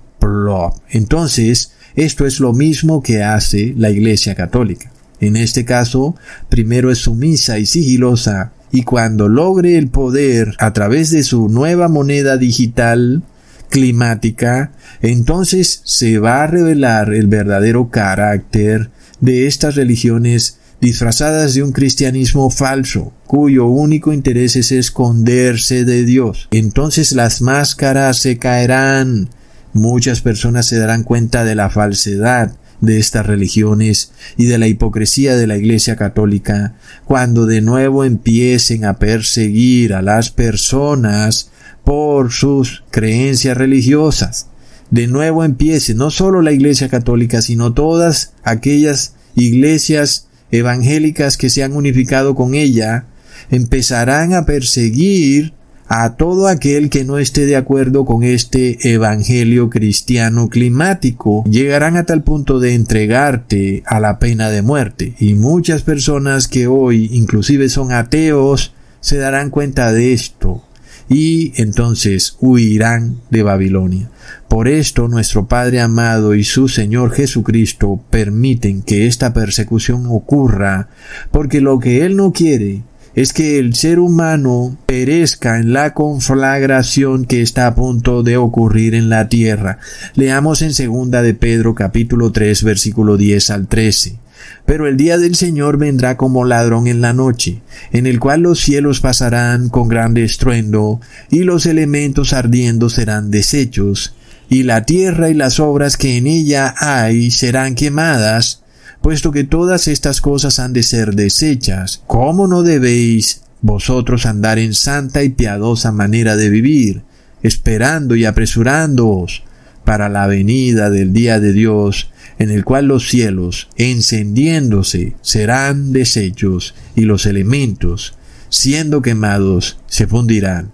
Entonces, 0.88 1.72
esto 1.96 2.24
es 2.24 2.38
lo 2.38 2.52
mismo 2.52 3.02
que 3.02 3.24
hace 3.24 3.74
la 3.76 3.90
Iglesia 3.90 4.36
Católica. 4.36 4.92
En 5.18 5.34
este 5.34 5.64
caso, 5.64 6.14
primero 6.48 6.92
es 6.92 6.98
sumisa 6.98 7.58
y 7.58 7.66
sigilosa 7.66 8.52
y 8.72 8.82
cuando 8.82 9.28
logre 9.28 9.76
el 9.76 9.88
poder 9.88 10.54
a 10.58 10.72
través 10.72 11.10
de 11.10 11.22
su 11.22 11.48
nueva 11.48 11.88
moneda 11.88 12.38
digital 12.38 13.22
climática, 13.68 14.72
entonces 15.02 15.82
se 15.84 16.18
va 16.18 16.42
a 16.42 16.46
revelar 16.46 17.12
el 17.12 17.26
verdadero 17.26 17.90
carácter 17.90 18.90
de 19.20 19.46
estas 19.46 19.76
religiones 19.76 20.58
disfrazadas 20.80 21.54
de 21.54 21.62
un 21.62 21.72
cristianismo 21.72 22.50
falso, 22.50 23.12
cuyo 23.26 23.66
único 23.66 24.12
interés 24.12 24.56
es 24.56 24.72
esconderse 24.72 25.84
de 25.84 26.04
Dios. 26.04 26.48
Entonces 26.50 27.12
las 27.12 27.40
máscaras 27.40 28.18
se 28.18 28.38
caerán. 28.38 29.28
Muchas 29.74 30.22
personas 30.22 30.66
se 30.66 30.78
darán 30.78 31.04
cuenta 31.04 31.44
de 31.44 31.54
la 31.54 31.70
falsedad 31.70 32.56
de 32.82 32.98
estas 32.98 33.24
religiones 33.24 34.12
y 34.36 34.44
de 34.44 34.58
la 34.58 34.66
hipocresía 34.66 35.36
de 35.36 35.46
la 35.46 35.56
Iglesia 35.56 35.96
Católica 35.96 36.74
cuando 37.06 37.46
de 37.46 37.62
nuevo 37.62 38.04
empiecen 38.04 38.84
a 38.84 38.98
perseguir 38.98 39.94
a 39.94 40.02
las 40.02 40.30
personas 40.30 41.50
por 41.84 42.32
sus 42.32 42.84
creencias 42.90 43.56
religiosas. 43.56 44.48
De 44.90 45.06
nuevo 45.06 45.44
empiece 45.44 45.94
no 45.94 46.10
solo 46.10 46.42
la 46.42 46.52
Iglesia 46.52 46.88
Católica, 46.88 47.40
sino 47.40 47.72
todas 47.72 48.34
aquellas 48.42 49.14
iglesias 49.34 50.26
evangélicas 50.50 51.38
que 51.38 51.48
se 51.48 51.62
han 51.62 51.74
unificado 51.74 52.34
con 52.34 52.54
ella, 52.54 53.06
empezarán 53.50 54.34
a 54.34 54.44
perseguir 54.44 55.54
a 55.94 56.16
todo 56.16 56.48
aquel 56.48 56.88
que 56.88 57.04
no 57.04 57.18
esté 57.18 57.44
de 57.44 57.54
acuerdo 57.54 58.06
con 58.06 58.22
este 58.22 58.94
evangelio 58.94 59.68
cristiano 59.68 60.48
climático. 60.48 61.44
Llegarán 61.44 61.98
a 61.98 62.06
tal 62.06 62.22
punto 62.22 62.60
de 62.60 62.72
entregarte 62.72 63.82
a 63.84 64.00
la 64.00 64.18
pena 64.18 64.48
de 64.48 64.62
muerte. 64.62 65.14
Y 65.20 65.34
muchas 65.34 65.82
personas 65.82 66.48
que 66.48 66.66
hoy 66.66 67.10
inclusive 67.12 67.68
son 67.68 67.92
ateos 67.92 68.72
se 69.00 69.18
darán 69.18 69.50
cuenta 69.50 69.92
de 69.92 70.14
esto 70.14 70.64
y 71.10 71.52
entonces 71.60 72.38
huirán 72.40 73.20
de 73.28 73.42
Babilonia. 73.42 74.08
Por 74.48 74.68
esto 74.68 75.08
nuestro 75.08 75.46
Padre 75.46 75.82
amado 75.82 76.34
y 76.34 76.44
su 76.44 76.68
Señor 76.68 77.12
Jesucristo 77.12 78.00
permiten 78.08 78.80
que 78.80 79.06
esta 79.06 79.34
persecución 79.34 80.06
ocurra, 80.08 80.88
porque 81.30 81.60
lo 81.60 81.78
que 81.80 82.06
Él 82.06 82.16
no 82.16 82.32
quiere 82.32 82.82
es 83.14 83.32
que 83.32 83.58
el 83.58 83.74
ser 83.74 83.98
humano 83.98 84.76
perezca 84.86 85.58
en 85.58 85.72
la 85.72 85.92
conflagración 85.92 87.24
que 87.24 87.42
está 87.42 87.66
a 87.66 87.74
punto 87.74 88.22
de 88.22 88.36
ocurrir 88.36 88.94
en 88.94 89.08
la 89.08 89.28
tierra. 89.28 89.78
Leamos 90.14 90.62
en 90.62 90.72
segunda 90.72 91.22
de 91.22 91.34
Pedro 91.34 91.74
capítulo 91.74 92.32
3 92.32 92.62
versículo 92.62 93.16
10 93.16 93.50
al 93.50 93.68
13. 93.68 94.16
Pero 94.64 94.86
el 94.86 94.96
día 94.96 95.18
del 95.18 95.34
Señor 95.34 95.76
vendrá 95.76 96.16
como 96.16 96.44
ladrón 96.44 96.86
en 96.86 97.00
la 97.00 97.12
noche, 97.12 97.60
en 97.92 98.06
el 98.06 98.18
cual 98.18 98.42
los 98.42 98.60
cielos 98.60 99.00
pasarán 99.00 99.68
con 99.68 99.88
grande 99.88 100.24
estruendo, 100.24 101.00
y 101.30 101.40
los 101.40 101.66
elementos 101.66 102.32
ardiendo 102.32 102.88
serán 102.88 103.30
deshechos, 103.30 104.14
y 104.48 104.64
la 104.64 104.84
tierra 104.84 105.30
y 105.30 105.34
las 105.34 105.60
obras 105.60 105.96
que 105.96 106.16
en 106.16 106.26
ella 106.26 106.74
hay 106.78 107.30
serán 107.30 107.74
quemadas, 107.74 108.62
puesto 109.02 109.32
que 109.32 109.44
todas 109.44 109.88
estas 109.88 110.20
cosas 110.20 110.58
han 110.58 110.72
de 110.72 110.82
ser 110.82 111.14
desechas, 111.14 112.02
¿cómo 112.06 112.46
no 112.46 112.62
debéis 112.62 113.42
vosotros 113.60 114.26
andar 114.26 114.58
en 114.58 114.74
santa 114.74 115.22
y 115.22 115.30
piadosa 115.30 115.92
manera 115.92 116.36
de 116.36 116.48
vivir, 116.48 117.02
esperando 117.42 118.16
y 118.16 118.24
apresurándoos 118.24 119.42
para 119.84 120.08
la 120.08 120.26
venida 120.26 120.90
del 120.90 121.12
día 121.12 121.40
de 121.40 121.52
Dios, 121.52 122.10
en 122.38 122.50
el 122.50 122.64
cual 122.64 122.86
los 122.86 123.08
cielos, 123.08 123.68
encendiéndose, 123.76 125.16
serán 125.20 125.92
deshechos, 125.92 126.74
y 126.94 127.02
los 127.02 127.26
elementos, 127.26 128.14
siendo 128.48 129.02
quemados, 129.02 129.78
se 129.86 130.06
fundirán. 130.06 130.72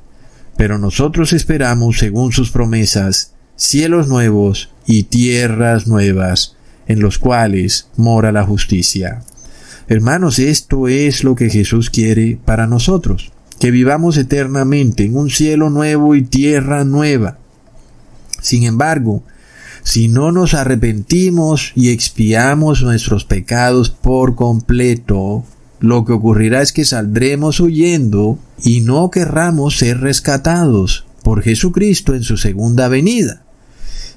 Pero 0.57 0.79
nosotros 0.79 1.33
esperamos, 1.33 1.99
según 1.99 2.33
sus 2.33 2.51
promesas, 2.51 3.33
cielos 3.57 4.09
nuevos 4.09 4.70
y 4.87 5.05
tierras 5.05 5.87
nuevas, 5.87 6.57
en 6.89 7.01
los 7.01 7.18
cuales 7.18 7.89
mora 7.97 8.32
la 8.32 8.45
justicia. 8.45 9.22
Hermanos, 9.86 10.39
esto 10.39 10.89
es 10.89 11.22
lo 11.22 11.34
que 11.34 11.51
Jesús 11.51 11.91
quiere 11.91 12.39
para 12.45 12.66
nosotros, 12.66 13.30
que 13.61 13.70
vivamos 13.70 14.16
eternamente 14.16 15.05
en 15.05 15.16
un 15.16 15.30
cielo 15.30 15.70
nuevo 15.70 16.14
y 16.14 16.22
tierra 16.22 16.84
nueva. 16.84 17.38
Sin 18.41 18.64
embargo, 18.64 19.22
si 19.83 20.08
no 20.08 20.33
nos 20.33 20.54
arrepentimos 20.54 21.72
y 21.75 21.91
expiamos 21.91 22.83
nuestros 22.83 23.25
pecados 23.25 23.91
por 23.91 24.34
completo, 24.34 25.45
lo 25.80 26.04
que 26.04 26.13
ocurrirá 26.13 26.63
es 26.63 26.72
que 26.72 26.84
saldremos 26.84 27.61
huyendo 27.61 28.38
y 28.63 28.80
no 28.80 29.11
querramos 29.11 29.79
ser 29.79 30.00
rescatados 30.00 31.07
por 31.22 31.42
Jesucristo 31.42 32.14
en 32.14 32.22
su 32.22 32.37
segunda 32.37 32.88
venida. 32.88 33.45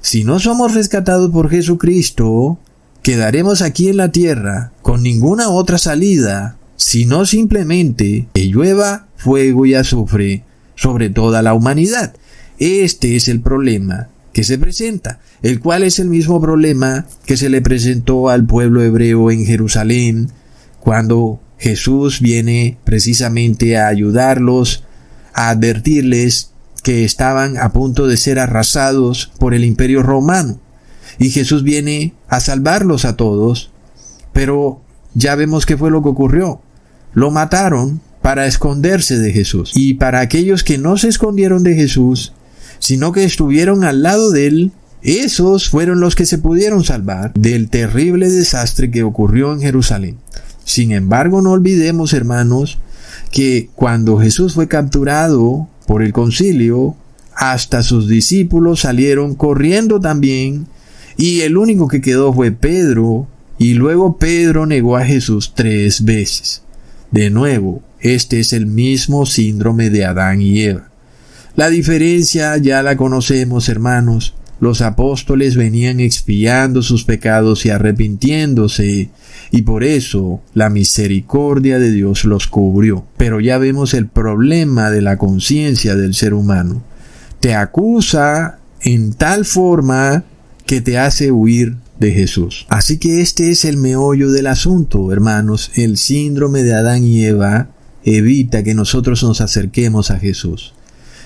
Si 0.02 0.24
no 0.24 0.40
somos 0.40 0.74
rescatados 0.74 1.30
por 1.30 1.48
Jesucristo, 1.48 2.58
quedaremos 3.02 3.62
aquí 3.62 3.88
en 3.88 3.96
la 3.96 4.10
tierra 4.10 4.72
con 4.82 5.04
ninguna 5.04 5.48
otra 5.48 5.78
salida, 5.78 6.58
sino 6.76 7.24
simplemente 7.24 8.26
que 8.34 8.46
llueva 8.46 9.06
fuego 9.16 9.64
y 9.64 9.74
azufre 9.74 10.42
sobre 10.74 11.08
toda 11.08 11.40
la 11.40 11.54
humanidad. 11.54 12.16
Este 12.58 13.14
es 13.14 13.28
el 13.28 13.40
problema 13.40 14.08
que 14.32 14.42
se 14.42 14.58
presenta, 14.58 15.20
el 15.40 15.60
cual 15.60 15.84
es 15.84 16.00
el 16.00 16.08
mismo 16.08 16.40
problema 16.40 17.06
que 17.24 17.36
se 17.36 17.48
le 17.48 17.62
presentó 17.62 18.28
al 18.28 18.44
pueblo 18.44 18.82
hebreo 18.82 19.30
en 19.30 19.46
Jerusalén 19.46 20.32
cuando 20.80 21.40
Jesús 21.58 22.20
viene 22.20 22.76
precisamente 22.82 23.78
a 23.78 23.86
ayudarlos, 23.86 24.82
a 25.32 25.50
advertirles 25.50 26.51
que 26.82 27.04
estaban 27.04 27.56
a 27.56 27.72
punto 27.72 28.06
de 28.06 28.16
ser 28.16 28.38
arrasados 28.38 29.30
por 29.38 29.54
el 29.54 29.64
imperio 29.64 30.02
romano. 30.02 30.58
Y 31.18 31.30
Jesús 31.30 31.62
viene 31.62 32.14
a 32.28 32.40
salvarlos 32.40 33.04
a 33.04 33.16
todos, 33.16 33.70
pero 34.32 34.80
ya 35.14 35.34
vemos 35.34 35.66
qué 35.66 35.76
fue 35.76 35.90
lo 35.90 36.02
que 36.02 36.08
ocurrió. 36.08 36.60
Lo 37.12 37.30
mataron 37.30 38.00
para 38.22 38.46
esconderse 38.46 39.18
de 39.18 39.32
Jesús. 39.32 39.72
Y 39.74 39.94
para 39.94 40.20
aquellos 40.20 40.64
que 40.64 40.78
no 40.78 40.96
se 40.96 41.08
escondieron 41.08 41.62
de 41.62 41.74
Jesús, 41.74 42.32
sino 42.78 43.12
que 43.12 43.24
estuvieron 43.24 43.84
al 43.84 44.02
lado 44.02 44.30
de 44.30 44.46
él, 44.46 44.72
esos 45.02 45.68
fueron 45.68 46.00
los 46.00 46.14
que 46.14 46.26
se 46.26 46.38
pudieron 46.38 46.84
salvar 46.84 47.32
del 47.34 47.68
terrible 47.68 48.30
desastre 48.30 48.90
que 48.90 49.02
ocurrió 49.02 49.52
en 49.52 49.60
Jerusalén. 49.60 50.16
Sin 50.64 50.92
embargo, 50.92 51.42
no 51.42 51.50
olvidemos, 51.50 52.12
hermanos, 52.12 52.78
que 53.32 53.70
cuando 53.74 54.18
Jesús 54.18 54.54
fue 54.54 54.68
capturado 54.68 55.68
por 55.86 56.02
el 56.02 56.12
concilio, 56.12 56.96
hasta 57.34 57.82
sus 57.82 58.08
discípulos 58.08 58.80
salieron 58.80 59.34
corriendo 59.34 60.00
también, 60.00 60.66
y 61.16 61.40
el 61.40 61.56
único 61.56 61.88
que 61.88 62.00
quedó 62.00 62.32
fue 62.32 62.52
Pedro, 62.52 63.26
y 63.58 63.74
luego 63.74 64.16
Pedro 64.16 64.66
negó 64.66 64.96
a 64.96 65.04
Jesús 65.04 65.52
tres 65.54 66.04
veces. 66.04 66.62
De 67.10 67.30
nuevo, 67.30 67.82
este 68.00 68.40
es 68.40 68.52
el 68.52 68.66
mismo 68.66 69.26
síndrome 69.26 69.90
de 69.90 70.04
Adán 70.04 70.40
y 70.42 70.60
Eva. 70.60 70.88
La 71.54 71.68
diferencia 71.68 72.56
ya 72.56 72.82
la 72.82 72.96
conocemos, 72.96 73.68
hermanos. 73.68 74.34
Los 74.62 74.80
apóstoles 74.80 75.56
venían 75.56 75.98
expiando 75.98 76.82
sus 76.82 77.02
pecados 77.02 77.66
y 77.66 77.70
arrepintiéndose, 77.70 79.10
y 79.50 79.62
por 79.62 79.82
eso 79.82 80.40
la 80.54 80.70
misericordia 80.70 81.80
de 81.80 81.90
Dios 81.90 82.24
los 82.24 82.46
cubrió. 82.46 83.04
Pero 83.16 83.40
ya 83.40 83.58
vemos 83.58 83.92
el 83.92 84.06
problema 84.06 84.92
de 84.92 85.02
la 85.02 85.18
conciencia 85.18 85.96
del 85.96 86.14
ser 86.14 86.32
humano. 86.32 86.80
Te 87.40 87.56
acusa 87.56 88.60
en 88.82 89.14
tal 89.14 89.46
forma 89.46 90.22
que 90.64 90.80
te 90.80 90.96
hace 90.96 91.32
huir 91.32 91.74
de 91.98 92.12
Jesús. 92.12 92.64
Así 92.68 92.98
que 92.98 93.20
este 93.20 93.50
es 93.50 93.64
el 93.64 93.78
meollo 93.78 94.30
del 94.30 94.46
asunto, 94.46 95.10
hermanos. 95.10 95.72
El 95.74 95.96
síndrome 95.96 96.62
de 96.62 96.74
Adán 96.74 97.02
y 97.02 97.24
Eva 97.24 97.70
evita 98.04 98.62
que 98.62 98.76
nosotros 98.76 99.24
nos 99.24 99.40
acerquemos 99.40 100.12
a 100.12 100.20
Jesús. 100.20 100.72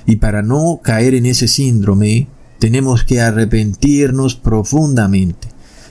Y 0.07 0.17
para 0.17 0.41
no 0.41 0.81
caer 0.83 1.15
en 1.15 1.27
ese 1.27 1.49
síndrome, 1.49 2.29
tenemos 2.59 3.05
que 3.05 3.21
arrepentirnos 3.21 4.35
profundamente. 4.35 5.49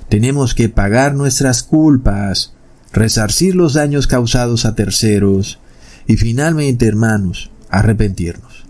Tenemos 0.10 0.54
que 0.54 0.70
pagar 0.70 1.16
nuestras 1.16 1.64
culpas, 1.64 2.54
resarcir 2.94 3.56
los 3.56 3.74
daños 3.74 4.08
causados 4.08 4.66
a 4.66 4.76
terceros 4.76 5.60
y 6.08 6.18
finalmente, 6.18 6.88
hermanos, 6.88 7.52
arrepentirnos. 7.70 8.66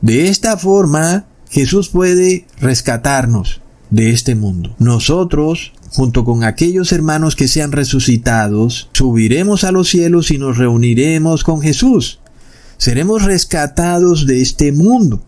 De 0.00 0.28
esta 0.28 0.56
forma, 0.56 1.26
Jesús 1.50 1.88
puede 1.88 2.46
rescatarnos 2.60 3.60
de 3.90 4.10
este 4.10 4.34
mundo. 4.34 4.74
Nosotros, 4.78 5.72
junto 5.90 6.24
con 6.24 6.44
aquellos 6.44 6.92
hermanos 6.92 7.36
que 7.36 7.48
sean 7.48 7.72
resucitados, 7.72 8.90
subiremos 8.92 9.64
a 9.64 9.72
los 9.72 9.88
cielos 9.88 10.30
y 10.30 10.38
nos 10.38 10.58
reuniremos 10.58 11.44
con 11.44 11.60
Jesús. 11.60 12.20
Seremos 12.76 13.24
rescatados 13.24 14.26
de 14.26 14.40
este 14.40 14.72
mundo. 14.72 15.22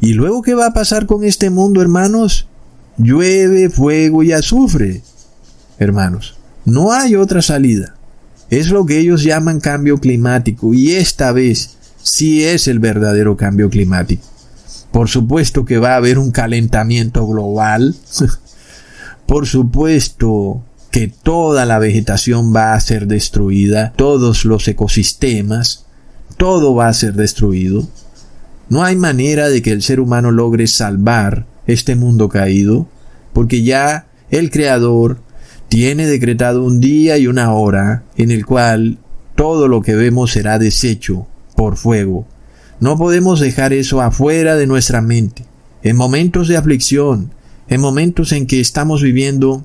¿Y 0.00 0.12
luego 0.12 0.42
qué 0.42 0.54
va 0.54 0.66
a 0.66 0.72
pasar 0.72 1.06
con 1.06 1.24
este 1.24 1.50
mundo, 1.50 1.82
hermanos? 1.82 2.46
Llueve, 2.98 3.70
fuego 3.70 4.22
y 4.22 4.32
azufre. 4.32 5.02
Hermanos, 5.78 6.36
no 6.64 6.92
hay 6.92 7.16
otra 7.16 7.42
salida. 7.42 7.94
Es 8.50 8.70
lo 8.70 8.86
que 8.86 8.98
ellos 8.98 9.22
llaman 9.22 9.60
cambio 9.60 9.98
climático 9.98 10.72
y 10.72 10.92
esta 10.92 11.32
vez 11.32 11.76
sí 12.02 12.44
es 12.44 12.68
el 12.68 12.78
verdadero 12.78 13.36
cambio 13.36 13.68
climático. 13.70 14.24
Por 14.90 15.08
supuesto 15.08 15.64
que 15.64 15.78
va 15.78 15.92
a 15.92 15.96
haber 15.96 16.18
un 16.18 16.30
calentamiento 16.30 17.26
global. 17.26 17.94
Por 19.26 19.46
supuesto 19.46 20.62
que 20.90 21.08
toda 21.08 21.66
la 21.66 21.78
vegetación 21.78 22.54
va 22.54 22.72
a 22.72 22.80
ser 22.80 23.06
destruida, 23.06 23.92
todos 23.94 24.46
los 24.46 24.66
ecosistemas, 24.66 25.84
todo 26.38 26.74
va 26.74 26.88
a 26.88 26.94
ser 26.94 27.12
destruido. 27.12 27.86
No 28.68 28.84
hay 28.84 28.96
manera 28.96 29.48
de 29.48 29.62
que 29.62 29.72
el 29.72 29.82
ser 29.82 30.00
humano 30.00 30.30
logre 30.30 30.66
salvar 30.66 31.46
este 31.66 31.96
mundo 31.96 32.28
caído, 32.28 32.86
porque 33.32 33.62
ya 33.62 34.06
el 34.30 34.50
Creador 34.50 35.20
tiene 35.68 36.06
decretado 36.06 36.64
un 36.64 36.80
día 36.80 37.18
y 37.18 37.26
una 37.26 37.52
hora 37.52 38.04
en 38.16 38.30
el 38.30 38.46
cual 38.46 38.98
todo 39.34 39.68
lo 39.68 39.82
que 39.82 39.94
vemos 39.94 40.32
será 40.32 40.58
deshecho 40.58 41.26
por 41.54 41.76
fuego 41.76 42.26
no 42.80 42.96
podemos 42.96 43.40
dejar 43.40 43.72
eso 43.72 44.00
afuera 44.00 44.56
de 44.56 44.66
nuestra 44.66 45.02
mente. 45.02 45.44
En 45.82 45.96
momentos 45.96 46.46
de 46.48 46.56
aflicción, 46.56 47.32
en 47.68 47.80
momentos 47.80 48.32
en 48.32 48.46
que 48.46 48.60
estamos 48.60 49.02
viviendo 49.02 49.64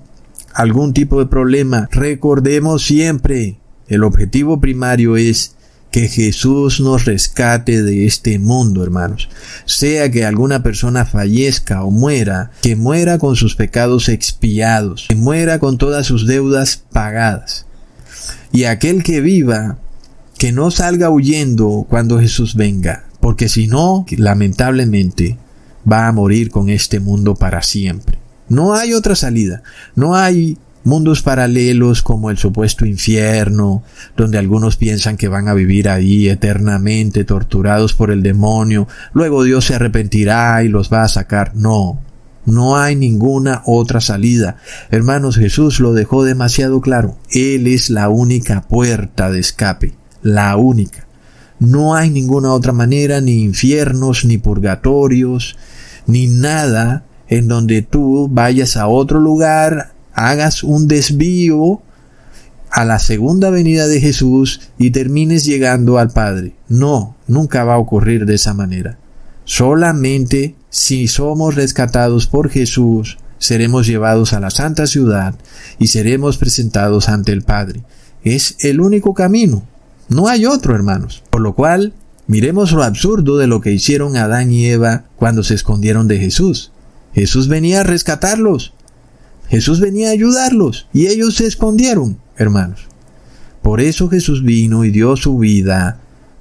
algún 0.54 0.94
tipo 0.94 1.20
de 1.20 1.28
problema, 1.28 1.88
recordemos 1.92 2.84
siempre, 2.84 3.60
el 3.88 4.04
objetivo 4.04 4.60
primario 4.60 5.16
es 5.16 5.56
que 5.94 6.08
Jesús 6.08 6.80
nos 6.80 7.06
rescate 7.06 7.84
de 7.84 8.08
este 8.08 8.40
mundo, 8.40 8.82
hermanos. 8.82 9.30
Sea 9.66 10.10
que 10.10 10.26
alguna 10.26 10.64
persona 10.64 11.06
fallezca 11.06 11.84
o 11.84 11.92
muera, 11.92 12.50
que 12.64 12.76
muera 12.76 13.20
con 13.20 13.36
sus 13.36 13.56
pecados 13.56 14.10
expiados, 14.10 15.06
que 15.08 15.16
muera 15.16 15.60
con 15.60 15.78
todas 15.78 16.08
sus 16.08 16.26
deudas 16.26 16.84
pagadas. 16.92 17.68
Y 18.52 18.64
aquel 18.64 19.04
que 19.04 19.22
viva 19.22 19.78
que 20.40 20.52
no 20.52 20.72
salga 20.72 21.12
huyendo 21.12 21.86
cuando 21.88 22.20
Jesús 22.20 22.56
venga, 22.56 23.06
porque 23.20 23.48
si 23.48 23.68
no, 23.68 24.04
lamentablemente, 24.18 25.38
va 25.90 26.08
a 26.08 26.12
morir 26.12 26.50
con 26.50 26.70
este 26.70 27.02
mundo 27.02 27.36
para 27.36 27.62
siempre. 27.62 28.18
No 28.50 28.74
hay 28.74 28.96
otra 28.96 29.16
salida, 29.16 29.62
no 29.94 30.16
hay 30.16 30.58
mundos 30.84 31.22
paralelos 31.22 32.02
como 32.02 32.30
el 32.30 32.38
supuesto 32.38 32.86
infierno, 32.86 33.84
donde 34.18 34.38
algunos 34.38 34.78
piensan 34.78 35.18
que 35.18 35.28
van 35.28 35.48
a 35.48 35.54
vivir 35.54 35.90
ahí 35.90 36.30
eternamente 36.30 37.24
torturados 37.24 37.94
por 37.94 38.12
el 38.12 38.22
demonio, 38.24 38.88
luego 39.14 39.44
Dios 39.44 39.66
se 39.66 39.76
arrepentirá 39.76 40.64
y 40.64 40.70
los 40.70 40.92
va 40.92 41.04
a 41.04 41.10
sacar. 41.10 41.56
No, 41.56 42.00
no 42.46 42.78
hay 42.78 42.96
ninguna 42.96 43.64
otra 43.66 44.02
salida. 44.02 44.58
Hermanos, 44.92 45.38
Jesús 45.38 45.80
lo 45.80 45.94
dejó 45.94 46.24
demasiado 46.24 46.82
claro. 46.82 47.18
Él 47.32 47.68
es 47.68 47.90
la 47.90 48.10
única 48.10 48.62
puerta 48.62 49.32
de 49.32 49.40
escape 49.40 49.94
la 50.24 50.56
única. 50.56 51.06
No 51.60 51.96
hay 51.96 52.10
ninguna 52.10 52.52
otra 52.52 52.74
manera, 52.74 53.22
ni 53.22 53.44
infiernos, 53.44 54.26
ni 54.26 54.38
purgatorios, 54.38 55.56
ni 56.08 56.28
nada 56.28 57.04
en 57.28 57.48
donde 57.48 57.82
tú 57.84 58.28
vayas 58.30 58.76
a 58.76 58.88
otro 58.88 59.20
lugar, 59.20 59.93
hagas 60.14 60.64
un 60.64 60.88
desvío 60.88 61.82
a 62.72 62.86
la 62.86 63.00
segunda 63.00 63.50
venida 63.52 63.88
de 63.88 64.00
Jesús 64.00 64.62
y 64.78 64.92
termines 64.92 65.46
llegando 65.46 66.00
al 66.00 66.10
Padre. 66.10 66.56
No, 66.68 67.16
nunca 67.28 67.64
va 67.64 67.76
a 67.76 67.80
ocurrir 67.80 68.26
de 68.26 68.36
esa 68.36 68.54
manera. 68.54 68.98
Solamente 69.46 70.56
si 70.70 71.08
somos 71.08 71.54
rescatados 71.54 72.26
por 72.26 72.50
Jesús, 72.50 73.20
seremos 73.38 73.86
llevados 73.86 74.34
a 74.34 74.40
la 74.40 74.50
santa 74.50 74.88
ciudad 74.88 75.36
y 75.78 75.88
seremos 75.88 76.38
presentados 76.38 77.10
ante 77.10 77.32
el 77.32 77.44
Padre. 77.44 77.84
Es 78.24 78.56
el 78.62 78.82
único 78.82 79.14
camino. 79.14 79.64
No 80.10 80.28
hay 80.28 80.46
otro, 80.46 80.74
hermanos. 80.74 81.24
Por 81.30 81.42
lo 81.42 81.54
cual, 81.54 81.94
miremos 82.26 82.72
lo 82.72 82.84
absurdo 82.84 83.38
de 83.38 83.48
lo 83.48 83.62
que 83.62 83.72
hicieron 83.72 84.18
Adán 84.18 84.52
y 84.52 84.66
Eva 84.66 85.04
cuando 85.16 85.44
se 85.44 85.54
escondieron 85.54 86.08
de 86.08 86.18
Jesús. 86.18 86.72
Jesús 87.14 87.48
venía 87.48 87.82
a 87.82 87.84
rescatarlos. 87.84 88.74
Jesús 89.54 89.80
venía 89.80 90.10
a 90.10 90.14
ayudarlos 90.14 90.88
y 90.94 91.06
ellos 91.06 91.36
se 91.36 91.46
escondieron, 91.46 92.18
hermanos. 92.38 92.88
Por 93.62 93.82
eso 93.82 94.10
Jesús 94.10 94.44
vino 94.44 94.84
y 94.84 94.90
dio 94.90 95.16
su 95.16 95.38
vida 95.38 96.00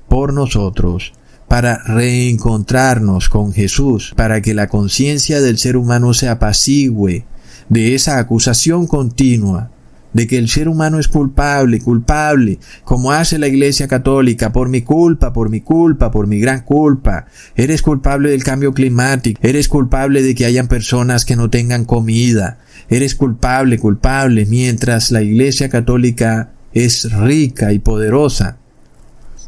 por 0.08 0.32
nosotros, 0.32 1.12
para 1.46 1.82
reencontrarnos 1.84 3.28
con 3.28 3.52
Jesús, 3.52 4.14
para 4.16 4.40
que 4.40 4.54
la 4.54 4.68
conciencia 4.68 5.42
del 5.42 5.58
ser 5.58 5.76
humano 5.76 6.14
se 6.14 6.30
apacigüe 6.30 7.26
de 7.68 7.94
esa 7.94 8.18
acusación 8.18 8.86
continua 8.86 9.70
de 10.14 10.26
que 10.26 10.38
el 10.38 10.48
ser 10.48 10.68
humano 10.68 10.98
es 10.98 11.08
culpable, 11.08 11.80
culpable, 11.80 12.58
como 12.84 13.12
hace 13.12 13.38
la 13.38 13.48
Iglesia 13.48 13.88
Católica, 13.88 14.52
por 14.52 14.68
mi 14.68 14.82
culpa, 14.82 15.32
por 15.32 15.50
mi 15.50 15.60
culpa, 15.60 16.10
por 16.10 16.26
mi 16.26 16.38
gran 16.38 16.62
culpa. 16.62 17.26
Eres 17.56 17.82
culpable 17.82 18.30
del 18.30 18.44
cambio 18.44 18.72
climático, 18.72 19.40
eres 19.42 19.68
culpable 19.68 20.22
de 20.22 20.34
que 20.34 20.44
hayan 20.44 20.68
personas 20.68 21.24
que 21.24 21.36
no 21.36 21.50
tengan 21.50 21.84
comida, 21.84 22.58
eres 22.88 23.14
culpable, 23.14 23.78
culpable, 23.78 24.46
mientras 24.46 25.10
la 25.10 25.22
Iglesia 25.22 25.68
Católica 25.68 26.52
es 26.72 27.12
rica 27.12 27.72
y 27.72 27.78
poderosa, 27.78 28.58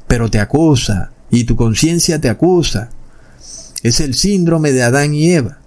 pero 0.06 0.30
te 0.30 0.40
acusa 0.40 1.12
y 1.30 1.44
tu 1.44 1.56
conciencia 1.56 2.20
te 2.20 2.28
acusa. 2.28 2.90
Es 3.82 4.00
el 4.00 4.14
síndrome 4.14 4.72
de 4.72 4.82
Adán 4.82 5.14
y 5.14 5.30
Eva. 5.32 5.58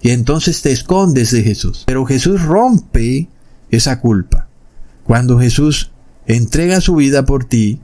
Y 0.00 0.10
entonces 0.10 0.62
te 0.62 0.70
escondes 0.70 1.32
de 1.32 1.42
Jesús. 1.42 1.84
Pero 1.86 2.06
Jesús 2.06 2.42
rompe 2.42 3.28
esa 3.70 4.00
culpa. 4.00 4.48
Cuando 5.04 5.40
Jesús 5.40 5.90
entrega 6.26 6.80
su 6.80 6.96
vida 6.96 7.24
por 7.24 7.44
ti, 7.44 7.80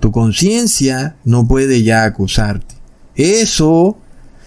tu 0.00 0.10
conciencia 0.10 1.16
no 1.24 1.46
puede 1.46 1.82
ya 1.82 2.04
acusarte. 2.04 2.74
Eso 3.14 3.98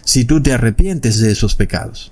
si 0.04 0.26
tú 0.26 0.42
te 0.42 0.54
arrepientes 0.54 1.20
de 1.20 1.32
esos 1.32 1.56
pecados. 1.56 2.12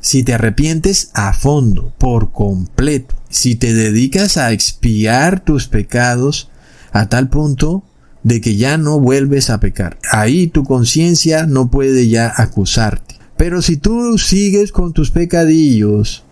Si 0.00 0.22
te 0.22 0.34
arrepientes 0.34 1.10
a 1.14 1.32
fondo, 1.32 1.92
por 1.98 2.32
completo. 2.32 3.14
Si 3.28 3.54
te 3.54 3.74
dedicas 3.74 4.36
a 4.36 4.52
expiar 4.52 5.40
tus 5.40 5.68
pecados 5.68 6.50
a 6.92 7.08
tal 7.08 7.28
punto 7.28 7.84
de 8.22 8.40
que 8.40 8.56
ya 8.56 8.76
no 8.76 8.98
vuelves 8.98 9.50
a 9.50 9.60
pecar. 9.60 9.98
Ahí 10.10 10.46
tu 10.46 10.64
conciencia 10.64 11.46
no 11.46 11.70
puede 11.70 12.08
ya 12.08 12.32
acusarte. 12.34 13.16
Pero 13.36 13.62
si 13.62 13.76
tú 13.76 14.18
sigues 14.18 14.72
con 14.72 14.92
tus 14.92 15.10
pecadillos, 15.10 16.24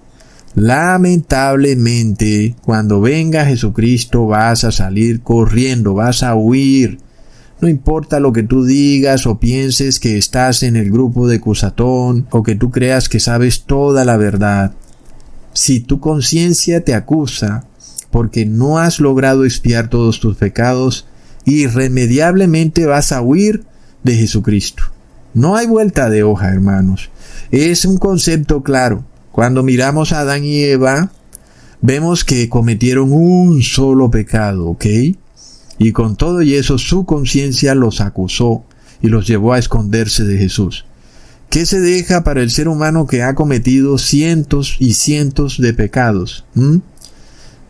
Lamentablemente, 0.54 2.56
cuando 2.64 3.00
venga 3.00 3.44
Jesucristo 3.44 4.26
vas 4.26 4.64
a 4.64 4.72
salir 4.72 5.20
corriendo, 5.20 5.94
vas 5.94 6.24
a 6.24 6.34
huir. 6.34 6.98
No 7.60 7.68
importa 7.68 8.20
lo 8.20 8.32
que 8.32 8.44
tú 8.44 8.64
digas 8.64 9.26
o 9.26 9.40
pienses 9.40 9.98
que 9.98 10.16
estás 10.16 10.62
en 10.62 10.76
el 10.76 10.90
grupo 10.90 11.26
de 11.26 11.40
Cusatón 11.40 12.26
o 12.30 12.42
que 12.44 12.54
tú 12.54 12.70
creas 12.70 13.08
que 13.08 13.18
sabes 13.18 13.64
toda 13.64 14.04
la 14.04 14.16
verdad. 14.16 14.74
Si 15.54 15.80
tu 15.80 15.98
conciencia 15.98 16.84
te 16.84 16.94
acusa 16.94 17.66
porque 18.10 18.46
no 18.46 18.78
has 18.78 19.00
logrado 19.00 19.44
expiar 19.44 19.88
todos 19.90 20.20
tus 20.20 20.36
pecados, 20.36 21.06
irremediablemente 21.44 22.86
vas 22.86 23.10
a 23.10 23.22
huir 23.22 23.64
de 24.04 24.14
Jesucristo. 24.14 24.84
No 25.34 25.56
hay 25.56 25.66
vuelta 25.66 26.08
de 26.10 26.22
hoja, 26.22 26.48
hermanos. 26.50 27.10
Es 27.50 27.84
un 27.84 27.98
concepto 27.98 28.62
claro. 28.62 29.04
Cuando 29.32 29.62
miramos 29.62 30.12
a 30.12 30.20
Adán 30.20 30.44
y 30.44 30.62
Eva, 30.62 31.10
vemos 31.80 32.24
que 32.24 32.48
cometieron 32.48 33.12
un 33.12 33.62
solo 33.62 34.10
pecado, 34.10 34.68
¿ok? 34.68 34.86
Y 35.78 35.92
con 35.92 36.16
todo 36.16 36.42
y 36.42 36.54
eso 36.54 36.78
su 36.78 37.04
conciencia 37.04 37.74
los 37.74 38.00
acusó 38.00 38.64
y 39.00 39.08
los 39.08 39.26
llevó 39.26 39.52
a 39.52 39.58
esconderse 39.58 40.24
de 40.24 40.38
Jesús. 40.38 40.84
¿Qué 41.50 41.64
se 41.64 41.80
deja 41.80 42.24
para 42.24 42.42
el 42.42 42.50
ser 42.50 42.68
humano 42.68 43.06
que 43.06 43.22
ha 43.22 43.34
cometido 43.34 43.96
cientos 43.96 44.76
y 44.80 44.94
cientos 44.94 45.58
de 45.58 45.72
pecados? 45.72 46.44
¿Mm? 46.54 46.78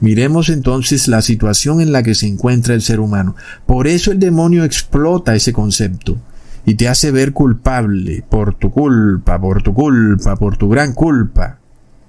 Miremos 0.01 0.49
entonces 0.49 1.07
la 1.09 1.23
situación 1.23 1.81
en 1.81 1.93
la 1.93 2.03
que 2.03 2.15
se 2.15 2.27
encuentra 2.27 2.75
el 2.75 2.83
ser 2.83 2.99
humano. 3.01 3.37
Por 3.67 3.87
eso 3.87 4.11
el 4.11 4.19
demonio 4.19 4.65
explota 4.65 5.35
ese 5.35 5.53
concepto 5.53 6.19
y 6.65 6.75
te 6.75 6.89
hace 6.89 7.11
ver 7.11 7.33
culpable 7.33 8.25
por 8.29 8.55
tu 8.55 8.71
culpa, 8.71 9.41
por 9.41 9.63
tu 9.63 9.75
culpa, 9.75 10.37
por 10.37 10.57
tu 10.57 10.69
gran 10.69 10.93
culpa. 10.93 11.59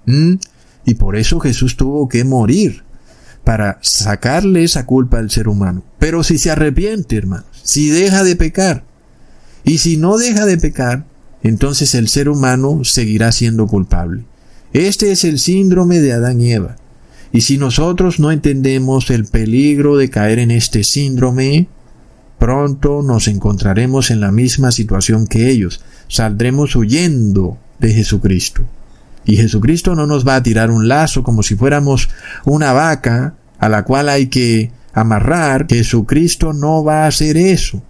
¿Mm? 0.06 0.36
Y 0.86 0.94
por 0.96 1.16
eso 1.16 1.40
Jesús 1.40 1.78
tuvo 1.78 2.08
que 2.10 2.24
morir, 2.24 2.84
para 3.44 3.80
sacarle 3.82 4.64
esa 4.64 4.86
culpa 4.86 5.20
al 5.20 5.32
ser 5.32 5.48
humano. 5.48 5.84
Pero 5.98 6.24
si 6.24 6.38
se 6.38 6.52
arrepiente, 6.52 7.18
hermanos, 7.18 7.46
si 7.64 7.90
deja 7.90 8.24
de 8.24 8.36
pecar, 8.36 8.84
y 9.64 9.80
si 9.80 9.98
no 9.98 10.18
deja 10.18 10.46
de 10.46 10.58
pecar, 10.58 11.06
entonces 11.44 11.96
el 11.96 12.10
ser 12.10 12.30
humano 12.30 12.84
seguirá 12.84 13.32
siendo 13.32 13.68
culpable. 13.68 14.24
Este 14.74 15.12
es 15.12 15.24
el 15.24 15.40
síndrome 15.40 16.00
de 16.00 16.14
Adán 16.14 16.42
y 16.42 16.52
Eva. 16.54 16.76
Y 17.32 17.42
si 17.42 17.58
nosotros 17.58 18.20
no 18.20 18.32
entendemos 18.32 19.10
el 19.10 19.26
peligro 19.26 19.98
de 19.98 20.10
caer 20.10 20.40
en 20.40 20.52
este 20.52 20.84
síndrome, 20.84 21.68
pronto 22.40 23.04
nos 23.04 23.28
encontraremos 23.28 24.10
en 24.10 24.20
la 24.22 24.32
misma 24.32 24.72
situación 24.72 25.28
que 25.28 25.50
ellos. 25.50 25.82
Saldremos 26.08 26.76
huyendo 26.76 27.58
de 27.80 27.94
Jesucristo. 27.94 28.64
Y 29.26 29.38
Jesucristo 29.38 29.96
no 29.96 30.08
nos 30.08 30.28
va 30.28 30.36
a 30.36 30.44
tirar 30.44 30.72
un 30.72 30.88
lazo 30.88 31.24
como 31.24 31.44
si 31.44 31.56
fuéramos 31.56 32.10
una 32.46 32.74
vaca 32.74 33.36
a 33.60 33.70
la 33.70 33.84
cual 33.84 34.10
hay 34.10 34.28
que 34.28 34.72
amarrar. 34.94 35.68
Jesucristo 35.70 36.54
no 36.54 36.84
va 36.84 37.04
a 37.04 37.08
hacer 37.08 37.38
eso. 37.38 37.84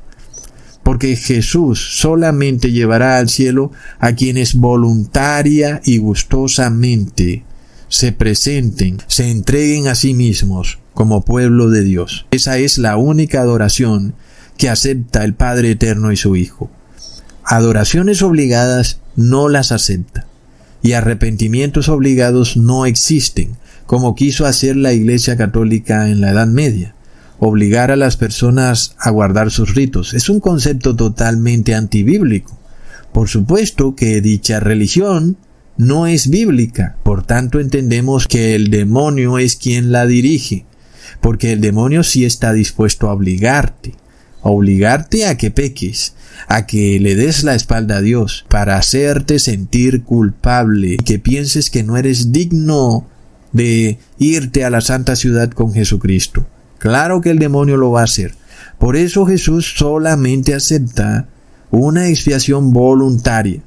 Porque 0.83 1.15
Jesús 1.15 1.99
solamente 1.99 2.71
llevará 2.71 3.17
al 3.17 3.29
cielo 3.29 3.71
a 3.99 4.13
quienes 4.13 4.55
voluntaria 4.55 5.81
y 5.83 5.97
gustosamente 5.97 7.43
se 7.89 8.11
presenten, 8.11 8.97
se 9.07 9.29
entreguen 9.29 9.87
a 9.87 9.95
sí 9.95 10.13
mismos 10.13 10.79
como 10.93 11.25
pueblo 11.25 11.69
de 11.69 11.83
Dios. 11.83 12.25
Esa 12.31 12.57
es 12.57 12.77
la 12.77 12.97
única 12.97 13.41
adoración 13.41 14.15
que 14.57 14.69
acepta 14.69 15.23
el 15.23 15.33
Padre 15.33 15.71
Eterno 15.71 16.11
y 16.11 16.17
su 16.17 16.35
Hijo. 16.35 16.69
Adoraciones 17.43 18.21
obligadas 18.21 18.99
no 19.15 19.49
las 19.49 19.71
acepta. 19.71 20.28
Y 20.81 20.93
arrepentimientos 20.93 21.89
obligados 21.89 22.57
no 22.57 22.85
existen, 22.85 23.57
como 23.85 24.15
quiso 24.15 24.45
hacer 24.45 24.75
la 24.75 24.93
Iglesia 24.93 25.35
Católica 25.35 26.09
en 26.09 26.21
la 26.21 26.31
Edad 26.31 26.47
Media. 26.47 26.95
Obligar 27.39 27.91
a 27.91 27.95
las 27.95 28.17
personas 28.17 28.95
a 28.99 29.09
guardar 29.11 29.49
sus 29.49 29.75
ritos 29.75 30.13
es 30.13 30.29
un 30.29 30.39
concepto 30.39 30.95
totalmente 30.95 31.73
antibíblico. 31.73 32.57
Por 33.13 33.29
supuesto 33.29 33.95
que 33.95 34.21
dicha 34.21 34.59
religión 34.59 35.37
no 35.77 36.07
es 36.07 36.29
bíblica. 36.29 36.97
Por 37.03 37.25
tanto, 37.25 37.61
entendemos 37.61 38.27
que 38.27 38.53
el 38.55 38.69
demonio 38.69 39.37
es 39.37 39.55
quien 39.55 39.93
la 39.93 40.05
dirige, 40.05 40.65
porque 41.21 41.53
el 41.53 41.61
demonio 41.61 42.03
sí 42.03 42.25
está 42.25 42.51
dispuesto 42.51 43.07
a 43.07 43.13
obligarte, 43.13 43.93
a 44.43 44.49
obligarte 44.49 45.25
a 45.25 45.37
que 45.37 45.51
peques, 45.51 46.15
a 46.47 46.65
que 46.65 46.99
le 46.99 47.15
des 47.15 47.43
la 47.43 47.55
espalda 47.55 47.97
a 47.97 48.01
Dios, 48.01 48.45
para 48.49 48.77
hacerte 48.77 49.39
sentir 49.39 50.03
culpable, 50.03 50.97
que 50.97 51.19
pienses 51.19 51.69
que 51.69 51.83
no 51.83 51.97
eres 51.97 52.31
digno 52.31 53.07
de 53.51 53.99
irte 54.17 54.63
a 54.63 54.69
la 54.69 54.81
santa 54.81 55.15
ciudad 55.15 55.49
con 55.49 55.73
Jesucristo. 55.73 56.45
Claro 56.77 57.21
que 57.21 57.29
el 57.29 57.39
demonio 57.39 57.77
lo 57.77 57.91
va 57.91 58.01
a 58.01 58.05
hacer. 58.05 58.33
Por 58.77 58.95
eso 58.95 59.25
Jesús 59.25 59.75
solamente 59.77 60.53
acepta 60.53 61.27
una 61.71 62.07
expiación 62.07 62.71
voluntaria 62.71 63.61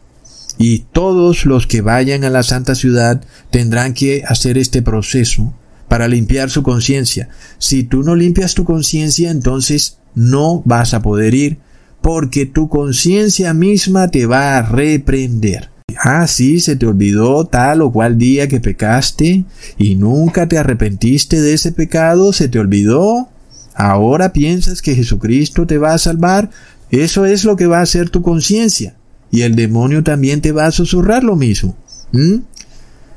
y 0.58 0.80
todos 0.92 1.44
los 1.44 1.66
que 1.66 1.80
vayan 1.80 2.24
a 2.24 2.30
la 2.30 2.42
santa 2.42 2.74
ciudad 2.74 3.22
tendrán 3.50 3.94
que 3.94 4.22
hacer 4.26 4.58
este 4.58 4.82
proceso 4.82 5.52
para 5.88 6.08
limpiar 6.08 6.50
su 6.50 6.62
conciencia. 6.62 7.28
Si 7.58 7.82
tú 7.82 8.02
no 8.02 8.16
limpias 8.16 8.54
tu 8.54 8.64
conciencia, 8.64 9.30
entonces 9.30 9.98
no 10.14 10.62
vas 10.64 10.94
a 10.94 11.02
poder 11.02 11.34
ir 11.34 11.58
porque 12.02 12.46
tu 12.46 12.68
conciencia 12.68 13.54
misma 13.54 14.08
te 14.08 14.26
va 14.26 14.58
a 14.58 14.62
reprender. 14.62 15.70
Ah, 15.98 16.26
sí, 16.26 16.60
se 16.60 16.76
te 16.76 16.86
olvidó 16.86 17.44
tal 17.46 17.82
o 17.82 17.92
cual 17.92 18.18
día 18.18 18.48
que 18.48 18.60
pecaste 18.60 19.44
y 19.78 19.94
nunca 19.94 20.48
te 20.48 20.58
arrepentiste 20.58 21.40
de 21.40 21.54
ese 21.54 21.72
pecado, 21.72 22.32
se 22.32 22.48
te 22.48 22.58
olvidó. 22.58 23.28
Ahora 23.74 24.32
piensas 24.32 24.82
que 24.82 24.94
Jesucristo 24.94 25.66
te 25.66 25.78
va 25.78 25.94
a 25.94 25.98
salvar. 25.98 26.50
Eso 26.90 27.24
es 27.24 27.44
lo 27.44 27.56
que 27.56 27.66
va 27.66 27.78
a 27.78 27.82
hacer 27.82 28.10
tu 28.10 28.20
conciencia 28.20 28.96
y 29.30 29.42
el 29.42 29.54
demonio 29.54 30.02
también 30.02 30.40
te 30.40 30.52
va 30.52 30.66
a 30.66 30.72
susurrar 30.72 31.24
lo 31.24 31.36
mismo. 31.36 31.76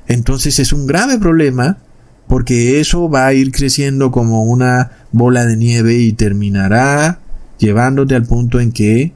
Entonces 0.07 0.59
es 0.59 0.71
un 0.71 0.87
grave 0.87 1.17
problema 1.17 1.79
porque 2.27 2.79
eso 2.79 3.09
va 3.09 3.27
a 3.27 3.33
ir 3.33 3.51
creciendo 3.51 4.11
como 4.11 4.43
una 4.43 4.91
bola 5.11 5.45
de 5.45 5.57
nieve 5.57 5.95
y 5.95 6.13
terminará 6.13 7.19
llevándote 7.57 8.15
al 8.15 8.25
punto 8.25 8.59
en 8.59 8.71
que 8.71 9.13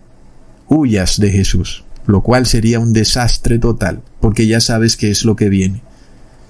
huyas 0.67 1.19
de 1.19 1.31
Jesús, 1.31 1.83
lo 2.05 2.21
cual 2.21 2.45
sería 2.45 2.79
un 2.79 2.93
desastre 2.93 3.59
total, 3.59 4.01
porque 4.19 4.47
ya 4.47 4.59
sabes 4.59 4.97
qué 4.97 5.11
es 5.11 5.25
lo 5.25 5.35
que 5.35 5.49
viene. 5.49 5.81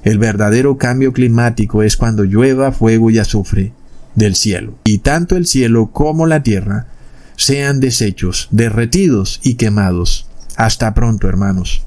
El 0.03 0.18
verdadero 0.18 0.78
cambio 0.78 1.14
climático 1.14 1.84
es 1.84 1.98
cuando 1.98 2.24
llueva 2.24 2.72
fuego 2.72 3.10
y 3.10 3.20
azufre 3.20 3.74
del 4.16 4.36
cielo, 4.36 4.76
y 4.84 4.99
tanto 4.99 5.36
el 5.36 5.45
cielo 5.45 5.91
como 5.91 6.26
la 6.26 6.44
tierra 6.44 6.88
sean 7.36 7.80
deshechos, 7.80 8.48
derretidos 8.52 9.40
y 9.44 9.56
quemados. 9.56 10.28
Hasta 10.56 10.94
pronto, 10.94 11.30
hermanos. 11.30 11.84